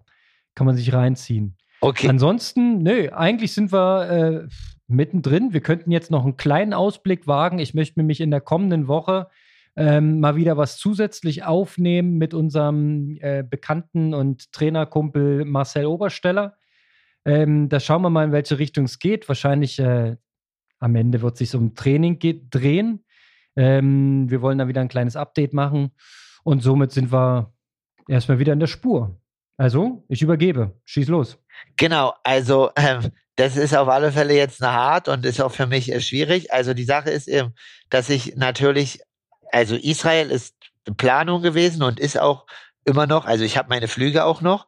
Kann 0.56 0.66
man 0.66 0.78
sich 0.78 0.94
reinziehen. 0.94 1.58
Okay. 1.82 2.08
Ansonsten, 2.08 2.78
nö, 2.78 3.10
eigentlich 3.10 3.52
sind 3.52 3.74
wir 3.74 4.10
äh, 4.10 4.48
mittendrin. 4.88 5.52
Wir 5.52 5.60
könnten 5.60 5.92
jetzt 5.92 6.12
noch 6.12 6.24
einen 6.24 6.38
kleinen 6.38 6.74
Ausblick 6.74 7.28
wagen. 7.28 7.60
Ich 7.60 7.74
möchte 7.74 8.02
mich 8.02 8.22
in 8.22 8.32
der 8.32 8.40
kommenden 8.40 8.88
Woche 8.88 9.28
ähm, 9.76 10.20
mal 10.20 10.36
wieder 10.36 10.58
was 10.58 10.78
zusätzlich 10.78 11.44
aufnehmen 11.44 12.18
mit 12.18 12.34
unserem 12.34 13.18
äh, 13.20 13.44
Bekannten 13.44 14.14
und 14.14 14.52
Trainerkumpel 14.52 15.46
Marcel 15.46 15.86
Obersteller. 15.86 16.58
Ähm, 17.26 17.70
da 17.70 17.80
schauen 17.80 18.02
wir 18.02 18.10
mal, 18.10 18.26
in 18.26 18.32
welche 18.32 18.60
Richtung 18.60 18.86
es 18.86 19.00
geht. 19.00 19.28
Wahrscheinlich 19.28 19.80
äh, 19.80 20.16
am 20.80 20.96
Ende 20.96 21.22
wird 21.22 21.34
es 21.34 21.40
sich 21.40 21.56
um 21.56 21.76
Training 21.76 22.20
drehen. 22.50 23.04
Ähm, 23.56 24.30
wir 24.30 24.42
wollen 24.42 24.58
da 24.58 24.68
wieder 24.68 24.82
ein 24.82 24.88
kleines 24.88 25.16
Update 25.16 25.54
machen 25.54 25.92
und 26.44 26.62
somit 26.62 26.92
sind 26.92 27.12
wir 27.12 27.54
erstmal 28.08 28.40
wieder 28.40 28.54
in 28.54 28.60
der 28.60 28.68
Spur. 28.68 29.20
Also, 29.58 30.04
ich 30.10 30.22
übergebe. 30.22 30.80
Schieß 30.84 31.08
los. 31.08 31.38
Genau, 31.78 32.14
also 32.24 32.72
ähm, 32.76 33.12
das 33.36 33.58
ist 33.58 33.76
auf 33.76 33.88
alle 33.88 34.12
Fälle 34.12 34.36
jetzt 34.36 34.62
eine 34.62 34.74
hart 34.74 35.08
und 35.08 35.26
ist 35.26 35.42
auch 35.42 35.52
für 35.52 35.68
mich 35.68 35.92
äh, 35.92 36.02
schwierig. 36.02 36.52
Also 36.54 36.74
die 36.74 36.84
Sache 36.84 37.10
ist 37.10 37.28
eben, 37.28 37.54
dass 37.90 38.10
ich 38.10 38.36
natürlich, 38.36 39.00
also 39.52 39.76
Israel 39.76 40.32
ist 40.32 40.56
Planung 40.98 41.42
gewesen 41.42 41.84
und 41.84 42.00
ist 42.00 42.20
auch 42.20 42.46
immer 42.84 43.08
noch, 43.08 43.26
also 43.26 43.44
ich 43.44 43.58
habe 43.58 43.70
meine 43.70 43.88
Flüge 43.88 44.26
auch 44.26 44.42
noch. 44.42 44.68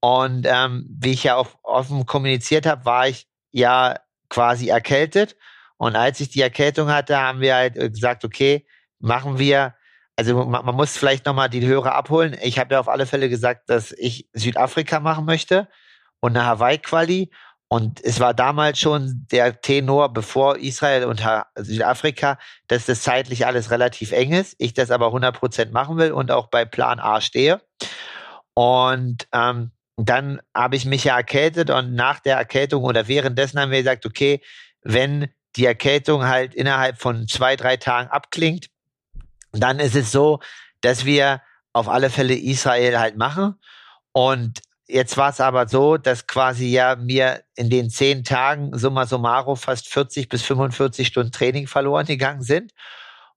Und 0.00 0.46
ähm, 0.48 0.86
wie 0.88 1.12
ich 1.12 1.24
ja 1.24 1.36
auch 1.36 1.48
offen 1.62 2.06
kommuniziert 2.06 2.66
habe, 2.66 2.84
war 2.84 3.08
ich 3.08 3.28
ja 3.50 3.96
quasi 4.30 4.68
erkältet. 4.68 5.36
Und 5.76 5.96
als 5.96 6.20
ich 6.20 6.30
die 6.30 6.40
Erkältung 6.40 6.88
hatte, 6.90 7.18
haben 7.18 7.40
wir 7.40 7.54
halt 7.54 7.74
gesagt, 7.74 8.24
okay, 8.24 8.66
machen 8.98 9.38
wir 9.38 9.74
also 10.20 10.44
man, 10.44 10.66
man 10.66 10.74
muss 10.74 10.98
vielleicht 10.98 11.24
nochmal 11.24 11.48
die 11.48 11.66
Hörer 11.66 11.94
abholen. 11.94 12.36
Ich 12.42 12.58
habe 12.58 12.74
ja 12.74 12.80
auf 12.80 12.90
alle 12.90 13.06
Fälle 13.06 13.30
gesagt, 13.30 13.70
dass 13.70 13.90
ich 13.92 14.28
Südafrika 14.34 15.00
machen 15.00 15.24
möchte 15.24 15.66
und 16.20 16.36
eine 16.36 16.44
Hawaii-Quali. 16.44 17.30
Und 17.72 18.04
es 18.04 18.18
war 18.18 18.34
damals 18.34 18.80
schon 18.80 19.26
der 19.30 19.60
Tenor, 19.60 20.12
bevor 20.12 20.56
Israel 20.56 21.04
und 21.04 21.22
Südafrika, 21.54 22.36
dass 22.66 22.86
das 22.86 23.02
zeitlich 23.02 23.46
alles 23.46 23.70
relativ 23.70 24.10
eng 24.10 24.32
ist. 24.32 24.56
Ich 24.58 24.74
das 24.74 24.90
aber 24.90 25.14
100% 25.14 25.70
machen 25.70 25.96
will 25.96 26.10
und 26.10 26.32
auch 26.32 26.48
bei 26.48 26.64
Plan 26.64 26.98
A 26.98 27.20
stehe. 27.20 27.60
Und 28.54 29.28
ähm, 29.32 29.70
dann 29.96 30.40
habe 30.52 30.74
ich 30.74 30.84
mich 30.84 31.04
ja 31.04 31.16
erkältet 31.16 31.70
und 31.70 31.94
nach 31.94 32.18
der 32.18 32.36
Erkältung 32.38 32.82
oder 32.82 33.06
währenddessen 33.06 33.60
haben 33.60 33.70
wir 33.70 33.78
gesagt, 33.78 34.04
okay, 34.04 34.40
wenn 34.82 35.28
die 35.54 35.66
Erkältung 35.66 36.24
halt 36.24 36.56
innerhalb 36.56 36.98
von 36.98 37.28
zwei, 37.28 37.54
drei 37.54 37.76
Tagen 37.76 38.08
abklingt, 38.10 38.66
dann 39.52 39.78
ist 39.78 39.94
es 39.94 40.10
so, 40.10 40.40
dass 40.80 41.04
wir 41.04 41.40
auf 41.72 41.88
alle 41.88 42.10
Fälle 42.10 42.34
Israel 42.34 42.98
halt 42.98 43.16
machen. 43.16 43.54
Und 44.10 44.60
jetzt 44.92 45.16
war 45.16 45.30
es 45.30 45.40
aber 45.40 45.68
so, 45.68 45.96
dass 45.96 46.26
quasi 46.26 46.66
ja 46.66 46.96
mir 46.96 47.42
in 47.56 47.70
den 47.70 47.90
zehn 47.90 48.24
Tagen 48.24 48.76
summa 48.76 49.06
summarum 49.06 49.56
fast 49.56 49.88
40 49.88 50.28
bis 50.28 50.42
45 50.42 51.06
Stunden 51.06 51.32
Training 51.32 51.66
verloren 51.66 52.06
gegangen 52.06 52.42
sind. 52.42 52.72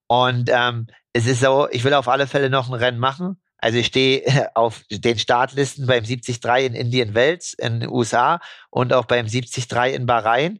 Und 0.07 0.49
ähm, 0.51 0.87
es 1.13 1.25
ist 1.25 1.41
so, 1.41 1.67
ich 1.71 1.83
will 1.83 1.93
auf 1.93 2.07
alle 2.07 2.27
Fälle 2.27 2.49
noch 2.49 2.67
ein 2.67 2.73
Rennen 2.73 2.99
machen. 2.99 3.41
Also 3.57 3.77
ich 3.77 3.87
stehe 3.87 4.51
auf 4.55 4.83
den 4.89 5.17
Startlisten 5.17 5.87
beim 5.87 6.03
73 6.03 6.39
in 6.65 6.73
Indian 6.73 7.13
Wells 7.13 7.53
in 7.53 7.79
den 7.79 7.89
USA 7.89 8.39
und 8.69 8.93
auch 8.93 9.05
beim 9.05 9.27
73 9.27 9.67
in 9.93 10.05
Bahrain. 10.05 10.59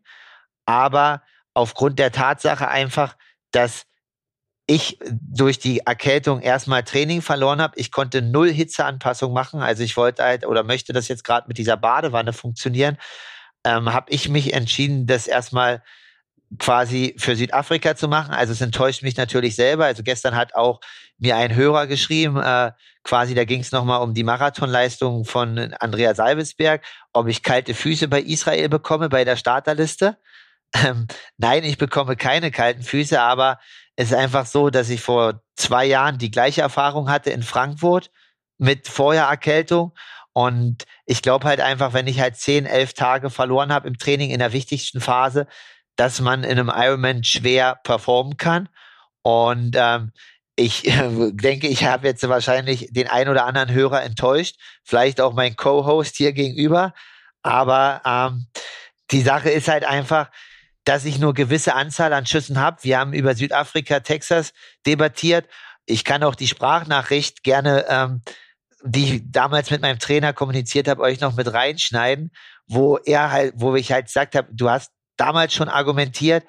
Aber 0.66 1.22
aufgrund 1.54 2.00
der 2.00 2.12
Tatsache 2.12 2.68
einfach, 2.68 3.16
dass 3.52 3.86
ich 4.66 4.98
durch 5.12 5.60
die 5.60 5.80
Erkältung 5.80 6.40
erstmal 6.42 6.84
Training 6.84 7.22
verloren 7.22 7.62
habe. 7.62 7.78
Ich 7.78 7.92
konnte 7.92 8.22
null 8.22 8.52
Hitzeanpassung 8.52 9.34
machen. 9.34 9.62
Also 9.62 9.84
ich 9.84 9.98
wollte 9.98 10.24
halt 10.24 10.46
oder 10.46 10.64
möchte 10.64 10.94
das 10.94 11.08
jetzt 11.08 11.24
gerade 11.24 11.48
mit 11.48 11.58
dieser 11.58 11.76
Badewanne 11.76 12.32
funktionieren. 12.32 12.98
Ähm, 13.66 13.92
habe 13.94 14.12
ich 14.12 14.30
mich 14.30 14.54
entschieden, 14.54 15.06
das 15.06 15.28
erstmal 15.28 15.84
quasi 16.60 17.16
für 17.18 17.36
Südafrika 17.36 17.96
zu 17.96 18.08
machen. 18.08 18.34
Also 18.34 18.54
es 18.54 18.62
enttäuscht 18.62 19.04
mich 19.04 19.18
natürlich 19.18 19.56
selber. 19.56 19.86
Also 19.86 20.04
gestern 20.04 20.36
hat 20.36 20.56
auch 20.56 20.80
mir 21.18 21.36
ein 21.36 21.56
Hörer 21.56 21.88
geschrieben, 21.88 22.38
äh, 22.38 22.72
quasi 23.04 23.34
da 23.34 23.46
ging 23.46 23.62
es 23.62 23.72
nochmal 23.72 24.02
um 24.02 24.14
die 24.14 24.24
Marathonleistung 24.24 25.26
von 25.26 25.74
Andrea 25.80 26.16
Salvesberg, 26.16 26.84
ob 27.12 27.28
ich 27.28 27.44
kalte 27.44 27.74
Füße 27.74 28.08
bei 28.08 28.22
Israel 28.22 28.70
bekomme 28.70 29.10
bei 29.10 29.24
der 29.26 29.36
Starterliste. 29.36 30.18
Ähm, 30.76 31.08
nein, 31.38 31.64
ich 31.64 31.78
bekomme 31.78 32.16
keine 32.16 32.50
kalten 32.52 32.82
Füße, 32.82 33.22
aber 33.22 33.60
es 33.96 34.12
ist 34.12 34.18
einfach 34.18 34.46
so, 34.46 34.70
dass 34.70 34.90
ich 34.90 35.02
vor 35.02 35.42
zwei 35.56 35.86
Jahren 35.86 36.18
die 36.18 36.32
gleiche 36.32 36.62
Erfahrung 36.62 37.10
hatte 37.10 37.30
in 37.30 37.44
Frankfurt 37.44 38.12
mit 38.58 38.88
Vorhererkältung. 38.88 39.94
Und 40.34 40.86
ich 41.06 41.22
glaube 41.22 41.46
halt 41.46 41.62
einfach, 41.62 41.94
wenn 41.94 42.08
ich 42.08 42.20
halt 42.20 42.36
zehn, 42.38 42.66
elf 42.66 42.94
Tage 42.94 43.30
verloren 43.30 43.72
habe 43.72 43.88
im 43.88 43.98
Training 43.98 44.32
in 44.32 44.40
der 44.40 44.54
wichtigsten 44.54 45.00
Phase, 45.00 45.48
dass 45.96 46.22
man 46.22 46.44
in 46.44 46.60
einem 46.60 46.72
Ironman 46.74 47.24
schwer 47.24 47.80
performen 47.84 48.38
kann. 48.38 48.68
Und 49.22 49.76
ähm, 49.78 50.12
ich 50.56 50.88
äh, 50.88 51.32
denke, 51.32 51.68
ich 51.68 51.86
habe 51.86 52.08
jetzt 52.08 52.28
wahrscheinlich 52.28 52.90
den 52.92 53.08
ein 53.08 53.30
oder 53.30 53.46
anderen 53.46 53.72
Hörer 53.72 54.04
enttäuscht, 54.04 54.58
vielleicht 54.84 55.22
auch 55.22 55.34
mein 55.34 55.56
Co-Host 55.56 56.16
hier 56.16 56.34
gegenüber. 56.34 56.94
Aber 57.44 58.02
ähm, 58.06 58.48
die 59.12 59.22
Sache 59.22 59.52
ist 59.52 59.68
halt 59.68 59.86
einfach, 59.86 60.32
dass 60.86 61.06
ich 61.06 61.20
nur 61.20 61.34
gewisse 61.34 61.76
Anzahl 61.76 62.14
an 62.14 62.26
Schüssen 62.26 62.60
habe. 62.60 62.84
Wir 62.84 63.00
haben 63.00 63.14
über 63.14 63.36
Südafrika, 63.36 64.02
Texas 64.02 64.54
debattiert. 64.86 65.48
Ich 65.86 66.04
kann 66.04 66.24
auch 66.24 66.36
die 66.36 66.48
Sprachnachricht 66.48 67.44
gerne, 67.44 67.86
ähm, 67.88 68.22
die 68.84 69.16
ich 69.16 69.22
damals 69.26 69.72
mit 69.72 69.82
meinem 69.82 70.00
Trainer 70.00 70.34
kommuniziert 70.34 70.88
habe, 70.88 71.02
euch 71.02 71.22
noch 71.22 71.36
mit 71.36 71.54
reinschneiden, 71.54 72.32
wo 72.68 72.98
er 72.98 73.32
halt, 73.32 73.54
wo 73.58 73.76
ich 73.76 73.92
halt 73.92 74.08
gesagt 74.08 74.36
habe, 74.36 74.50
du 74.52 74.70
hast 74.70 74.92
damals 75.16 75.54
schon 75.54 75.70
argumentiert, 75.70 76.46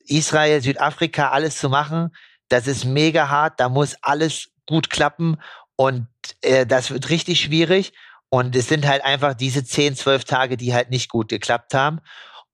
Israel, 0.00 0.60
Südafrika, 0.60 1.30
alles 1.30 1.58
zu 1.58 1.68
machen, 1.68 2.10
das 2.48 2.66
ist 2.66 2.84
mega 2.84 3.28
hart, 3.28 3.60
da 3.60 3.68
muss 3.68 3.96
alles 4.02 4.50
gut 4.66 4.90
klappen 4.90 5.36
und 5.76 6.08
äh, 6.42 6.66
das 6.66 6.90
wird 6.90 7.10
richtig 7.10 7.40
schwierig. 7.40 7.92
Und 8.28 8.56
es 8.56 8.68
sind 8.68 8.86
halt 8.86 9.04
einfach 9.04 9.34
diese 9.34 9.64
10, 9.64 9.94
12 9.94 10.24
Tage, 10.24 10.56
die 10.56 10.74
halt 10.74 10.90
nicht 10.90 11.08
gut 11.08 11.28
geklappt 11.28 11.74
haben. 11.74 12.00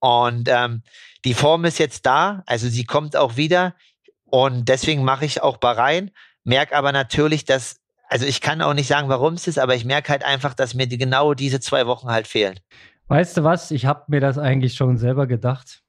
Und 0.00 0.48
ähm, 0.48 0.82
die 1.24 1.34
Form 1.34 1.64
ist 1.64 1.78
jetzt 1.78 2.06
da, 2.06 2.42
also 2.46 2.68
sie 2.68 2.84
kommt 2.84 3.16
auch 3.16 3.36
wieder 3.36 3.74
und 4.24 4.68
deswegen 4.68 5.04
mache 5.04 5.24
ich 5.24 5.42
auch 5.42 5.58
Bahrain, 5.58 6.10
merke 6.44 6.76
aber 6.76 6.92
natürlich, 6.92 7.44
dass, 7.44 7.80
also 8.08 8.26
ich 8.26 8.40
kann 8.40 8.62
auch 8.62 8.74
nicht 8.74 8.88
sagen, 8.88 9.08
warum 9.08 9.34
es 9.34 9.46
ist, 9.46 9.58
aber 9.58 9.74
ich 9.74 9.84
merke 9.84 10.10
halt 10.10 10.24
einfach, 10.24 10.54
dass 10.54 10.74
mir 10.74 10.86
die, 10.86 10.98
genau 10.98 11.34
diese 11.34 11.60
zwei 11.60 11.86
Wochen 11.86 12.08
halt 12.08 12.26
fehlen. 12.26 12.58
Weißt 13.08 13.36
du 13.36 13.44
was, 13.44 13.70
ich 13.70 13.86
habe 13.86 14.04
mir 14.08 14.20
das 14.20 14.38
eigentlich 14.38 14.74
schon 14.74 14.96
selber 14.96 15.26
gedacht. 15.26 15.82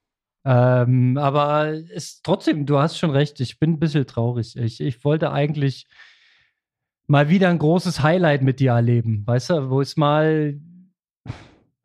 Ähm, 0.45 1.17
aber 1.17 1.69
ist 1.69 2.23
trotzdem, 2.23 2.65
du 2.65 2.79
hast 2.79 2.97
schon 2.97 3.11
recht, 3.11 3.39
ich 3.39 3.59
bin 3.59 3.71
ein 3.71 3.79
bisschen 3.79 4.05
traurig. 4.05 4.57
Ich, 4.57 4.81
ich 4.81 5.03
wollte 5.05 5.31
eigentlich 5.31 5.87
mal 7.07 7.29
wieder 7.29 7.49
ein 7.49 7.59
großes 7.59 8.01
Highlight 8.01 8.41
mit 8.41 8.59
dir 8.59 8.71
erleben, 8.71 9.23
weißt 9.25 9.51
du, 9.51 9.69
wo 9.69 9.81
es 9.81 9.95
mal 9.95 10.59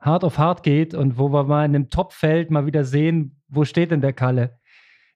hart 0.00 0.24
auf 0.24 0.38
hart 0.38 0.62
geht 0.62 0.94
und 0.94 1.18
wo 1.18 1.28
wir 1.32 1.44
mal 1.44 1.64
in 1.64 1.74
einem 1.74 1.90
Topfeld 1.90 2.50
mal 2.50 2.66
wieder 2.66 2.84
sehen, 2.84 3.37
wo 3.48 3.64
steht 3.64 3.90
denn 3.90 4.00
der 4.00 4.12
Kalle? 4.12 4.58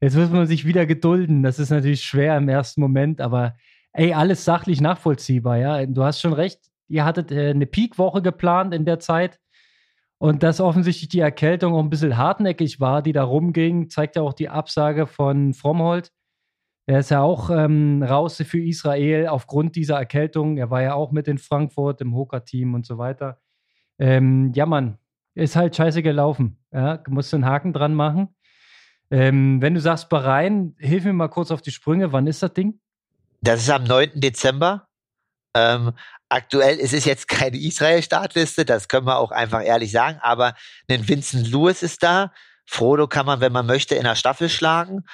Jetzt 0.01 0.16
muss 0.16 0.30
man 0.30 0.47
sich 0.47 0.64
wieder 0.64 0.85
gedulden. 0.87 1.43
Das 1.43 1.59
ist 1.59 1.70
natürlich 1.70 2.03
schwer 2.03 2.37
im 2.37 2.49
ersten 2.49 2.80
Moment, 2.80 3.20
aber 3.20 3.55
ey, 3.93 4.12
alles 4.14 4.45
sachlich 4.45 4.80
nachvollziehbar, 4.80 5.59
ja. 5.59 5.87
Du 5.87 6.03
hast 6.03 6.20
schon 6.20 6.33
recht. 6.33 6.61
Ihr 6.89 7.05
hattet 7.05 7.30
äh, 7.30 7.51
eine 7.51 7.66
Peak-Woche 7.66 8.22
geplant 8.22 8.74
in 8.74 8.85
der 8.85 8.99
Zeit. 8.99 9.39
Und 10.18 10.43
dass 10.45 10.61
offensichtlich 10.61 11.09
die 11.09 11.20
Erkältung 11.20 11.74
auch 11.74 11.83
ein 11.83 11.91
bisschen 11.91 12.16
hartnäckig 12.16 12.78
war, 12.78 13.03
die 13.03 13.12
da 13.12 13.24
rumging, 13.24 13.91
zeigt 13.91 14.16
ja 14.16 14.22
auch 14.22 14.35
die 14.35 14.49
Absage 14.49 15.07
von 15.07 15.53
Fromhold. 15.53 16.12
Er 16.87 17.01
ist 17.01 17.11
ja 17.11 17.22
auch 17.22 17.51
ähm, 17.51 18.03
raus 18.03 18.37
für 18.37 18.61
Israel 18.61 19.28
aufgrund 19.28 19.76
dieser 19.76 19.99
Erkältung. 19.99 20.59
Er 20.59 20.70
war 20.70 20.83
ja 20.83 20.95
auch 20.95 21.12
mit 21.12 21.28
in 21.28 21.39
Frankfurt 21.39 22.01
im 22.01 22.14
Hoka-Team 22.14 22.74
und 22.74 22.87
so 22.87 22.99
weiter. 22.99 23.41
Ähm, 23.99 24.53
ja, 24.55 24.66
Mann, 24.66 24.99
ist 25.35 25.57
halt 25.57 25.76
scheiße 25.76 26.03
gelaufen. 26.03 26.59
Ja, 26.72 26.99
du 26.99 27.11
musst 27.11 27.33
einen 27.35 27.47
Haken 27.47 27.72
dran 27.72 27.95
machen. 27.95 28.35
Ähm, 29.11 29.61
wenn 29.61 29.74
du 29.74 29.80
sagst 29.80 30.09
Bahrain, 30.09 30.74
hilf 30.78 31.05
mir 31.05 31.12
mal 31.12 31.28
kurz 31.28 31.51
auf 31.51 31.62
die 31.62 31.70
Sprünge. 31.70 32.12
Wann 32.12 32.26
ist 32.26 32.43
das 32.43 32.53
Ding? 32.55 32.80
Das 33.41 33.61
ist 33.61 33.70
am 33.70 33.85
9. 33.85 34.12
Dezember. 34.14 34.89
Ähm, 35.55 35.93
aktuell 36.28 36.78
ist 36.78 36.95
es 36.95 37.05
jetzt 37.05 37.28
keine 37.28 37.59
Israel-Startliste, 37.59 38.64
das 38.64 38.89
können 38.89 39.07
wir 39.07 39.18
auch 39.18 39.33
einfach 39.33 39.62
ehrlich 39.62 39.93
sagen, 39.93 40.18
aber 40.22 40.55
ein 40.89 41.07
Vincent 41.07 41.51
Lewis 41.51 41.83
ist 41.83 42.03
da. 42.03 42.33
Frodo 42.64 43.07
kann 43.07 43.26
man, 43.26 43.41
wenn 43.41 43.53
man 43.53 43.66
möchte, 43.66 43.95
in 43.97 44.05
der 44.05 44.14
Staffel 44.14 44.49
schlagen. 44.49 45.05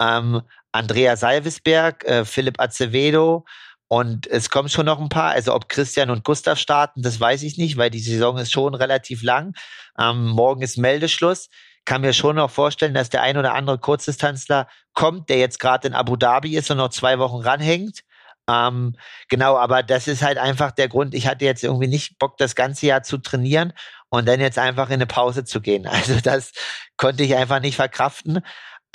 Ähm, 0.00 0.42
Andrea 0.72 1.16
Salvesberg, 1.16 2.04
äh, 2.04 2.24
Philipp 2.24 2.60
Acevedo 2.60 3.44
Und 3.88 4.26
es 4.26 4.50
kommen 4.50 4.68
schon 4.68 4.86
noch 4.86 5.00
ein 5.00 5.08
paar. 5.08 5.30
Also 5.32 5.54
ob 5.54 5.68
Christian 5.68 6.10
und 6.10 6.24
Gustav 6.24 6.58
starten, 6.58 7.02
das 7.02 7.20
weiß 7.20 7.42
ich 7.42 7.58
nicht, 7.58 7.76
weil 7.76 7.90
die 7.90 8.00
Saison 8.00 8.38
ist 8.38 8.52
schon 8.52 8.74
relativ 8.74 9.22
lang. 9.22 9.54
Ähm, 9.98 10.28
morgen 10.28 10.62
ist 10.62 10.78
Meldeschluss. 10.78 11.48
Kann 11.84 12.00
mir 12.00 12.14
schon 12.14 12.36
noch 12.36 12.50
vorstellen, 12.50 12.94
dass 12.94 13.10
der 13.10 13.22
ein 13.22 13.36
oder 13.36 13.54
andere 13.54 13.78
Kurzdistanzler 13.78 14.68
kommt, 14.94 15.28
der 15.28 15.38
jetzt 15.38 15.60
gerade 15.60 15.86
in 15.86 15.94
Abu 15.94 16.16
Dhabi 16.16 16.56
ist 16.56 16.70
und 16.70 16.78
noch 16.78 16.88
zwei 16.88 17.18
Wochen 17.18 17.42
ranhängt. 17.42 18.00
Ähm, 18.48 18.96
genau, 19.28 19.56
aber 19.56 19.82
das 19.82 20.08
ist 20.08 20.22
halt 20.22 20.38
einfach 20.38 20.70
der 20.72 20.88
Grund. 20.88 21.14
Ich 21.14 21.26
hatte 21.26 21.44
jetzt 21.44 21.64
irgendwie 21.64 21.86
nicht 21.86 22.18
Bock, 22.18 22.36
das 22.36 22.54
ganze 22.54 22.86
Jahr 22.86 23.02
zu 23.02 23.18
trainieren 23.18 23.72
und 24.08 24.26
dann 24.28 24.40
jetzt 24.40 24.58
einfach 24.58 24.88
in 24.88 24.94
eine 24.94 25.06
Pause 25.06 25.44
zu 25.44 25.60
gehen. 25.60 25.86
Also 25.90 26.20
das 26.20 26.52
konnte 26.96 27.22
ich 27.22 27.34
einfach 27.36 27.60
nicht 27.60 27.76
verkraften. 27.76 28.40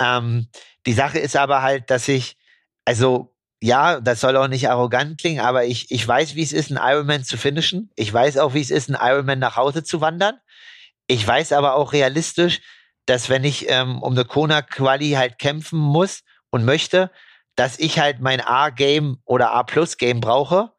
Ähm, 0.00 0.48
die 0.86 0.92
Sache 0.92 1.18
ist 1.18 1.36
aber 1.36 1.62
halt, 1.62 1.90
dass 1.90 2.08
ich, 2.08 2.38
also 2.84 3.34
ja, 3.62 4.00
das 4.00 4.20
soll 4.20 4.36
auch 4.36 4.48
nicht 4.48 4.70
arrogant 4.70 5.20
klingen, 5.20 5.40
aber 5.40 5.64
ich, 5.64 5.90
ich 5.90 6.06
weiß, 6.06 6.34
wie 6.34 6.42
es 6.42 6.52
ist, 6.52 6.70
einen 6.70 6.80
Ironman 6.82 7.24
zu 7.24 7.36
finishen. 7.36 7.90
Ich 7.94 8.12
weiß 8.12 8.38
auch, 8.38 8.54
wie 8.54 8.60
es 8.60 8.70
ist, 8.70 8.88
einen 8.88 8.98
Ironman 9.00 9.38
nach 9.38 9.56
Hause 9.56 9.84
zu 9.84 10.00
wandern. 10.00 10.38
Ich 11.06 11.26
weiß 11.26 11.52
aber 11.52 11.74
auch 11.74 11.92
realistisch, 11.92 12.60
dass 13.04 13.28
wenn 13.28 13.44
ich 13.44 13.68
ähm, 13.68 14.02
um 14.02 14.12
eine 14.12 14.24
Kona-Quali 14.24 15.10
halt 15.10 15.38
kämpfen 15.38 15.78
muss 15.78 16.22
und 16.50 16.64
möchte, 16.64 17.10
dass 17.54 17.78
ich 17.78 17.98
halt 17.98 18.20
mein 18.20 18.40
A-Game 18.40 19.18
oder 19.24 19.50
A-Plus-Game 19.52 20.20
brauche. 20.20 20.70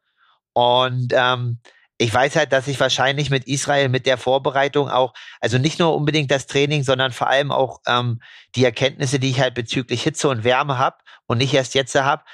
Und 0.52 1.12
ähm, 1.14 1.60
ich 1.98 2.12
weiß 2.12 2.34
halt, 2.34 2.52
dass 2.52 2.66
ich 2.66 2.80
wahrscheinlich 2.80 3.30
mit 3.30 3.46
Israel, 3.46 3.88
mit 3.88 4.06
der 4.06 4.18
Vorbereitung 4.18 4.88
auch, 4.90 5.14
also 5.40 5.58
nicht 5.58 5.78
nur 5.78 5.94
unbedingt 5.94 6.32
das 6.32 6.48
Training, 6.48 6.82
sondern 6.82 7.12
vor 7.12 7.28
allem 7.28 7.52
auch 7.52 7.80
ähm, 7.86 8.20
die 8.56 8.64
Erkenntnisse, 8.64 9.20
die 9.20 9.30
ich 9.30 9.40
halt 9.40 9.54
bezüglich 9.54 10.02
Hitze 10.02 10.28
und 10.28 10.42
Wärme 10.42 10.78
habe 10.78 10.96
und 11.26 11.38
nicht 11.38 11.54
erst 11.54 11.74
jetzt 11.74 11.94
habe, 11.94 12.24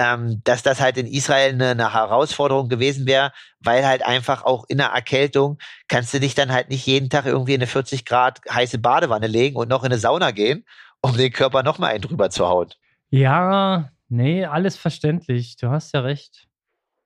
ähm, 0.00 0.40
dass 0.44 0.62
das 0.62 0.80
halt 0.80 0.96
in 0.96 1.06
Israel 1.06 1.52
eine, 1.52 1.68
eine 1.68 1.92
Herausforderung 1.92 2.70
gewesen 2.70 3.06
wäre, 3.06 3.32
weil 3.60 3.86
halt 3.86 4.02
einfach 4.02 4.44
auch 4.44 4.64
in 4.68 4.78
der 4.78 4.88
Erkältung 4.88 5.58
kannst 5.88 6.14
du 6.14 6.20
dich 6.20 6.34
dann 6.34 6.50
halt 6.50 6.70
nicht 6.70 6.86
jeden 6.86 7.10
Tag 7.10 7.26
irgendwie 7.26 7.52
in 7.52 7.60
eine 7.60 7.66
40 7.66 8.06
Grad 8.06 8.40
heiße 8.50 8.78
Badewanne 8.78 9.26
legen 9.26 9.56
und 9.56 9.68
noch 9.68 9.82
in 9.84 9.92
eine 9.92 9.98
Sauna 9.98 10.30
gehen, 10.30 10.64
um 11.02 11.16
den 11.16 11.30
Körper 11.30 11.62
noch 11.62 11.78
mal 11.78 11.88
einen 11.88 12.00
drüber 12.00 12.30
zu 12.30 12.48
hauen. 12.48 12.70
Ja, 13.10 13.90
nee, 14.08 14.46
alles 14.46 14.76
verständlich. 14.76 15.56
Du 15.58 15.68
hast 15.68 15.92
ja 15.92 16.00
recht. 16.00 16.48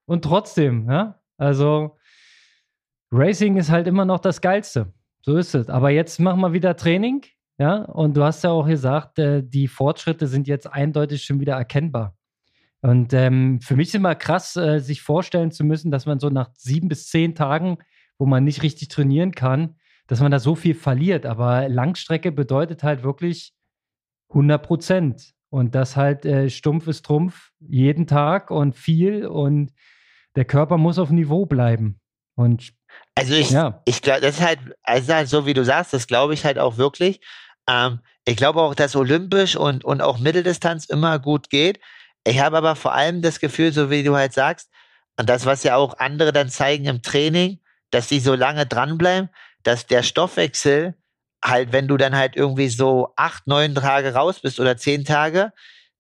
Und 0.07 0.23
trotzdem, 0.23 0.89
ja, 0.89 1.21
also 1.37 1.99
Racing 3.11 3.57
ist 3.57 3.71
halt 3.71 3.89
immer 3.89 4.05
noch 4.05 4.21
das 4.21 4.41
Geilste. 4.41 4.93
So 5.23 5.37
ist 5.37 5.55
es. 5.57 5.69
Aber 5.69 5.91
jetzt 5.91 6.21
machen 6.21 6.41
wir 6.41 6.53
wieder 6.53 6.77
Training, 6.77 7.25
ja, 7.59 7.83
und 7.87 8.17
du 8.17 8.23
hast 8.23 8.45
ja 8.45 8.51
auch 8.51 8.67
gesagt, 8.67 9.19
äh, 9.19 9.43
die 9.43 9.67
Fortschritte 9.67 10.29
sind 10.29 10.47
jetzt 10.47 10.71
eindeutig 10.71 11.25
schon 11.25 11.41
wieder 11.41 11.55
erkennbar. 11.55 12.17
Und 12.85 13.15
ähm, 13.15 13.63
für 13.63 13.77
mich 13.77 13.89
ist 13.89 13.95
immer 13.95 14.15
krass, 14.15 14.57
äh, 14.57 14.79
sich 14.79 15.01
vorstellen 15.01 15.51
zu 15.51 15.65
müssen, 15.65 15.91
dass 15.91 16.05
man 16.05 16.21
so 16.21 16.29
nach 16.29 16.51
sieben 16.55 16.89
bis 16.89 17.07
zehn 17.07 17.35
Tagen, 17.35 17.79
wo 18.19 18.27
man 18.27 18.45
nicht 18.45 18.63
richtig 18.63 18.89
trainieren 18.89 19.33
kann, 19.33 19.77
dass 20.07 20.21
man 20.21 20.31
da 20.31 20.39
so 20.39 20.55
viel 20.55 20.75
verliert. 20.75 21.25
Aber 21.25 21.67
Langstrecke 21.71 22.31
bedeutet 22.31 22.83
halt 22.83 23.03
wirklich 23.03 23.55
100 24.29 24.63
Prozent. 24.63 25.33
Und 25.49 25.75
das 25.75 25.97
halt 25.97 26.27
äh, 26.27 26.51
stumpf 26.51 26.87
ist 26.87 27.07
Trumpf 27.07 27.53
jeden 27.59 28.07
Tag 28.07 28.51
und 28.51 28.77
viel. 28.77 29.27
Und 29.27 29.73
der 30.37 30.45
Körper 30.45 30.77
muss 30.77 30.99
auf 30.99 31.09
Niveau 31.09 31.47
bleiben. 31.47 32.01
Und 32.35 32.75
also 33.15 33.33
ich, 33.33 33.49
ja. 33.49 33.81
ich 33.87 34.03
glaube, 34.03 34.21
das 34.21 34.35
ist 34.41 34.45
halt, 34.45 34.59
also 34.83 35.15
halt 35.15 35.29
so 35.29 35.47
wie 35.47 35.55
du 35.55 35.65
sagst, 35.65 35.95
das 35.95 36.07
glaube 36.07 36.35
ich 36.35 36.45
halt 36.45 36.59
auch 36.59 36.77
wirklich. 36.77 37.23
Ähm, 37.67 38.01
ich 38.27 38.37
glaube 38.37 38.61
auch, 38.61 38.75
dass 38.75 38.95
Olympisch 38.95 39.57
und, 39.57 39.87
und 39.87 40.03
auch 40.03 40.19
Mitteldistanz 40.19 40.85
immer 40.85 41.19
gut 41.19 41.49
geht. 41.49 41.81
Ich 42.25 42.41
habe 42.41 42.57
aber 42.57 42.75
vor 42.75 42.95
allem 42.95 43.23
das 43.23 43.39
Gefühl, 43.39 43.73
so 43.73 43.91
wie 43.91 44.03
du 44.03 44.17
halt 44.17 44.33
sagst, 44.33 44.71
und 45.17 45.29
das, 45.29 45.47
was 45.47 45.63
ja 45.63 45.77
auch 45.77 45.99
andere 45.99 46.33
dann 46.33 46.49
zeigen 46.49 46.87
im 46.87 47.03
Training, 47.03 47.61
dass 47.91 48.09
die 48.09 48.21
so 48.21 48.35
lange 48.35 48.67
dranbleiben, 48.67 49.31
dass 49.63 49.87
der 49.87 50.03
Stoffwechsel 50.03 50.95
halt, 51.45 51.73
wenn 51.73 51.87
du 51.87 51.97
dann 51.97 52.17
halt 52.17 52.37
irgendwie 52.37 52.69
so 52.69 53.13
acht, 53.17 53.47
neun 53.47 53.75
Tage 53.75 54.15
raus 54.15 54.41
bist 54.41 54.59
oder 54.59 54.77
zehn 54.77 55.05
Tage, 55.05 55.53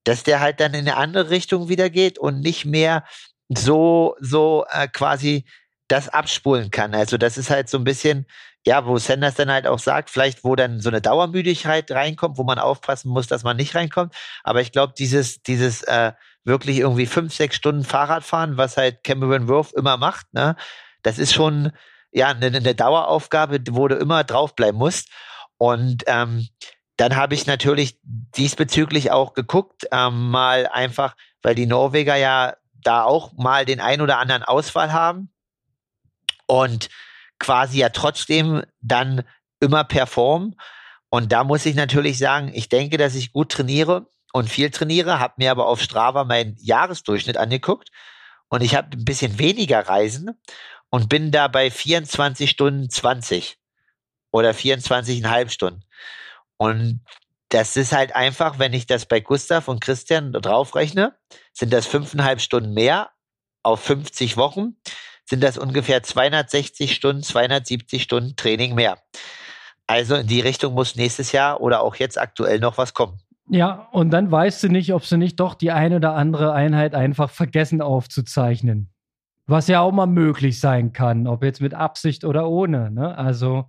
dass 0.03 0.23
der 0.23 0.41
halt 0.41 0.61
dann 0.61 0.75
in 0.75 0.81
eine 0.81 0.97
andere 0.97 1.31
Richtung 1.31 1.69
wieder 1.69 1.91
geht 1.91 2.19
und 2.19 2.41
nicht 2.41 2.65
mehr 2.65 3.05
so, 3.49 4.17
so 4.21 4.65
äh, 4.71 4.89
quasi 4.89 5.45
das 5.89 6.09
abspulen 6.09 6.71
kann. 6.71 6.95
Also 6.95 7.19
das 7.19 7.37
ist 7.37 7.51
halt 7.51 7.69
so 7.69 7.79
ein 7.79 7.85
bisschen, 7.85 8.27
ja, 8.67 8.87
wo 8.87 8.97
Sanders 8.99 9.35
dann 9.35 9.51
halt 9.51 9.67
auch 9.67 9.79
sagt, 9.79 10.11
vielleicht 10.11 10.45
wo 10.45 10.57
dann 10.57 10.81
so 10.81 10.89
eine 10.89 11.03
Dauermüdigkeit 11.03 11.91
reinkommt, 11.91 12.39
wo 12.39 12.45
man 12.45 12.59
aufpassen 12.59 13.11
muss, 13.11 13.27
dass 13.27 13.45
man 13.45 13.57
nicht 13.57 13.75
reinkommt. 13.75 14.15
Aber 14.43 14.61
ich 14.61 14.73
glaube, 14.73 14.95
dieses, 14.97 15.43
dieses 15.43 15.83
äh, 15.83 16.13
wirklich 16.45 16.79
irgendwie 16.79 17.07
fünf, 17.07 17.35
sechs 17.35 17.57
Stunden 17.57 17.85
Fahrradfahren, 17.85 18.57
was 18.57 18.77
halt 18.77 19.05
Cameron 19.05 19.49
Worth 19.49 19.73
immer 19.73 19.97
macht, 19.97 20.33
ne, 20.33 20.57
das 21.03 21.19
ist 21.19 21.35
schon 21.35 21.73
ja 22.13 22.29
eine, 22.29 22.47
eine 22.47 22.75
Daueraufgabe, 22.75 23.61
wo 23.71 23.89
du 23.89 23.97
immer 23.97 24.25
draufbleiben 24.25 24.79
musst. 24.79 25.11
Und 25.59 26.05
ähm, 26.07 26.49
dann 26.97 27.17
habe 27.17 27.35
ich 27.35 27.47
natürlich 27.47 27.99
diesbezüglich 28.03 29.11
auch 29.11 29.35
geguckt, 29.35 29.87
ähm, 29.93 30.31
mal 30.31 30.67
einfach, 30.67 31.15
weil 31.43 31.55
die 31.55 31.67
Norweger 31.67 32.17
ja 32.17 32.55
da 32.83 33.05
auch 33.05 33.33
mal 33.35 33.65
den 33.65 33.81
ein 33.81 34.01
oder 34.01 34.19
anderen 34.19 34.43
Ausfall 34.43 34.93
haben 34.93 35.34
und 36.47 36.89
quasi 37.39 37.79
ja 37.79 37.89
trotzdem 37.91 38.63
dann 38.81 39.23
immer 39.61 39.85
performen. 39.85 40.57
Und 41.11 41.33
da 41.33 41.45
muss 41.45 41.67
ich 41.67 41.75
natürlich 41.75 42.19
sagen, 42.19 42.51
ich 42.55 42.69
denke, 42.69 42.97
dass 42.97 43.15
ich 43.15 43.33
gut 43.33 43.53
trainiere 43.53 44.09
und 44.33 44.51
viel 44.51 44.71
trainiere, 44.71 45.21
habe 45.21 45.35
mir 45.39 45.51
aber 45.51 45.69
auf 45.69 45.81
Strava 45.81 46.25
meinen 46.25 46.57
Jahresdurchschnitt 46.59 47.37
angeguckt 47.37 47.91
und 48.49 48.63
ich 48.63 48.75
habe 48.75 48.97
ein 48.97 49.05
bisschen 49.05 49.39
weniger 49.39 49.89
Reisen 49.89 50.31
und 50.91 51.09
bin 51.09 51.31
da 51.31 51.49
bei 51.49 51.71
24 51.71 52.51
Stunden 52.51 52.91
20 52.91 53.59
oder 54.33 54.51
24,5 54.51 55.51
Stunden. 55.51 55.85
Und 56.57 57.05
das 57.49 57.77
ist 57.77 57.93
halt 57.93 58.17
einfach, 58.17 58.59
wenn 58.59 58.73
ich 58.73 58.87
das 58.87 59.07
bei 59.07 59.21
Gustav 59.21 59.69
und 59.69 59.81
Christian 59.81 60.33
draufrechne, 60.33 61.17
sind 61.53 61.73
das 61.73 61.87
fünfeinhalb 61.87 62.41
Stunden 62.41 62.75
mehr 62.75 63.11
auf 63.63 63.81
50 63.81 64.37
Wochen 64.37 64.77
sind 65.25 65.43
das 65.43 65.59
ungefähr 65.59 66.03
260 66.03 66.95
Stunden, 66.95 67.23
270 67.23 68.03
Stunden 68.03 68.37
Training 68.37 68.75
mehr. 68.75 68.99
Also 69.87 70.17
in 70.17 70.27
die 70.27 70.41
Richtung 70.41 70.75
muss 70.75 70.97
nächstes 70.97 71.33
Jahr 71.33 71.61
oder 71.61 71.83
auch 71.83 71.97
jetzt 71.97 72.19
aktuell 72.19 72.59
noch 72.59 72.79
was 72.79 72.95
kommen. 72.95 73.19
Ja, 73.49 73.89
und 73.93 74.11
dann 74.11 74.31
weißt 74.31 74.63
du 74.63 74.69
nicht, 74.69 74.95
ob 74.95 75.05
sie 75.05 75.19
nicht 75.19 75.39
doch 75.39 75.55
die 75.55 75.71
eine 75.71 75.97
oder 75.97 76.15
andere 76.15 76.53
Einheit 76.53 76.95
einfach 76.95 77.29
vergessen 77.31 77.83
aufzuzeichnen. 77.83 78.91
Was 79.47 79.69
ja 79.69 79.81
auch 79.81 79.93
mal 79.93 80.07
möglich 80.07 80.59
sein 80.59 80.95
kann, 80.95 81.27
ob 81.27 81.45
jetzt 81.45 81.61
mit 81.61 81.75
Absicht 81.75 82.25
oder 82.25 82.49
ohne. 82.49 82.91
Ne? 82.91 83.17
Also 83.19 83.67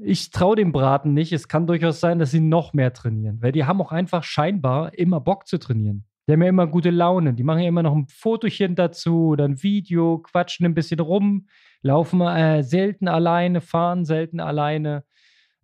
ich 0.00 0.30
traue 0.30 0.56
dem 0.56 0.72
Braten 0.72 1.12
nicht. 1.12 1.32
Es 1.32 1.48
kann 1.48 1.66
durchaus 1.66 2.00
sein, 2.00 2.18
dass 2.18 2.30
sie 2.30 2.40
noch 2.40 2.72
mehr 2.72 2.94
trainieren, 2.94 3.42
weil 3.42 3.52
die 3.52 3.64
haben 3.64 3.82
auch 3.82 3.92
einfach 3.92 4.24
scheinbar 4.24 4.96
immer 4.98 5.20
Bock 5.20 5.46
zu 5.46 5.58
trainieren. 5.58 6.04
Die 6.30 6.34
haben 6.34 6.42
ja 6.42 6.48
immer 6.48 6.68
gute 6.68 6.90
Laune. 6.90 7.34
Die 7.34 7.42
machen 7.42 7.62
ja 7.62 7.68
immer 7.68 7.82
noch 7.82 7.92
ein 7.92 8.06
Fotochen 8.06 8.76
dazu 8.76 9.30
oder 9.30 9.46
ein 9.46 9.60
Video, 9.64 10.18
quatschen 10.18 10.64
ein 10.64 10.74
bisschen 10.74 11.00
rum, 11.00 11.48
laufen 11.82 12.20
äh, 12.20 12.62
selten 12.62 13.08
alleine, 13.08 13.60
fahren 13.60 14.04
selten 14.04 14.38
alleine. 14.38 15.02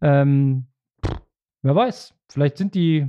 Ähm, 0.02 0.66
wer 1.62 1.76
weiß, 1.76 2.14
vielleicht 2.28 2.58
sind 2.58 2.74
die 2.74 3.06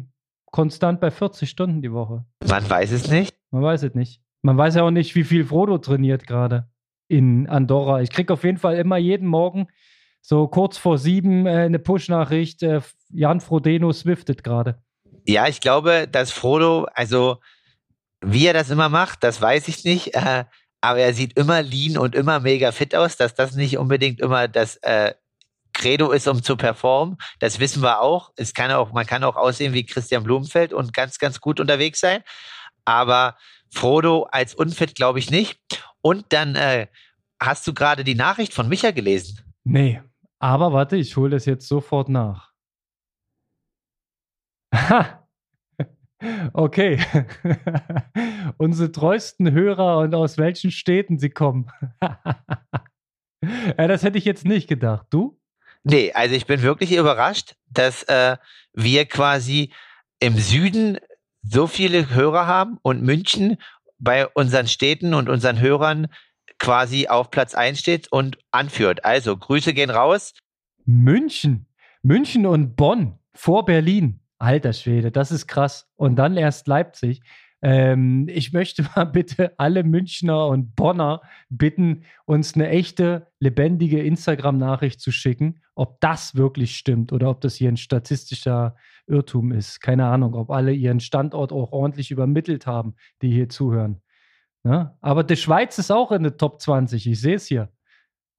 konstant 0.52 1.02
bei 1.02 1.10
40 1.10 1.50
Stunden 1.50 1.82
die 1.82 1.92
Woche. 1.92 2.26
Man 2.48 2.70
weiß 2.70 2.92
es 2.92 3.10
nicht. 3.10 3.36
Man 3.50 3.64
weiß 3.64 3.82
es 3.82 3.96
nicht. 3.96 4.22
Man 4.44 4.56
weiß 4.56 4.76
ja 4.76 4.84
auch 4.84 4.92
nicht, 4.92 5.16
wie 5.16 5.24
viel 5.24 5.44
Frodo 5.44 5.80
trainiert 5.80 6.28
gerade 6.28 6.70
in 7.08 7.50
Andorra. 7.50 8.04
Ich 8.04 8.12
kriege 8.12 8.34
auf 8.34 8.44
jeden 8.44 8.60
Fall 8.60 8.76
immer 8.76 8.98
jeden 8.98 9.28
Morgen 9.28 9.66
so 10.22 10.48
kurz 10.48 10.78
vor 10.78 11.00
sieben 11.00 11.48
äh, 11.48 11.54
eine 11.54 11.80
Push-Nachricht. 11.80 12.62
Äh, 12.62 12.82
Jan 13.10 13.40
Frodeno 13.42 13.92
swiftet 13.94 14.44
gerade. 14.44 14.84
Ja, 15.28 15.48
ich 15.48 15.60
glaube, 15.60 16.08
dass 16.08 16.32
Frodo, 16.32 16.88
also 16.94 17.40
wie 18.22 18.48
er 18.48 18.54
das 18.54 18.70
immer 18.70 18.90
macht, 18.90 19.24
das 19.24 19.42
weiß 19.42 19.68
ich 19.68 19.84
nicht. 19.84 20.16
Äh, 20.16 20.46
aber 20.80 21.00
er 21.00 21.14
sieht 21.14 21.38
immer 21.38 21.62
lean 21.62 21.98
und 21.98 22.16
immer 22.16 22.40
mega 22.40 22.72
fit 22.72 22.96
aus, 22.96 23.18
dass 23.18 23.36
das 23.36 23.56
nicht 23.56 23.78
unbedingt 23.78 24.22
immer 24.22 24.48
das 24.48 24.78
äh, 24.78 25.14
Credo 25.74 26.12
ist, 26.12 26.28
um 26.28 26.42
zu 26.42 26.56
performen. 26.56 27.18
Das 27.40 27.60
wissen 27.60 27.84
wir 27.84 28.02
auch. 28.02 28.32
Es 28.36 28.54
kann 28.54 28.72
auch, 28.72 28.94
man 28.94 29.06
kann 29.06 29.24
auch 29.24 29.36
aussehen 29.36 29.74
wie 29.74 29.86
Christian 29.86 30.24
Blumenfeld 30.24 30.74
und 30.74 30.94
ganz, 30.94 31.20
ganz 31.20 31.42
gut 31.42 31.60
unterwegs 31.60 32.00
sein. 32.00 32.24
Aber 32.86 33.36
Frodo 33.70 34.28
als 34.32 34.56
unfit 34.56 34.96
glaube 34.96 35.20
ich 35.20 35.30
nicht. 35.30 35.60
Und 36.02 36.26
dann 36.30 36.56
äh, 36.56 36.88
hast 37.40 37.68
du 37.68 37.74
gerade 37.74 38.04
die 38.04 38.16
Nachricht 38.16 38.54
von 38.54 38.70
Micha 38.70 38.92
gelesen. 38.92 39.40
Nee, 39.66 40.02
aber 40.40 40.72
warte, 40.72 40.96
ich 40.96 41.18
hole 41.18 41.32
das 41.32 41.46
jetzt 41.46 41.68
sofort 41.68 42.10
nach. 42.10 42.47
Ha! 44.74 45.24
Okay. 46.54 47.00
Unsere 48.58 48.92
treuesten 48.92 49.52
Hörer 49.52 50.00
und 50.00 50.16
aus 50.16 50.40
welchen 50.40 50.72
Städten 50.72 51.20
sie 51.20 51.30
kommen. 51.30 51.70
ja, 52.02 53.88
das 53.88 54.02
hätte 54.02 54.18
ich 54.18 54.26
jetzt 54.26 54.44
nicht 54.44 54.68
gedacht. 54.68 55.06
Du? 55.12 55.40
Nee, 55.84 56.12
also 56.14 56.36
ich 56.36 56.48
bin 56.48 56.64
wirklich 56.64 56.92
überrascht, 56.94 57.56
dass 57.70 58.04
äh, 58.04 58.38
wir 58.74 59.06
quasi 59.06 59.72
im 60.20 60.38
Süden 60.38 60.98
so 61.44 61.68
viele 61.68 62.10
Hörer 62.10 62.48
haben 62.48 62.80
und 62.82 63.04
München 63.04 63.58
bei 64.00 64.28
unseren 64.28 64.68
Städten 64.68 65.14
und 65.14 65.30
unseren 65.30 65.60
Hörern 65.60 66.08
quasi 66.60 67.08
auf 67.08 67.30
Platz 67.30 67.56
1 67.56 67.80
steht 67.80 68.12
und 68.12 68.38
anführt. 68.52 69.06
Also 69.06 69.38
Grüße 69.38 69.74
gehen 69.74 69.90
raus. 69.90 70.34
München. 70.86 71.68
München 72.02 72.46
und 72.46 72.76
Bonn 72.76 73.20
vor 73.34 73.66
Berlin. 73.66 74.20
Alter 74.40 74.74
Schwede, 74.74 75.12
das 75.12 75.32
ist 75.32 75.48
krass. 75.48 75.90
Und 75.96 76.16
dann 76.16 76.38
erst 76.38 76.68
Leipzig. 76.68 77.22
Ähm, 77.62 78.28
ich 78.30 78.54
möchte 78.54 78.84
mal 78.96 79.06
bitte 79.06 79.58
alle 79.58 79.84
Münchner 79.84 80.48
und 80.48 80.76
Bonner 80.76 81.22
bitten, 81.50 82.04
uns 82.26 82.56
eine 82.56 82.70
echte, 82.70 83.28
lebendige 83.40 84.02
Instagram-Nachricht 84.04 85.02
zu 85.02 85.12
schicken, 85.12 85.62
ob 85.74 86.00
das 86.02 86.36
wirklich 86.36 86.78
stimmt 86.78 87.12
oder 87.14 87.30
ob 87.30 87.42
das 87.42 87.56
hier 87.56 87.70
ein 87.70 87.78
statistischer 87.78 88.76
Irrtum 89.08 89.52
ist. 89.52 89.80
Keine 89.80 90.06
Ahnung, 90.06 90.36
ob 90.36 90.52
alle 90.52 90.74
ihren 90.74 91.00
Standort 91.00 91.52
auch 91.52 91.72
ordentlich 91.72 92.12
übermittelt 92.12 92.68
haben, 92.68 92.96
die 93.22 93.32
hier 93.32 93.50
zuhören. 93.50 94.02
Ja? 94.64 94.98
Aber 95.02 95.24
die 95.24 95.38
Schweiz 95.38 95.78
ist 95.78 95.92
auch 95.92 96.12
in 96.12 96.24
der 96.24 96.38
Top 96.38 96.62
20. 96.62 97.08
Ich 97.08 97.22
sehe 97.22 97.36
es 97.36 97.48
hier. 97.48 97.70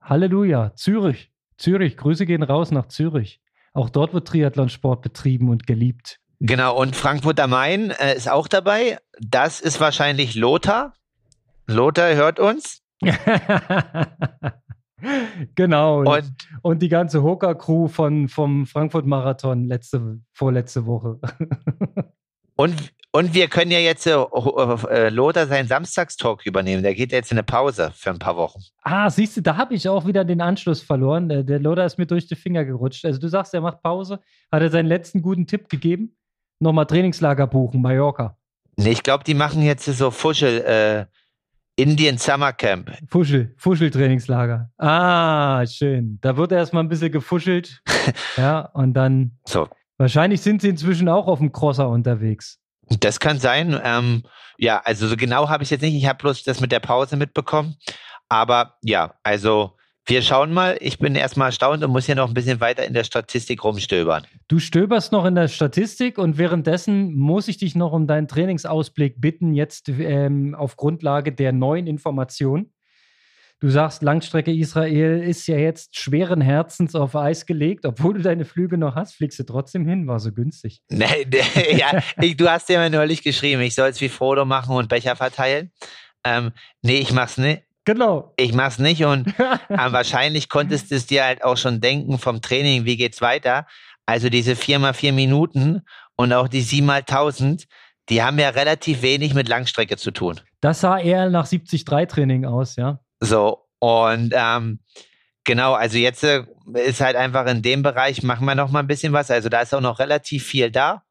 Halleluja. 0.01 0.75
Zürich. 0.75 1.33
Zürich. 1.57 1.97
Grüße 1.97 2.27
gehen 2.27 2.43
raus 2.43 2.71
nach 2.71 2.87
Zürich. 2.87 3.41
Auch 3.79 3.91
dort 3.91 4.13
wird 4.13 4.27
Triathlonsport 4.27 5.03
betrieben 5.03 5.51
und 5.51 5.69
geliebt. 5.69 6.19
Genau, 6.41 6.77
und 6.77 6.97
Frankfurt 6.97 7.39
am 7.39 7.51
Main 7.51 7.93
äh, 7.93 8.17
ist 8.17 8.29
auch 8.29 8.49
dabei. 8.49 8.99
Das 9.21 9.61
ist 9.61 9.79
wahrscheinlich 9.79 10.35
Lothar. 10.35 10.95
Lothar 11.69 12.17
hört 12.17 12.41
uns. 12.41 12.83
genau. 15.55 16.01
Und, 16.01 16.33
und 16.63 16.83
die 16.83 16.89
ganze 16.89 17.23
Hoka-Crew 17.23 17.87
von, 17.87 18.27
vom 18.27 18.67
Frankfurt-Marathon 18.67 19.67
letzte, 19.67 20.19
vorletzte 20.33 20.85
Woche. 20.85 21.21
und, 22.57 22.75
und 23.11 23.33
wir 23.33 23.49
können 23.49 23.71
ja 23.71 23.79
jetzt 23.79 24.07
äh, 24.07 24.13
äh, 24.13 25.09
Lothar 25.09 25.47
seinen 25.47 25.67
Samstagstalk 25.67 26.45
übernehmen. 26.45 26.83
Der 26.83 26.95
geht 26.95 27.13
jetzt 27.13 27.33
in 27.33 27.39
eine 27.39 27.43
Pause 27.45 27.91
für 27.95 28.11
ein 28.11 28.19
paar 28.19 28.37
Wochen. 28.37 28.61
Ah, 28.83 29.09
siehst 29.09 29.37
du, 29.37 29.41
da 29.41 29.57
habe 29.57 29.75
ich 29.75 29.89
auch 29.89 30.07
wieder 30.07 30.25
den 30.25 30.41
Anschluss 30.41 30.83
verloren. 30.83 31.29
Der, 31.29 31.43
der 31.43 31.59
Lothar 31.59 31.87
ist 31.87 31.99
mir 31.99 32.07
durch 32.07 32.27
die 32.27 32.37
Finger 32.37 32.65
gerutscht. 32.65 33.05
Also 33.05 33.19
du 33.19 33.29
sagst, 33.29 33.55
er 33.55 33.63
macht 33.63 33.83
Pause. 33.83 34.21
Hat 34.53 34.63
er 34.63 34.71
seinen 34.71 34.87
letzten 34.87 35.23
guten 35.23 35.47
Tipp 35.47 35.69
gegeben? 35.69 36.17
Nochmal 36.61 36.87
Trainingslager 36.87 37.47
buchen, 37.47 37.81
Mallorca. 37.81 38.37
Nee, 38.77 38.91
ich 38.91 39.03
glaube, 39.03 39.25
die 39.25 39.35
machen 39.35 39.63
jetzt 39.63 39.87
so 39.87 40.11
Fuschel, 40.11 40.61
äh, 40.61 41.07
Indian 41.77 42.19
Summer 42.19 42.53
Camp. 42.53 42.91
Fuschel, 43.09 43.55
Fuschel-Trainingslager. 43.57 44.71
Ah, 44.79 45.65
schön. 45.67 46.19
Da 46.21 46.37
wird 46.37 46.53
erstmal 46.53 46.83
ein 46.83 46.89
bisschen 46.89 47.13
gefuschelt. 47.13 47.83
ja, 48.37 48.61
und 48.75 48.95
dann. 48.95 49.39
So. 49.47 49.69
Wahrscheinlich 49.97 50.41
sind 50.41 50.61
sie 50.61 50.69
inzwischen 50.69 51.09
auch 51.09 51.27
auf 51.27 51.39
dem 51.39 51.53
Crosser 51.53 51.89
unterwegs. 51.89 52.61
Das 53.01 53.21
kann 53.21 53.39
sein. 53.39 53.79
Ähm, 53.83 54.23
ja, 54.57 54.81
also 54.85 55.07
so 55.07 55.17
genau 55.17 55.49
habe 55.49 55.63
ich 55.63 55.71
jetzt 55.71 55.83
nicht. 55.83 55.95
Ich 55.95 56.07
habe 56.07 56.19
bloß 56.19 56.43
das 56.45 56.61
mit 56.61 56.73
der 56.73 56.81
Pause 56.81 57.17
mitbekommen. 57.17 57.77
Aber 58.29 58.77
ja, 58.83 59.15
also 59.23 59.79
wir 60.09 60.23
schauen 60.23 60.53
mal. 60.53 60.79
Ich 60.81 60.99
bin 60.99 61.15
erstmal 61.15 61.49
erstaunt 61.49 61.85
und 61.85 61.91
muss 61.91 62.07
hier 62.07 62.15
noch 62.15 62.29
ein 62.29 62.35
bisschen 62.35 62.61
weiter 62.61 62.85
in 62.87 62.95
der 62.95 63.05
Statistik 63.05 63.63
rumstöbern. 63.63 64.25
Du 64.49 64.59
stöberst 64.59 65.13
noch 65.13 65.27
in 65.27 65.35
der 65.35 65.49
Statistik 65.49 66.17
und 66.17 66.39
währenddessen 66.39 67.15
muss 67.15 67.47
ich 67.47 67.59
dich 67.59 67.75
noch 67.75 67.93
um 67.93 68.07
deinen 68.07 68.27
Trainingsausblick 68.27 69.21
bitten, 69.21 69.53
jetzt 69.53 69.91
ähm, 69.91 70.55
auf 70.55 70.77
Grundlage 70.77 71.33
der 71.33 71.53
neuen 71.53 71.87
Informationen. 71.87 72.73
Du 73.61 73.71
sagst, 73.71 74.03
Langstrecke 74.03 74.55
Israel 74.55 75.21
ist 75.21 75.49
ja 75.49 75.57
jetzt 75.57 75.99
schweren 75.99 76.41
Herzens 76.41 76.95
auf 76.95 77.17
Eis 77.17 77.45
gelegt, 77.45 77.87
obwohl 77.87 78.15
du 78.15 78.23
deine 78.23 78.45
Flüge 78.45 78.79
noch 78.79 78.95
hast, 78.95 79.17
fliegst 79.17 79.41
du 79.41 79.43
trotzdem 79.43 79.85
hin, 79.85 80.07
war 80.07 80.21
so 80.21 80.33
günstig. 80.33 80.81
Nee, 80.91 81.27
nee 81.29 81.77
ja, 81.77 82.01
ich, 82.21 82.37
du 82.37 82.49
hast 82.49 82.69
ja 82.69 82.89
neulich 82.89 83.23
geschrieben, 83.23 83.61
ich 83.63 83.75
soll 83.75 83.89
es 83.89 84.01
wie 84.01 84.09
Frodo 84.09 84.45
machen 84.45 84.77
und 84.77 84.89
Becher 84.89 85.17
verteilen. 85.17 85.73
Ähm, 86.25 86.53
nee, 86.83 86.99
ich 86.99 87.13
mach's 87.13 87.37
nicht. 87.37 87.63
Genau. 87.85 88.33
Ich 88.37 88.53
mach's 88.53 88.79
nicht 88.79 89.05
und 89.05 89.27
äh, 89.39 89.93
wahrscheinlich 89.93 90.49
konntest 90.49 90.93
du 90.93 90.95
es 90.95 91.07
dir 91.07 91.25
halt 91.25 91.43
auch 91.43 91.57
schon 91.57 91.81
denken 91.81 92.19
vom 92.19 92.41
Training, 92.41 92.85
wie 92.85 92.97
geht's 92.97 93.21
weiter. 93.21 93.67
Also 94.07 94.29
diese 94.29 94.55
vier 94.55 94.79
mal 94.79 94.95
vier 94.95 95.13
Minuten 95.13 95.83
und 96.15 96.33
auch 96.33 96.47
die 96.47 96.61
sieben 96.61 96.87
mal 96.87 97.03
tausend, 97.03 97.67
die 98.09 98.23
haben 98.23 98.39
ja 98.39 98.51
relativ 98.51 99.03
wenig 99.03 99.35
mit 99.35 99.49
Langstrecke 99.49 99.97
zu 99.97 100.13
tun. 100.13 100.41
Das 100.61 100.81
sah 100.81 100.99
eher 100.99 101.29
nach 101.29 101.47
70-3-Training 101.47 102.45
aus, 102.45 102.77
ja. 102.77 103.01
So, 103.21 103.67
und 103.79 104.33
ähm, 104.35 104.81
genau, 105.45 105.75
also 105.75 105.99
jetzt 105.99 106.25
äh, 106.25 106.45
ist 106.75 107.01
halt 107.01 107.17
einfach 107.17 107.47
in 107.47 107.63
dem 107.63 107.83
Bereich, 107.83 108.23
machen 108.23 108.47
wir 108.47 108.55
noch 108.55 108.71
mal 108.71 108.81
ein 108.81 108.87
bisschen 108.87 109.13
was. 109.13 109.31
Also 109.31 109.49
da 109.49 109.61
ist 109.61 109.75
auch 109.75 109.81
noch 109.81 109.99
relativ 109.99 110.47
viel 110.47 110.71
da. 110.71 111.03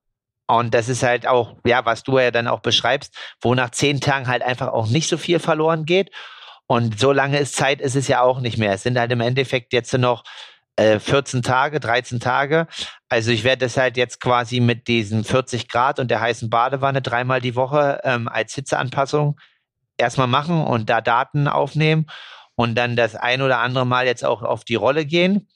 Und 0.48 0.74
das 0.74 0.88
ist 0.88 1.04
halt 1.04 1.28
auch, 1.28 1.58
ja, 1.66 1.86
was 1.86 2.04
du 2.04 2.20
ja 2.20 2.32
dann 2.32 2.48
auch 2.48 2.62
beschreibst, 2.62 3.14
wo 3.42 3.54
nach 3.54 3.72
zehn 3.72 4.00
Tagen 4.00 4.28
halt 4.28 4.44
einfach 4.44 4.70
auch 4.70 4.88
nicht 4.88 5.10
so 5.10 5.18
viel 5.18 5.40
verloren 5.40 5.86
geht. 5.86 6.12
Und 6.68 7.00
so 7.00 7.12
lange 7.12 7.40
ist 7.40 7.56
Zeit 7.56 7.82
ist 7.82 7.96
es 7.96 8.08
ja 8.08 8.22
auch 8.22 8.40
nicht 8.40 8.58
mehr. 8.58 8.74
Es 8.74 8.84
sind 8.84 8.98
halt 8.98 9.12
im 9.12 9.22
Endeffekt 9.22 9.74
jetzt 9.74 9.94
noch 9.98 10.24
äh, 10.78 11.00
14 11.00 11.42
Tage, 11.42 11.80
13 11.80 12.20
Tage. 12.20 12.68
Also 13.10 13.32
ich 13.32 13.44
werde 13.44 13.66
das 13.66 13.78
halt 13.78 13.98
jetzt 13.98 14.22
quasi 14.22 14.60
mit 14.60 14.88
diesen 14.88 15.24
40 15.24 15.68
Grad 15.70 16.00
und 16.00 16.12
der 16.12 16.22
heißen 16.22 16.50
Badewanne 16.50 17.02
dreimal 17.02 17.42
die 17.42 17.56
Woche 17.56 18.00
ähm, 18.04 18.28
als 18.28 18.54
Hitzeanpassung 18.56 19.38
erstmal 19.98 20.28
machen 20.28 20.62
und 20.62 20.90
da 20.90 21.02
Daten 21.02 21.48
aufnehmen 21.48 22.08
und 22.56 22.76
dann 22.76 22.96
das 22.96 23.16
ein 23.16 23.42
oder 23.42 23.60
andere 23.60 23.86
Mal 23.86 24.06
jetzt 24.06 24.26
auch 24.26 24.42
auf 24.42 24.64
die 24.64 24.76
Rolle 24.76 25.06
gehen, 25.06 25.48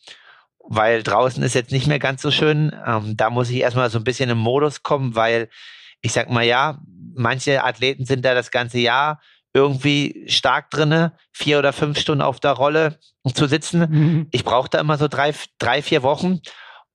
weil 0.68 1.04
draußen 1.04 1.42
ist 1.44 1.56
jetzt 1.56 1.72
nicht 1.72 1.88
mehr 1.88 2.00
ganz 2.00 2.22
so 2.22 2.32
schön. 2.32 2.76
Ähm, 2.86 3.18
da 3.18 3.30
muss 3.30 3.50
ich 3.50 3.58
erstmal 3.58 3.90
so 3.90 3.98
ein 3.98 4.04
bisschen 4.04 4.30
im 4.30 4.38
Modus 4.38 4.84
kommen, 4.84 5.16
weil 5.16 5.50
ich 6.02 6.14
sag 6.14 6.30
mal 6.30 6.44
ja, 6.44 6.80
manche 7.16 7.64
Athleten 7.64 8.06
sind 8.06 8.24
da 8.26 8.34
das 8.34 8.52
ganze 8.52 8.80
Jahr 8.80 9.22
irgendwie 9.54 10.26
stark 10.28 10.70
drinne, 10.70 11.14
vier 11.32 11.60
oder 11.60 11.74
fünf 11.74 12.00
Stunden 12.00 12.22
auf 12.22 12.40
der 12.40 12.52
Rolle 12.52 13.00
zu 13.34 13.48
sitzen. 13.48 13.80
Mhm. 13.80 14.28
Ich 14.32 14.44
brauche 14.44 14.70
da 14.70 14.80
immer 14.80 14.98
so 14.98 15.08
drei, 15.08 15.34
drei, 15.60 15.82
vier 15.82 16.04
Wochen. 16.04 16.40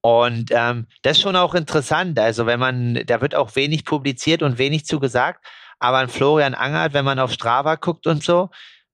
Und 0.01 0.51
ähm, 0.53 0.86
das 1.03 1.16
ist 1.16 1.22
schon 1.22 1.36
auch 1.36 1.55
interessant. 1.55 2.18
Also 2.18 2.47
wenn 2.47 2.61
man, 2.61 3.03
da 3.07 3.20
wird 3.20 3.34
auch 3.34 3.57
wenig 3.57 3.84
publiziert 3.84 4.42
und 4.42 4.59
wenig 4.59 4.86
zugesagt. 4.86 5.44
Aber 5.79 5.99
ein 5.99 6.09
Florian 6.09 6.55
Angert, 6.55 6.93
wenn 6.93 7.05
man 7.05 7.18
auf 7.18 7.33
Strava 7.33 7.77
guckt 7.77 8.07
und 8.07 8.22
so, 8.22 8.51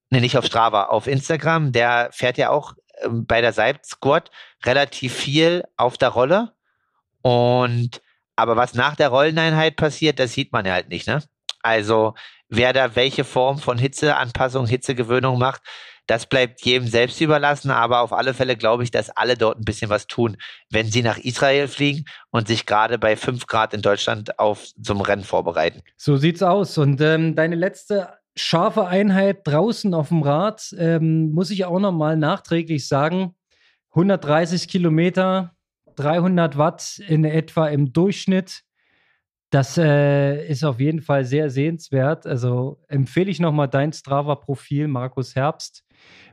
ne, 0.09 0.21
nicht 0.21 0.37
auf 0.37 0.45
Strava, 0.45 0.85
auf 0.85 1.07
Instagram, 1.07 1.71
der 1.71 2.09
fährt 2.11 2.37
ja 2.37 2.49
auch 2.49 2.73
ähm, 3.01 3.25
bei 3.25 3.41
der 3.41 3.53
Side 3.53 3.79
Squad 3.83 4.31
relativ 4.65 5.13
viel 5.13 5.63
auf 5.77 5.97
der 5.97 6.09
Rolle. 6.09 6.53
Und 7.21 8.01
aber 8.35 8.55
was 8.55 8.73
nach 8.73 8.95
der 8.95 9.09
Rolleneinheit 9.09 9.75
passiert, 9.75 10.19
das 10.19 10.33
sieht 10.33 10.51
man 10.51 10.65
ja 10.65 10.73
halt 10.73 10.89
nicht, 10.89 11.07
ne? 11.07 11.23
Also 11.61 12.15
wer 12.49 12.73
da 12.73 12.95
welche 12.95 13.23
Form 13.23 13.57
von 13.57 13.77
Hitzeanpassung, 13.77 14.67
Hitzegewöhnung 14.67 15.39
macht, 15.39 15.61
das 16.07 16.25
bleibt 16.25 16.65
jedem 16.65 16.87
selbst 16.87 17.21
überlassen, 17.21 17.71
aber 17.71 18.01
auf 18.01 18.11
alle 18.11 18.33
Fälle 18.33 18.57
glaube 18.57 18.83
ich, 18.83 18.91
dass 18.91 19.09
alle 19.09 19.37
dort 19.37 19.59
ein 19.59 19.65
bisschen 19.65 19.89
was 19.89 20.07
tun, 20.07 20.37
wenn 20.69 20.87
sie 20.87 21.01
nach 21.01 21.17
Israel 21.17 21.67
fliegen 21.67 22.05
und 22.29 22.47
sich 22.47 22.65
gerade 22.65 22.97
bei 22.97 23.15
5 23.15 23.47
Grad 23.47 23.73
in 23.73 23.81
Deutschland 23.81 24.39
auf 24.39 24.67
zum 24.81 25.01
Rennen 25.01 25.23
vorbereiten. 25.23 25.81
So 25.95 26.17
sieht's 26.17 26.43
aus. 26.43 26.77
Und 26.77 26.99
ähm, 27.01 27.35
deine 27.35 27.55
letzte 27.55 28.09
scharfe 28.35 28.87
Einheit 28.87 29.41
draußen 29.45 29.93
auf 29.93 30.09
dem 30.09 30.23
Rad, 30.23 30.75
ähm, 30.77 31.31
muss 31.31 31.51
ich 31.51 31.65
auch 31.65 31.79
nochmal 31.79 32.17
nachträglich 32.17 32.87
sagen, 32.87 33.35
130 33.91 34.67
Kilometer, 34.67 35.55
300 35.95 36.57
Watt 36.57 36.99
in 37.07 37.25
etwa 37.25 37.67
im 37.67 37.93
Durchschnitt. 37.93 38.63
Das 39.51 39.77
äh, 39.77 40.47
ist 40.47 40.63
auf 40.63 40.79
jeden 40.79 41.01
Fall 41.01 41.25
sehr 41.25 41.51
sehenswert. 41.51 42.25
Also 42.25 42.81
empfehle 42.87 43.29
ich 43.29 43.39
nochmal 43.39 43.67
dein 43.67 43.93
Strava-Profil, 43.93 44.87
Markus 44.87 45.35
Herbst. 45.35 45.83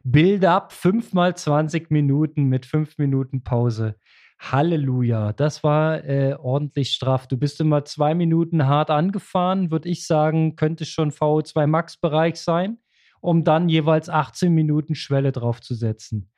Build 0.02 0.44
up 0.44 0.72
5 0.72 1.12
mal 1.12 1.36
20 1.36 1.90
Minuten 1.90 2.44
mit 2.44 2.66
5 2.66 2.98
Minuten 2.98 3.44
Pause. 3.44 3.96
Halleluja, 4.40 5.34
das 5.34 5.62
war 5.62 6.02
äh, 6.04 6.34
ordentlich 6.34 6.92
straff. 6.92 7.26
Du 7.26 7.36
bist 7.36 7.60
immer 7.60 7.84
zwei 7.84 8.14
Minuten 8.14 8.66
hart 8.66 8.90
angefahren, 8.90 9.70
würde 9.70 9.90
ich 9.90 10.06
sagen, 10.06 10.56
könnte 10.56 10.86
schon 10.86 11.12
VO2 11.12 11.66
Max-Bereich 11.66 12.36
sein, 12.36 12.78
um 13.20 13.44
dann 13.44 13.68
jeweils 13.68 14.08
18 14.08 14.52
Minuten 14.52 14.94
Schwelle 14.94 15.32
draufzusetzen. 15.32 16.32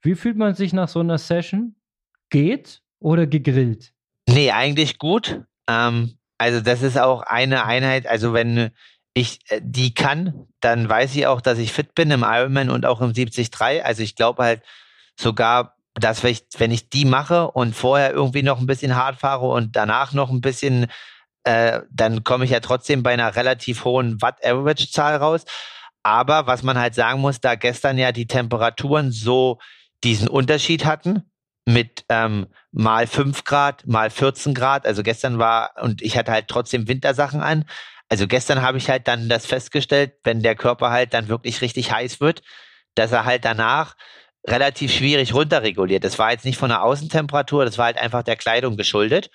Wie 0.00 0.14
fühlt 0.14 0.36
man 0.36 0.54
sich 0.54 0.72
nach 0.72 0.86
so 0.86 1.00
einer 1.00 1.18
Session? 1.18 1.74
Geht 2.30 2.82
oder 3.00 3.26
gegrillt? 3.26 3.92
Nee, 4.28 4.52
eigentlich 4.52 4.98
gut. 4.98 5.42
Ähm, 5.68 6.18
also 6.38 6.60
das 6.60 6.82
ist 6.82 6.98
auch 6.98 7.22
eine 7.22 7.64
Einheit, 7.64 8.06
also 8.06 8.32
wenn 8.32 8.70
ich 9.18 9.40
äh, 9.50 9.60
die 9.62 9.94
kann, 9.94 10.46
dann 10.60 10.88
weiß 10.88 11.14
ich 11.16 11.26
auch, 11.26 11.40
dass 11.40 11.58
ich 11.58 11.72
fit 11.72 11.94
bin 11.94 12.10
im 12.10 12.24
Ironman 12.26 12.70
und 12.70 12.86
auch 12.86 13.00
im 13.00 13.12
73. 13.12 13.84
Also 13.84 14.02
ich 14.02 14.16
glaube 14.16 14.42
halt 14.42 14.62
sogar, 15.18 15.76
dass 15.94 16.22
wenn 16.22 16.30
ich, 16.30 16.44
wenn 16.58 16.70
ich 16.70 16.88
die 16.90 17.04
mache 17.04 17.50
und 17.50 17.74
vorher 17.74 18.12
irgendwie 18.12 18.42
noch 18.42 18.60
ein 18.60 18.66
bisschen 18.66 18.96
hart 18.96 19.16
fahre 19.20 19.48
und 19.48 19.76
danach 19.76 20.12
noch 20.12 20.30
ein 20.30 20.40
bisschen, 20.40 20.86
äh, 21.44 21.80
dann 21.90 22.24
komme 22.24 22.44
ich 22.44 22.50
ja 22.50 22.60
trotzdem 22.60 23.02
bei 23.02 23.12
einer 23.12 23.34
relativ 23.36 23.84
hohen 23.84 24.20
Watt-Average-Zahl 24.22 25.16
raus. 25.16 25.44
Aber 26.02 26.46
was 26.46 26.62
man 26.62 26.78
halt 26.78 26.94
sagen 26.94 27.20
muss, 27.20 27.40
da 27.40 27.54
gestern 27.56 27.98
ja 27.98 28.12
die 28.12 28.26
Temperaturen 28.26 29.10
so 29.10 29.58
diesen 30.04 30.28
Unterschied 30.28 30.84
hatten, 30.84 31.28
mit 31.68 32.06
ähm, 32.08 32.46
mal 32.72 33.06
5 33.06 33.44
Grad, 33.44 33.86
mal 33.86 34.08
14 34.08 34.54
Grad. 34.54 34.86
Also 34.86 35.02
gestern 35.02 35.38
war, 35.38 35.72
und 35.82 36.00
ich 36.00 36.16
hatte 36.16 36.32
halt 36.32 36.48
trotzdem 36.48 36.88
Wintersachen 36.88 37.42
an, 37.42 37.66
Also 38.08 38.26
gestern 38.26 38.62
habe 38.62 38.78
ich 38.78 38.88
halt 38.88 39.06
dann 39.06 39.28
das 39.28 39.46
festgestellt, 39.46 40.14
wenn 40.24 40.42
der 40.42 40.56
Körper 40.56 40.90
halt 40.90 41.12
dann 41.14 41.28
wirklich 41.28 41.60
richtig 41.60 41.92
heiß 41.92 42.20
wird, 42.20 42.42
dass 42.94 43.12
er 43.12 43.24
halt 43.24 43.44
danach 43.44 43.96
relativ 44.46 44.92
schwierig 44.92 45.34
runterreguliert. 45.34 46.04
Das 46.04 46.18
war 46.18 46.30
jetzt 46.30 46.44
nicht 46.44 46.58
von 46.58 46.70
der 46.70 46.82
Außentemperatur, 46.82 47.64
das 47.64 47.78
war 47.78 47.86
halt 47.86 47.98
einfach 47.98 48.22
der 48.22 48.36
Kleidung 48.36 48.76
geschuldet. 48.76 49.30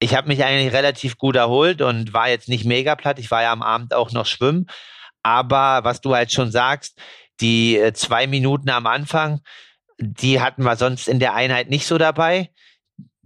Ich 0.00 0.14
habe 0.14 0.28
mich 0.28 0.44
eigentlich 0.44 0.72
relativ 0.72 1.18
gut 1.18 1.36
erholt 1.36 1.82
und 1.82 2.12
war 2.12 2.28
jetzt 2.28 2.48
nicht 2.48 2.64
mega 2.64 2.94
platt. 2.94 3.18
Ich 3.18 3.30
war 3.30 3.42
ja 3.42 3.52
am 3.52 3.62
Abend 3.62 3.92
auch 3.94 4.12
noch 4.12 4.26
schwimmen. 4.26 4.66
Aber 5.22 5.82
was 5.82 6.00
du 6.00 6.14
halt 6.14 6.32
schon 6.32 6.52
sagst, 6.52 7.00
die 7.40 7.76
äh, 7.76 7.92
zwei 7.92 8.26
Minuten 8.26 8.70
am 8.70 8.86
Anfang, 8.86 9.40
die 9.98 10.40
hatten 10.40 10.62
wir 10.64 10.76
sonst 10.76 11.08
in 11.08 11.18
der 11.18 11.34
Einheit 11.34 11.68
nicht 11.68 11.86
so 11.86 11.98
dabei. 11.98 12.50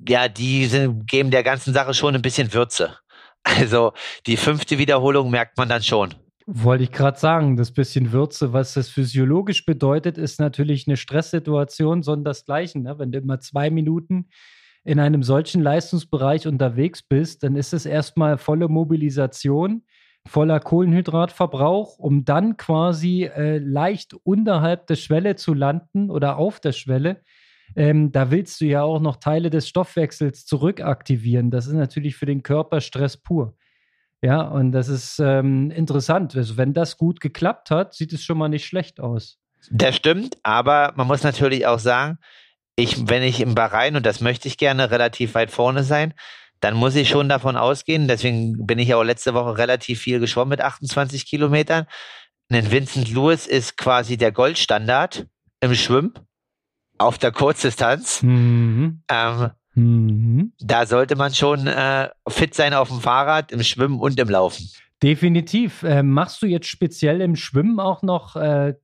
Ja, 0.08 0.28
die 0.28 0.66
sind, 0.66 1.06
geben 1.06 1.30
der 1.30 1.42
ganzen 1.42 1.74
Sache 1.74 1.94
schon 1.94 2.14
ein 2.14 2.22
bisschen 2.22 2.52
Würze. 2.54 2.98
Also 3.44 3.92
die 4.26 4.36
fünfte 4.36 4.78
Wiederholung 4.78 5.30
merkt 5.30 5.58
man 5.58 5.68
dann 5.68 5.82
schon. 5.82 6.14
Wollte 6.46 6.84
ich 6.84 6.92
gerade 6.92 7.18
sagen, 7.18 7.56
das 7.56 7.72
bisschen 7.72 8.12
Würze, 8.12 8.52
was 8.52 8.74
das 8.74 8.88
physiologisch 8.88 9.64
bedeutet, 9.64 10.18
ist 10.18 10.40
natürlich 10.40 10.88
eine 10.88 10.96
Stresssituation, 10.96 12.02
sondern 12.02 12.24
das 12.24 12.44
Gleiche. 12.44 12.80
Ne? 12.80 12.98
Wenn 12.98 13.12
du 13.12 13.18
immer 13.18 13.38
zwei 13.40 13.70
Minuten 13.70 14.28
in 14.84 14.98
einem 14.98 15.22
solchen 15.22 15.62
Leistungsbereich 15.62 16.48
unterwegs 16.48 17.02
bist, 17.02 17.44
dann 17.44 17.54
ist 17.54 17.72
es 17.72 17.86
erstmal 17.86 18.38
volle 18.38 18.68
Mobilisation, 18.68 19.82
voller 20.26 20.58
Kohlenhydratverbrauch, 20.58 21.98
um 21.98 22.24
dann 22.24 22.56
quasi 22.56 23.24
äh, 23.24 23.58
leicht 23.58 24.14
unterhalb 24.24 24.88
der 24.88 24.96
Schwelle 24.96 25.36
zu 25.36 25.54
landen 25.54 26.10
oder 26.10 26.36
auf 26.36 26.58
der 26.58 26.72
Schwelle. 26.72 27.22
Ähm, 27.76 28.12
da 28.12 28.30
willst 28.30 28.60
du 28.60 28.66
ja 28.66 28.82
auch 28.82 29.00
noch 29.00 29.16
Teile 29.16 29.50
des 29.50 29.68
Stoffwechsels 29.68 30.46
zurückaktivieren. 30.46 31.50
Das 31.50 31.66
ist 31.66 31.74
natürlich 31.74 32.16
für 32.16 32.26
den 32.26 32.42
Körper 32.42 32.80
Stress 32.80 33.16
pur. 33.16 33.56
Ja, 34.22 34.42
und 34.42 34.72
das 34.72 34.88
ist 34.88 35.18
ähm, 35.18 35.70
interessant. 35.70 36.36
Also, 36.36 36.56
wenn 36.56 36.72
das 36.74 36.96
gut 36.96 37.20
geklappt 37.20 37.70
hat, 37.70 37.94
sieht 37.94 38.12
es 38.12 38.22
schon 38.22 38.38
mal 38.38 38.48
nicht 38.48 38.66
schlecht 38.66 39.00
aus. 39.00 39.38
Das 39.70 39.96
stimmt, 39.96 40.38
aber 40.42 40.92
man 40.96 41.06
muss 41.06 41.22
natürlich 41.22 41.66
auch 41.66 41.78
sagen, 41.78 42.18
ich, 42.76 43.08
wenn 43.08 43.22
ich 43.22 43.40
im 43.40 43.54
Bahrain, 43.54 43.96
und 43.96 44.06
das 44.06 44.20
möchte 44.20 44.48
ich 44.48 44.58
gerne, 44.58 44.90
relativ 44.90 45.34
weit 45.34 45.50
vorne 45.50 45.84
sein, 45.84 46.14
dann 46.60 46.74
muss 46.74 46.94
ich 46.94 47.08
schon 47.08 47.28
davon 47.28 47.56
ausgehen, 47.56 48.06
deswegen 48.06 48.66
bin 48.66 48.78
ich 48.78 48.94
auch 48.94 49.02
letzte 49.02 49.34
Woche 49.34 49.58
relativ 49.58 50.00
viel 50.00 50.20
geschwommen 50.20 50.50
mit 50.50 50.60
28 50.60 51.26
Kilometern. 51.26 51.86
Ein 52.48 52.70
Vincent 52.70 53.10
Lewis 53.10 53.46
ist 53.46 53.76
quasi 53.76 54.16
der 54.16 54.30
Goldstandard 54.30 55.26
im 55.60 55.74
Schwimmen 55.74 56.14
auf 56.98 57.18
der 57.18 57.32
Kurzdistanz. 57.32 58.22
Mhm. 58.22 59.02
Ähm, 59.08 59.50
mhm. 59.74 60.52
Da 60.60 60.86
sollte 60.86 61.16
man 61.16 61.34
schon 61.34 61.66
äh, 61.66 62.10
fit 62.28 62.54
sein 62.54 62.74
auf 62.74 62.88
dem 62.88 63.00
Fahrrad, 63.00 63.52
im 63.52 63.62
Schwimmen 63.62 64.00
und 64.00 64.18
im 64.18 64.28
Laufen. 64.28 64.70
Definitiv. 65.02 65.82
Äh, 65.82 66.02
machst 66.02 66.42
du 66.42 66.46
jetzt 66.46 66.68
speziell 66.68 67.20
im 67.20 67.34
Schwimmen 67.34 67.80
auch 67.80 68.02
noch 68.02 68.36
äh, 68.36 68.74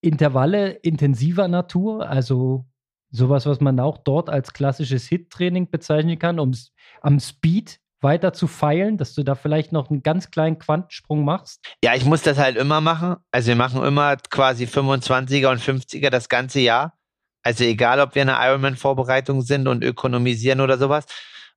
Intervalle 0.00 0.70
intensiver 0.70 1.48
Natur? 1.48 2.08
Also 2.08 2.66
sowas, 3.10 3.46
was 3.46 3.60
man 3.60 3.80
auch 3.80 3.98
dort 3.98 4.28
als 4.28 4.52
klassisches 4.52 5.08
Hit-Training 5.08 5.70
bezeichnen 5.70 6.18
kann, 6.18 6.38
um 6.38 6.52
am 7.00 7.18
Speed 7.18 7.80
weiter 8.00 8.32
zu 8.32 8.46
feilen, 8.46 8.96
dass 8.96 9.14
du 9.14 9.22
da 9.22 9.34
vielleicht 9.34 9.72
noch 9.72 9.90
einen 9.90 10.02
ganz 10.02 10.30
kleinen 10.30 10.58
Quantensprung 10.58 11.24
machst? 11.24 11.64
Ja, 11.82 11.94
ich 11.94 12.04
muss 12.04 12.22
das 12.22 12.38
halt 12.38 12.56
immer 12.56 12.80
machen. 12.80 13.16
Also 13.32 13.48
wir 13.48 13.56
machen 13.56 13.82
immer 13.82 14.16
quasi 14.16 14.64
25er 14.64 15.50
und 15.50 15.60
50er 15.60 16.10
das 16.10 16.28
ganze 16.28 16.60
Jahr. 16.60 16.97
Also 17.42 17.64
egal, 17.64 18.00
ob 18.00 18.14
wir 18.14 18.22
eine 18.22 18.36
Ironman-Vorbereitung 18.38 19.42
sind 19.42 19.68
und 19.68 19.84
ökonomisieren 19.84 20.60
oder 20.60 20.78
sowas, 20.78 21.06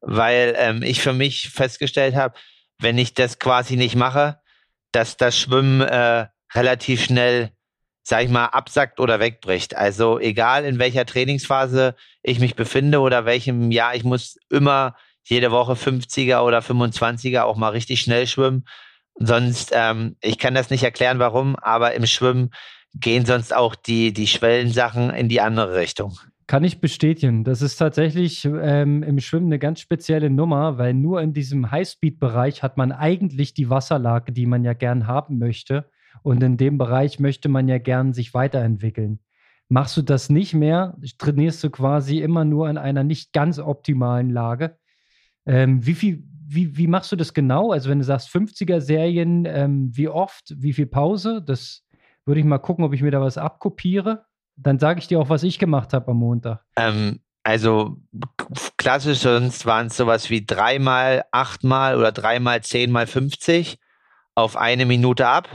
weil 0.01 0.55
ähm, 0.57 0.83
ich 0.83 1.01
für 1.01 1.13
mich 1.13 1.49
festgestellt 1.49 2.15
habe, 2.15 2.35
wenn 2.79 2.97
ich 2.97 3.13
das 3.13 3.39
quasi 3.39 3.75
nicht 3.75 3.95
mache, 3.95 4.39
dass 4.91 5.17
das 5.17 5.37
Schwimmen 5.37 5.81
äh, 5.81 6.27
relativ 6.53 7.03
schnell, 7.03 7.51
sag 8.03 8.23
ich 8.23 8.29
mal, 8.29 8.47
absackt 8.47 8.99
oder 8.99 9.19
wegbricht. 9.19 9.75
Also 9.75 10.19
egal, 10.19 10.65
in 10.65 10.79
welcher 10.79 11.05
Trainingsphase 11.05 11.95
ich 12.23 12.39
mich 12.39 12.55
befinde 12.55 12.99
oder 12.99 13.25
welchem 13.25 13.71
Jahr, 13.71 13.95
ich 13.95 14.03
muss 14.03 14.37
immer 14.49 14.95
jede 15.23 15.51
Woche 15.51 15.73
50er 15.73 16.41
oder 16.41 16.59
25er 16.59 17.43
auch 17.43 17.55
mal 17.55 17.69
richtig 17.69 18.01
schnell 18.01 18.27
schwimmen. 18.27 18.65
Sonst, 19.15 19.71
ähm, 19.73 20.17
ich 20.21 20.39
kann 20.39 20.55
das 20.55 20.69
nicht 20.69 20.83
erklären, 20.83 21.19
warum, 21.19 21.55
aber 21.55 21.93
im 21.93 22.05
Schwimmen 22.05 22.51
gehen 22.93 23.25
sonst 23.25 23.55
auch 23.55 23.75
die, 23.75 24.13
die 24.13 24.27
Schwellensachen 24.27 25.09
in 25.11 25.29
die 25.29 25.41
andere 25.41 25.75
Richtung. 25.75 26.17
Kann 26.47 26.63
ich 26.65 26.81
bestätigen. 26.81 27.45
Das 27.45 27.61
ist 27.61 27.77
tatsächlich 27.77 28.43
ähm, 28.43 29.03
im 29.03 29.19
Schwimmen 29.19 29.45
eine 29.45 29.59
ganz 29.59 29.79
spezielle 29.79 30.29
Nummer, 30.29 30.77
weil 30.77 30.93
nur 30.93 31.21
in 31.21 31.33
diesem 31.33 31.71
Highspeed-Bereich 31.71 32.61
hat 32.61 32.75
man 32.75 32.91
eigentlich 32.91 33.53
die 33.53 33.69
Wasserlage, 33.69 34.33
die 34.33 34.45
man 34.45 34.65
ja 34.65 34.73
gern 34.73 35.07
haben 35.07 35.37
möchte. 35.37 35.89
Und 36.23 36.43
in 36.43 36.57
dem 36.57 36.77
Bereich 36.77 37.19
möchte 37.19 37.47
man 37.47 37.69
ja 37.69 37.77
gern 37.77 38.13
sich 38.13 38.33
weiterentwickeln. 38.33 39.19
Machst 39.69 39.95
du 39.95 40.01
das 40.01 40.29
nicht 40.29 40.53
mehr, 40.53 40.97
trainierst 41.17 41.63
du 41.63 41.69
quasi 41.69 42.19
immer 42.19 42.43
nur 42.43 42.69
in 42.69 42.77
einer 42.77 43.05
nicht 43.05 43.31
ganz 43.31 43.57
optimalen 43.57 44.29
Lage. 44.29 44.75
Ähm, 45.45 45.85
wie 45.85 45.93
viel, 45.93 46.23
wie, 46.45 46.75
wie 46.75 46.87
machst 46.87 47.13
du 47.13 47.15
das 47.15 47.33
genau? 47.33 47.71
Also 47.71 47.89
wenn 47.89 47.99
du 47.99 48.03
sagst 48.03 48.27
50er-Serien, 48.27 49.45
ähm, 49.45 49.89
wie 49.93 50.09
oft, 50.09 50.53
wie 50.57 50.73
viel 50.73 50.87
Pause? 50.87 51.41
Das 51.41 51.85
würde 52.25 52.39
ich 52.39 52.45
mal 52.45 52.59
gucken, 52.59 52.85
ob 52.85 52.93
ich 52.93 53.01
mir 53.01 53.11
da 53.11 53.21
was 53.21 53.37
abkopiere. 53.37 54.25
Dann 54.55 54.79
sage 54.79 54.99
ich 54.99 55.07
dir 55.07 55.19
auch, 55.19 55.29
was 55.29 55.43
ich 55.43 55.59
gemacht 55.59 55.93
habe 55.93 56.11
am 56.11 56.17
Montag. 56.17 56.63
Ähm, 56.75 57.19
also 57.43 57.97
klassisch 58.77 59.19
sonst 59.19 59.65
waren 59.65 59.87
es 59.87 59.97
sowas 59.97 60.29
wie 60.29 60.45
dreimal, 60.45 61.23
achtmal 61.31 61.97
oder 61.97 62.11
dreimal, 62.11 62.61
zehnmal 62.61 63.07
50 63.07 63.79
auf 64.35 64.55
eine 64.57 64.85
Minute 64.85 65.27
ab. 65.27 65.49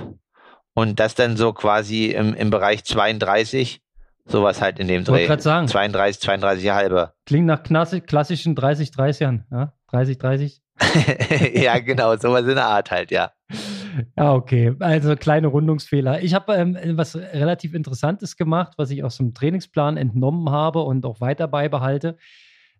Und 0.75 1.01
das 1.01 1.15
dann 1.15 1.37
so 1.37 1.53
quasi 1.53 2.07
im, 2.07 2.35
im 2.35 2.51
Bereich 2.51 2.85
32, 2.85 3.81
sowas 4.27 4.61
halt 4.61 4.79
in 4.79 4.89
dem 4.89 5.05
Dreh. 5.05 5.33
Ich 5.33 5.43
sagen. 5.43 5.69
32, 5.69 6.21
32 6.21 6.71
halbe. 6.71 7.15
Klingt 7.25 7.47
nach 7.47 7.63
klassischen 7.63 8.55
30, 8.55 8.91
30ern, 8.91 9.45
ja? 9.51 9.73
30, 9.89 10.19
30. 10.19 10.63
ja, 11.55 11.79
genau, 11.79 12.15
sowas 12.17 12.43
in 12.43 12.57
der 12.57 12.67
Art 12.67 12.91
halt, 12.91 13.11
ja. 13.11 13.33
Ja, 14.17 14.35
okay. 14.35 14.75
Also 14.81 15.17
kleine 15.17 15.47
Rundungsfehler. 15.49 16.23
Ich 16.23 16.35
habe 16.35 16.55
ähm, 16.55 16.77
was 16.97 17.17
relativ 17.17 17.75
Interessantes 17.75 18.37
gemacht, 18.37 18.75
was 18.77 18.91
ich 18.91 19.05
aus 19.05 19.17
dem 19.17 19.35
Trainingsplan 19.35 19.97
entnommen 19.97 20.51
habe 20.51 20.81
und 20.81 21.05
auch 21.07 21.21
weiter 21.21 21.49
beibehalte. 21.49 22.17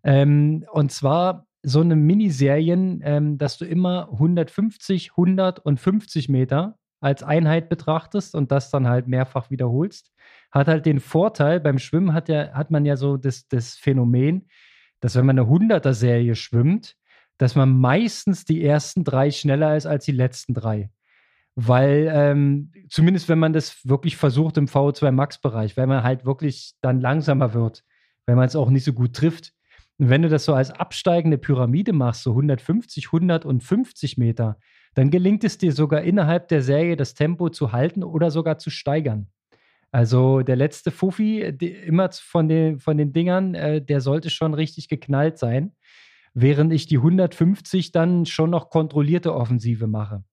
Ähm, 0.03 0.65
und 0.71 0.91
zwar 0.91 1.47
so 1.63 1.81
eine 1.81 1.95
Miniserien, 1.95 3.01
ähm, 3.03 3.37
dass 3.37 3.57
du 3.57 3.65
immer 3.65 4.09
150, 4.11 5.11
100 5.11 5.59
und 5.59 5.79
50 5.79 6.29
Meter 6.29 6.77
als 6.99 7.23
Einheit 7.23 7.69
betrachtest 7.69 8.35
und 8.35 8.51
das 8.51 8.71
dann 8.71 8.87
halt 8.87 9.07
mehrfach 9.07 9.49
wiederholst. 9.49 10.11
Hat 10.51 10.67
halt 10.67 10.85
den 10.85 10.99
Vorteil, 10.99 11.59
beim 11.59 11.79
Schwimmen 11.79 12.13
hat, 12.13 12.29
ja, 12.29 12.53
hat 12.53 12.71
man 12.71 12.85
ja 12.85 12.95
so 12.95 13.17
das, 13.17 13.47
das 13.47 13.75
Phänomen, 13.75 14.47
dass 14.99 15.15
wenn 15.15 15.25
man 15.25 15.37
eine 15.37 15.47
100er-Serie 15.47 16.35
schwimmt, 16.35 16.95
dass 17.37 17.55
man 17.55 17.77
meistens 17.77 18.45
die 18.45 18.63
ersten 18.63 19.03
drei 19.03 19.29
schneller 19.29 19.75
ist 19.75 19.85
als 19.85 20.05
die 20.05 20.11
letzten 20.11 20.53
drei 20.53 20.89
weil 21.59 22.07
ähm, 22.13 22.71
zumindest 22.87 23.29
wenn 23.29 23.39
man 23.39 23.51
das 23.51 23.79
wirklich 23.83 24.15
versucht 24.15 24.57
im 24.57 24.67
VO2 24.67 25.11
Max-Bereich, 25.11 25.75
weil 25.75 25.87
man 25.87 26.03
halt 26.03 26.23
wirklich 26.23 26.75
dann 26.81 27.01
langsamer 27.01 27.55
wird, 27.55 27.83
weil 28.27 28.35
man 28.35 28.45
es 28.45 28.55
auch 28.55 28.69
nicht 28.69 28.83
so 28.83 28.93
gut 28.93 29.13
trifft. 29.15 29.53
Und 29.97 30.09
wenn 30.09 30.21
du 30.21 30.29
das 30.29 30.45
so 30.45 30.53
als 30.53 30.69
absteigende 30.69 31.39
Pyramide 31.39 31.93
machst, 31.93 32.21
so 32.21 32.29
150, 32.29 33.07
150 33.07 34.19
Meter, 34.19 34.59
dann 34.93 35.09
gelingt 35.09 35.43
es 35.43 35.57
dir 35.57 35.71
sogar 35.71 36.03
innerhalb 36.03 36.47
der 36.47 36.61
Serie 36.61 36.95
das 36.95 37.15
Tempo 37.15 37.49
zu 37.49 37.71
halten 37.71 38.03
oder 38.03 38.29
sogar 38.29 38.59
zu 38.59 38.69
steigern. 38.69 39.27
Also 39.91 40.43
der 40.43 40.57
letzte 40.57 40.91
Fuffi, 40.91 41.41
immer 41.41 42.11
von 42.11 42.47
den, 42.47 42.77
von 42.77 42.99
den 42.99 43.13
Dingern, 43.13 43.55
äh, 43.55 43.81
der 43.81 44.01
sollte 44.01 44.29
schon 44.29 44.53
richtig 44.53 44.89
geknallt 44.89 45.39
sein, 45.39 45.71
während 46.35 46.71
ich 46.71 46.85
die 46.85 46.97
150 46.97 47.91
dann 47.93 48.27
schon 48.27 48.51
noch 48.51 48.69
kontrollierte 48.69 49.33
Offensive 49.33 49.87
mache. 49.87 50.23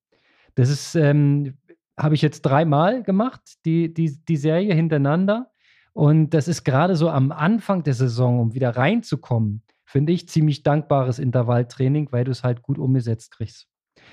Das 0.54 0.68
ist, 0.68 0.94
ähm, 0.94 1.58
habe 1.98 2.14
ich 2.14 2.22
jetzt 2.22 2.42
dreimal 2.42 3.02
gemacht, 3.02 3.40
die, 3.64 3.92
die, 3.92 4.18
die 4.24 4.36
Serie 4.36 4.74
hintereinander. 4.74 5.50
Und 5.92 6.30
das 6.30 6.48
ist 6.48 6.64
gerade 6.64 6.96
so 6.96 7.08
am 7.08 7.30
Anfang 7.30 7.84
der 7.84 7.94
Saison, 7.94 8.40
um 8.40 8.54
wieder 8.54 8.70
reinzukommen, 8.70 9.62
finde 9.84 10.12
ich 10.12 10.28
ziemlich 10.28 10.62
dankbares 10.64 11.18
Intervalltraining, 11.18 12.08
weil 12.10 12.24
du 12.24 12.32
es 12.32 12.42
halt 12.42 12.62
gut 12.62 12.78
umgesetzt 12.78 13.30
kriegst. 13.30 13.68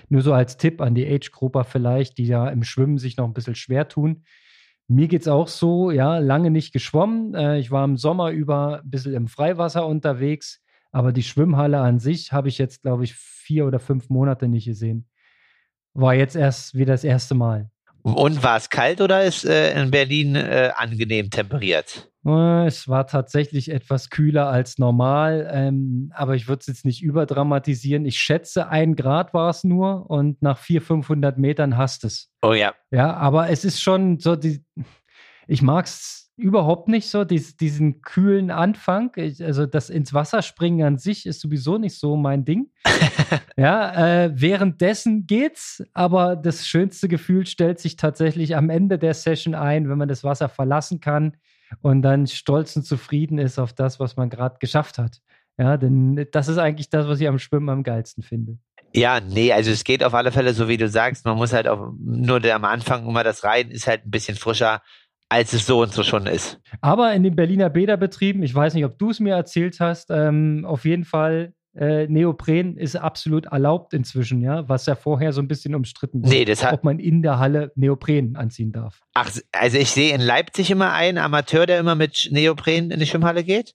Nur 0.09 0.21
so 0.21 0.33
als 0.33 0.57
Tipp 0.57 0.79
an 0.79 0.93
die 0.93 1.07
Age-Grupper 1.07 1.63
vielleicht, 1.63 2.17
die 2.17 2.27
ja 2.27 2.47
im 2.49 2.63
Schwimmen 2.63 2.97
sich 2.97 3.17
noch 3.17 3.25
ein 3.25 3.33
bisschen 3.33 3.55
schwer 3.55 3.87
tun. 3.87 4.23
Mir 4.87 5.07
geht 5.07 5.21
es 5.21 5.27
auch 5.27 5.47
so, 5.47 5.89
ja, 5.89 6.19
lange 6.19 6.51
nicht 6.51 6.73
geschwommen. 6.73 7.33
Äh, 7.33 7.59
ich 7.59 7.71
war 7.71 7.83
im 7.85 7.97
Sommer 7.97 8.31
über 8.31 8.81
ein 8.83 8.89
bisschen 8.89 9.13
im 9.13 9.27
Freiwasser 9.27 9.87
unterwegs, 9.87 10.61
aber 10.91 11.13
die 11.13 11.23
Schwimmhalle 11.23 11.79
an 11.79 11.99
sich 11.99 12.31
habe 12.31 12.49
ich 12.49 12.57
jetzt, 12.57 12.81
glaube 12.81 13.05
ich, 13.05 13.15
vier 13.15 13.65
oder 13.65 13.79
fünf 13.79 14.09
Monate 14.09 14.47
nicht 14.47 14.65
gesehen. 14.65 15.07
War 15.93 16.13
jetzt 16.13 16.35
erst 16.35 16.75
wieder 16.75 16.93
das 16.93 17.03
erste 17.03 17.35
Mal. 17.35 17.69
Und 18.03 18.41
war 18.41 18.57
es 18.57 18.69
kalt 18.69 18.99
oder 19.01 19.23
ist 19.23 19.45
äh, 19.45 19.79
in 19.79 19.91
Berlin 19.91 20.35
äh, 20.35 20.71
angenehm 20.75 21.29
temperiert? 21.29 22.11
Äh, 22.25 22.65
es 22.65 22.87
war 22.87 23.07
tatsächlich 23.07 23.69
etwas 23.69 24.09
kühler 24.09 24.47
als 24.47 24.77
normal, 24.79 25.47
ähm, 25.51 26.11
aber 26.15 26.35
ich 26.35 26.47
würde 26.47 26.61
es 26.61 26.67
jetzt 26.67 26.85
nicht 26.85 27.03
überdramatisieren. 27.03 28.05
Ich 28.05 28.17
schätze, 28.17 28.69
ein 28.69 28.95
Grad 28.95 29.33
war 29.33 29.49
es 29.49 29.63
nur 29.63 30.09
und 30.09 30.41
nach 30.41 30.57
400, 30.57 30.87
500 30.87 31.37
Metern 31.37 31.77
hast 31.77 32.03
es. 32.03 32.29
Oh 32.41 32.53
ja. 32.53 32.73
Ja, 32.91 33.13
aber 33.13 33.49
es 33.49 33.65
ist 33.65 33.81
schon 33.81 34.19
so, 34.19 34.35
die, 34.35 34.63
ich 35.47 35.61
mag 35.61 35.85
es 35.85 36.31
überhaupt 36.37 36.87
nicht 36.87 37.09
so, 37.09 37.23
dies, 37.23 37.55
diesen 37.55 38.01
kühlen 38.01 38.51
Anfang. 38.51 39.11
Ich, 39.15 39.43
also 39.43 39.65
das 39.65 39.89
ins 39.89 40.13
Wasser 40.13 40.41
springen 40.41 40.85
an 40.85 40.97
sich 40.97 41.25
ist 41.25 41.41
sowieso 41.41 41.77
nicht 41.77 41.99
so 41.99 42.15
mein 42.15 42.45
Ding. 42.45 42.71
ja, 43.57 44.23
äh, 44.23 44.31
währenddessen 44.33 45.27
geht's, 45.27 45.83
aber 45.93 46.35
das 46.35 46.67
schönste 46.67 47.07
Gefühl 47.07 47.45
stellt 47.45 47.79
sich 47.79 47.95
tatsächlich 47.95 48.55
am 48.55 48.69
Ende 48.69 48.97
der 48.97 49.13
Session 49.13 49.55
ein, 49.55 49.89
wenn 49.89 49.97
man 49.97 50.09
das 50.09 50.23
Wasser 50.23 50.49
verlassen 50.49 50.99
kann 50.99 51.37
und 51.81 52.01
dann 52.01 52.27
stolz 52.27 52.75
und 52.75 52.85
zufrieden 52.85 53.37
ist 53.37 53.59
auf 53.59 53.73
das, 53.73 53.99
was 53.99 54.17
man 54.17 54.29
gerade 54.29 54.57
geschafft 54.59 54.97
hat. 54.97 55.19
Ja, 55.57 55.77
denn 55.77 56.27
das 56.31 56.47
ist 56.47 56.57
eigentlich 56.57 56.89
das, 56.89 57.07
was 57.07 57.19
ich 57.19 57.27
am 57.27 57.39
Schwimmen 57.39 57.69
am 57.69 57.83
geilsten 57.83 58.23
finde. 58.23 58.57
Ja, 58.93 59.19
nee, 59.21 59.53
also 59.53 59.71
es 59.71 59.83
geht 59.83 60.03
auf 60.03 60.13
alle 60.13 60.31
Fälle 60.31 60.53
so, 60.53 60.67
wie 60.67 60.77
du 60.77 60.89
sagst. 60.89 61.25
Man 61.25 61.37
muss 61.37 61.53
halt 61.53 61.67
auch 61.67 61.93
nur 61.97 62.43
am 62.51 62.65
Anfang 62.65 63.07
immer 63.07 63.23
das 63.23 63.43
Reiten 63.43 63.71
ist 63.71 63.87
halt 63.87 64.05
ein 64.05 64.11
bisschen 64.11 64.35
frischer 64.35 64.81
als 65.31 65.53
es 65.53 65.65
so 65.65 65.81
und 65.81 65.93
so 65.93 66.03
schon 66.03 66.27
ist. 66.27 66.59
Aber 66.81 67.13
in 67.13 67.23
den 67.23 67.37
Berliner 67.37 67.69
Bäderbetrieben, 67.69 68.43
ich 68.43 68.53
weiß 68.53 68.73
nicht, 68.73 68.83
ob 68.83 68.99
du 68.99 69.11
es 69.11 69.21
mir 69.21 69.33
erzählt 69.33 69.79
hast, 69.79 70.09
ähm, 70.11 70.65
auf 70.67 70.83
jeden 70.83 71.05
Fall 71.05 71.53
äh, 71.73 72.05
Neopren 72.07 72.75
ist 72.75 72.97
absolut 72.97 73.45
erlaubt 73.45 73.93
inzwischen, 73.93 74.41
ja, 74.41 74.67
was 74.67 74.87
ja 74.87 74.95
vorher 74.95 75.31
so 75.31 75.41
ein 75.41 75.47
bisschen 75.47 75.73
umstritten 75.73 76.21
war. 76.21 76.29
Nee, 76.29 76.43
das 76.43 76.65
hat, 76.65 76.73
ob 76.73 76.83
man 76.83 76.99
in 76.99 77.21
der 77.21 77.39
Halle 77.39 77.71
Neopren 77.75 78.35
anziehen 78.35 78.73
darf. 78.73 79.03
Ach, 79.13 79.31
also 79.53 79.77
ich 79.77 79.91
sehe 79.91 80.13
in 80.13 80.19
Leipzig 80.19 80.69
immer 80.69 80.91
einen 80.91 81.17
Amateur, 81.17 81.65
der 81.65 81.79
immer 81.79 81.95
mit 81.95 82.27
Neopren 82.31 82.91
in 82.91 82.99
die 82.99 83.05
Schwimmhalle 83.05 83.45
geht. 83.45 83.73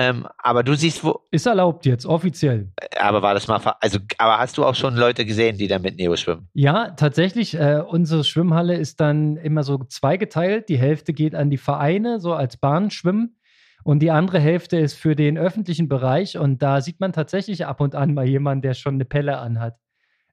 Ähm, 0.00 0.28
aber 0.38 0.62
du 0.62 0.74
siehst, 0.74 1.02
wo. 1.02 1.26
Ist 1.32 1.46
erlaubt 1.46 1.84
jetzt, 1.84 2.06
offiziell. 2.06 2.70
Aber 3.00 3.20
war 3.20 3.34
das 3.34 3.48
mal. 3.48 3.60
Also, 3.80 3.98
aber 4.16 4.38
hast 4.38 4.56
du 4.56 4.64
auch 4.64 4.76
schon 4.76 4.94
Leute 4.94 5.26
gesehen, 5.26 5.58
die 5.58 5.66
da 5.66 5.80
mit 5.80 5.96
Neo 5.96 6.14
schwimmen? 6.14 6.48
Ja, 6.54 6.90
tatsächlich. 6.92 7.54
Äh, 7.54 7.82
unsere 7.84 8.22
Schwimmhalle 8.22 8.76
ist 8.76 9.00
dann 9.00 9.36
immer 9.36 9.64
so 9.64 9.78
zweigeteilt. 9.78 10.68
Die 10.68 10.78
Hälfte 10.78 11.12
geht 11.12 11.34
an 11.34 11.50
die 11.50 11.56
Vereine, 11.56 12.20
so 12.20 12.32
als 12.32 12.56
Bahnschwimmen. 12.56 13.40
Und 13.82 13.98
die 13.98 14.12
andere 14.12 14.38
Hälfte 14.38 14.76
ist 14.78 14.94
für 14.94 15.16
den 15.16 15.36
öffentlichen 15.36 15.88
Bereich. 15.88 16.38
Und 16.38 16.62
da 16.62 16.80
sieht 16.80 17.00
man 17.00 17.12
tatsächlich 17.12 17.66
ab 17.66 17.80
und 17.80 17.96
an 17.96 18.14
mal 18.14 18.26
jemanden, 18.26 18.62
der 18.62 18.74
schon 18.74 18.94
eine 18.94 19.04
Pelle 19.04 19.38
anhat. 19.38 19.74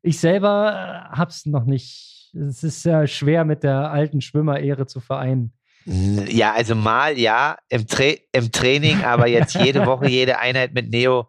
Ich 0.03 0.20
selber 0.20 1.09
äh, 1.11 1.18
hab's 1.18 1.47
noch 1.47 1.66
nicht. 1.66 2.36
Es 2.36 2.63
ist 2.63 2.84
sehr 2.84 3.07
schwer, 3.07 3.45
mit 3.45 3.63
der 3.63 3.89
alten 3.89 4.22
Schwimmerehre 4.22 4.86
zu 4.86 4.99
vereinen. 4.99 5.53
Ja, 5.86 6.54
also 6.54 6.76
mal 6.76 7.18
ja 7.18 7.58
im, 7.70 7.86
Tra 7.88 8.14
im 8.32 8.52
Training, 8.52 9.04
aber 9.04 9.28
jetzt 9.28 9.54
jede 9.56 9.86
Woche 9.86 10.08
jede 10.08 10.40
Einheit 10.40 10.74
mit 10.74 10.90
Neo, 10.90 11.28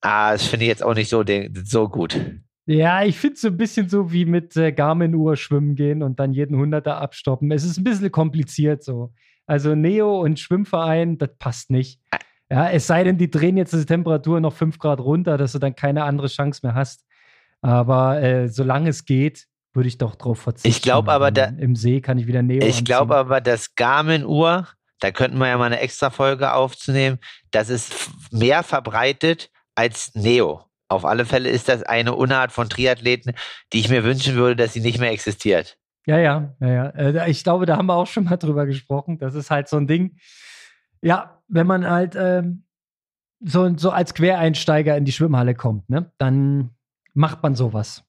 ah, 0.00 0.32
das 0.32 0.46
finde 0.46 0.64
ich 0.64 0.68
jetzt 0.68 0.82
auch 0.82 0.94
nicht 0.94 1.08
so, 1.08 1.24
so 1.64 1.88
gut. 1.88 2.18
Ja, 2.66 3.04
ich 3.04 3.18
finde 3.18 3.34
es 3.34 3.40
so 3.40 3.48
ein 3.48 3.56
bisschen 3.56 3.88
so 3.88 4.12
wie 4.12 4.24
mit 4.24 4.56
äh, 4.56 4.72
Garmin-Uhr 4.72 5.36
schwimmen 5.36 5.74
gehen 5.74 6.02
und 6.02 6.20
dann 6.20 6.32
jeden 6.32 6.56
Hunderter 6.56 7.00
abstoppen. 7.00 7.50
Es 7.50 7.64
ist 7.64 7.78
ein 7.78 7.84
bisschen 7.84 8.12
kompliziert 8.12 8.84
so. 8.84 9.12
Also 9.46 9.74
Neo 9.74 10.20
und 10.20 10.38
Schwimmverein, 10.38 11.18
das 11.18 11.30
passt 11.38 11.70
nicht. 11.70 12.00
Ja, 12.50 12.70
es 12.70 12.86
sei 12.86 13.02
denn, 13.02 13.18
die 13.18 13.30
drehen 13.30 13.56
jetzt 13.56 13.72
die 13.72 13.84
Temperatur 13.84 14.40
noch 14.40 14.52
5 14.52 14.78
Grad 14.78 15.00
runter, 15.00 15.38
dass 15.38 15.52
du 15.52 15.58
dann 15.58 15.74
keine 15.74 16.04
andere 16.04 16.28
Chance 16.28 16.60
mehr 16.62 16.74
hast. 16.74 17.04
Aber 17.62 18.22
äh, 18.22 18.48
solange 18.48 18.90
es 18.90 19.04
geht, 19.04 19.46
würde 19.74 19.88
ich 19.88 19.98
doch 19.98 20.14
drauf 20.14 20.40
verzichten. 20.40 20.68
Ich 20.68 20.82
glaube 20.82 21.12
aber, 21.12 21.30
da, 21.30 21.44
im 21.44 21.76
See 21.76 22.00
kann 22.00 22.18
ich 22.18 22.26
wieder 22.26 22.42
Neo 22.42 22.64
Ich 22.64 22.84
glaube 22.84 23.16
aber, 23.16 23.40
das 23.40 23.74
Garmin-Uhr, 23.74 24.68
da 25.00 25.10
könnten 25.10 25.38
wir 25.38 25.48
ja 25.48 25.58
mal 25.58 25.66
eine 25.66 25.80
extra 25.80 26.10
Folge 26.10 26.52
aufzunehmen, 26.52 27.18
das 27.50 27.68
ist 27.68 28.10
mehr 28.30 28.62
verbreitet 28.62 29.50
als 29.74 30.14
Neo. 30.14 30.64
Auf 30.88 31.04
alle 31.04 31.24
Fälle 31.24 31.48
ist 31.48 31.68
das 31.68 31.82
eine 31.82 32.14
Unart 32.14 32.52
von 32.52 32.68
Triathleten, 32.68 33.32
die 33.72 33.80
ich 33.80 33.88
mir 33.88 34.04
wünschen 34.04 34.34
würde, 34.34 34.56
dass 34.56 34.74
sie 34.74 34.80
nicht 34.80 34.98
mehr 34.98 35.10
existiert. 35.10 35.78
Ja, 36.06 36.18
ja, 36.18 36.54
ja, 36.60 36.68
ja. 36.68 36.86
Äh, 36.88 37.30
ich 37.30 37.44
glaube, 37.44 37.64
da 37.64 37.76
haben 37.76 37.86
wir 37.86 37.94
auch 37.94 38.06
schon 38.06 38.24
mal 38.24 38.36
drüber 38.36 38.66
gesprochen. 38.66 39.18
Das 39.18 39.34
ist 39.34 39.50
halt 39.50 39.68
so 39.68 39.76
ein 39.76 39.86
Ding. 39.86 40.18
Ja, 41.00 41.42
wenn 41.48 41.66
man 41.66 41.88
halt 41.88 42.14
ähm, 42.16 42.64
so, 43.40 43.76
so 43.76 43.90
als 43.90 44.14
Quereinsteiger 44.14 44.96
in 44.96 45.04
die 45.04 45.12
Schwimmhalle 45.12 45.54
kommt, 45.54 45.88
ne, 45.88 46.12
dann 46.18 46.70
macht 47.14 47.42
man 47.42 47.54
sowas. 47.54 48.04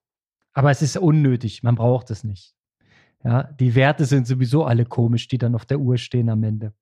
Aber 0.54 0.72
es 0.72 0.82
ist 0.82 0.98
unnötig, 0.98 1.64
man 1.64 1.76
braucht 1.76 2.12
es 2.12 2.24
nicht. 2.24 2.54
Ja, 3.24 3.44
die 3.44 3.76
Werte 3.76 4.06
sind 4.06 4.28
sowieso 4.28 4.66
alle 4.66 4.86
komisch, 4.86 5.28
die 5.28 5.38
dann 5.38 5.56
auf 5.56 5.66
der 5.66 5.80
Uhr 5.80 5.98
stehen 5.98 6.30
am 6.30 6.44
Ende. 6.44 6.74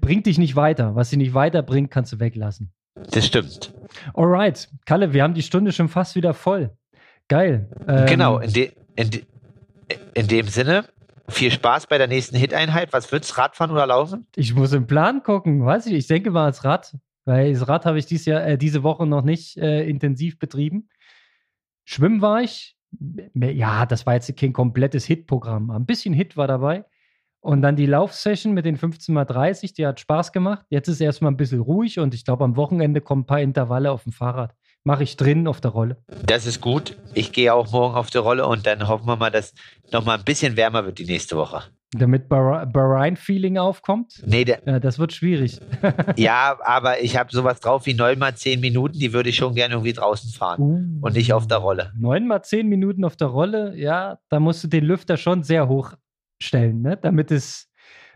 Bringt 0.00 0.26
dich 0.26 0.38
nicht 0.38 0.56
weiter. 0.56 0.94
Was 0.94 1.10
sie 1.10 1.16
nicht 1.16 1.34
weiterbringt, 1.34 1.90
kannst 1.90 2.12
du 2.12 2.20
weglassen. 2.20 2.72
Das 3.10 3.26
stimmt. 3.26 3.74
Alright, 4.14 4.68
Kalle, 4.86 5.12
wir 5.12 5.22
haben 5.22 5.34
die 5.34 5.42
Stunde 5.42 5.72
schon 5.72 5.88
fast 5.88 6.14
wieder 6.14 6.32
voll. 6.32 6.70
Geil. 7.28 7.68
Ähm, 7.88 8.06
genau, 8.06 8.38
in, 8.38 8.52
de, 8.52 8.72
in, 8.96 9.10
de, 9.10 9.24
in 10.14 10.28
dem 10.28 10.46
Sinne, 10.48 10.84
viel 11.28 11.50
Spaß 11.50 11.86
bei 11.86 11.98
der 11.98 12.06
nächsten 12.06 12.36
Hit-Einheit. 12.36 12.92
Was 12.92 13.10
wird's, 13.12 13.36
Radfahren 13.36 13.72
oder 13.72 13.86
Laufen? 13.86 14.26
Ich 14.36 14.54
muss 14.54 14.72
im 14.72 14.86
Plan 14.86 15.22
gucken, 15.22 15.64
weiß 15.64 15.86
ich. 15.86 15.94
Ich 15.94 16.06
denke 16.06 16.30
mal 16.30 16.44
als 16.44 16.64
Rad, 16.64 16.96
weil 17.24 17.52
das 17.52 17.66
Rad 17.68 17.86
habe 17.86 17.98
ich 17.98 18.06
dies 18.06 18.26
Jahr, 18.26 18.46
äh, 18.46 18.58
diese 18.58 18.82
Woche 18.82 19.06
noch 19.06 19.22
nicht 19.22 19.56
äh, 19.56 19.88
intensiv 19.88 20.38
betrieben. 20.38 20.88
Schwimmen 21.84 22.20
war 22.20 22.42
ich. 22.42 22.76
Ja, 23.34 23.86
das 23.86 24.06
war 24.06 24.14
jetzt 24.14 24.36
kein 24.36 24.52
komplettes 24.52 25.04
Hit-Programm. 25.04 25.70
Ein 25.70 25.86
bisschen 25.86 26.14
Hit 26.14 26.36
war 26.36 26.46
dabei. 26.46 26.84
Und 27.40 27.60
dann 27.60 27.76
die 27.76 27.86
Laufsession 27.86 28.54
mit 28.54 28.64
den 28.64 28.78
15x30, 28.78 29.74
die 29.74 29.86
hat 29.86 30.00
Spaß 30.00 30.32
gemacht. 30.32 30.64
Jetzt 30.70 30.88
ist 30.88 31.00
erstmal 31.00 31.30
ein 31.30 31.36
bisschen 31.36 31.60
ruhig 31.60 31.98
und 31.98 32.14
ich 32.14 32.24
glaube, 32.24 32.42
am 32.42 32.56
Wochenende 32.56 33.02
kommen 33.02 33.22
ein 33.22 33.26
paar 33.26 33.40
Intervalle 33.40 33.92
auf 33.92 34.04
dem 34.04 34.12
Fahrrad. 34.12 34.54
Mache 34.82 35.02
ich 35.02 35.16
drin 35.16 35.46
auf 35.46 35.60
der 35.60 35.72
Rolle. 35.72 36.02
Das 36.24 36.46
ist 36.46 36.62
gut. 36.62 36.96
Ich 37.12 37.32
gehe 37.32 37.52
auch 37.52 37.70
morgen 37.70 37.96
auf 37.96 38.08
der 38.10 38.22
Rolle 38.22 38.46
und 38.46 38.66
dann 38.66 38.88
hoffen 38.88 39.06
wir 39.06 39.16
mal, 39.16 39.30
dass 39.30 39.52
noch 39.92 40.06
mal 40.06 40.16
ein 40.18 40.24
bisschen 40.24 40.56
wärmer 40.56 40.86
wird 40.86 40.98
die 40.98 41.04
nächste 41.04 41.36
Woche. 41.36 41.64
Damit 41.92 42.28
Bahrain-Feeling 42.28 43.56
aufkommt? 43.58 44.22
Nee, 44.26 44.44
der, 44.44 44.62
ja, 44.66 44.80
das 44.80 44.98
wird 44.98 45.12
schwierig. 45.12 45.60
ja, 46.16 46.58
aber 46.64 47.00
ich 47.02 47.16
habe 47.16 47.30
sowas 47.30 47.60
drauf 47.60 47.86
wie 47.86 47.94
neun 47.94 48.18
mal 48.18 48.34
zehn 48.34 48.60
Minuten, 48.60 48.98
die 48.98 49.12
würde 49.12 49.28
ich 49.28 49.36
schon 49.36 49.54
gerne 49.54 49.74
irgendwie 49.74 49.92
draußen 49.92 50.30
fahren 50.30 50.60
uh, 50.60 51.06
und 51.06 51.14
nicht 51.14 51.32
auf 51.32 51.46
der 51.46 51.58
Rolle. 51.58 51.92
Neun 51.96 52.26
mal 52.26 52.42
zehn 52.42 52.68
Minuten 52.68 53.04
auf 53.04 53.14
der 53.14 53.28
Rolle, 53.28 53.76
ja, 53.76 54.18
da 54.28 54.40
musst 54.40 54.64
du 54.64 54.68
den 54.68 54.84
Lüfter 54.84 55.16
schon 55.16 55.44
sehr 55.44 55.68
hoch 55.68 55.94
stellen, 56.42 56.82
ne? 56.82 56.96
damit, 56.96 57.30
es, 57.30 57.70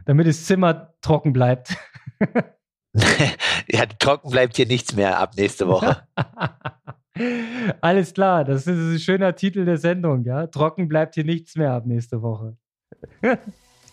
damit 0.06 0.26
das 0.26 0.44
Zimmer 0.44 0.94
trocken 1.00 1.32
bleibt. 1.32 1.76
ja, 3.68 3.86
trocken 3.98 4.30
bleibt 4.30 4.56
hier 4.56 4.66
nichts 4.66 4.94
mehr 4.96 5.18
ab 5.18 5.34
nächste 5.36 5.68
Woche. 5.68 6.02
Alles 7.80 8.14
klar, 8.14 8.44
das 8.44 8.66
ist 8.66 8.68
ein 8.68 8.98
schöner 8.98 9.34
Titel 9.34 9.64
der 9.64 9.78
Sendung, 9.78 10.24
ja. 10.24 10.46
Trocken 10.46 10.88
bleibt 10.88 11.14
hier 11.14 11.24
nichts 11.24 11.56
mehr 11.56 11.72
ab 11.72 11.86
nächste 11.86 12.22
Woche. 12.22 12.56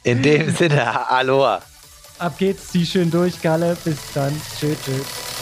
In 0.04 0.22
dem 0.22 0.56
Sinne, 0.56 1.10
Aloha. 1.10 1.62
Ab 2.20 2.38
geht's, 2.38 2.70
zieh 2.70 2.86
schön 2.86 3.12
durch, 3.12 3.42
Galle. 3.42 3.76
Bis 3.84 3.98
dann. 4.14 4.40
Tschüss, 4.58 4.78
tschüss. 4.86 5.35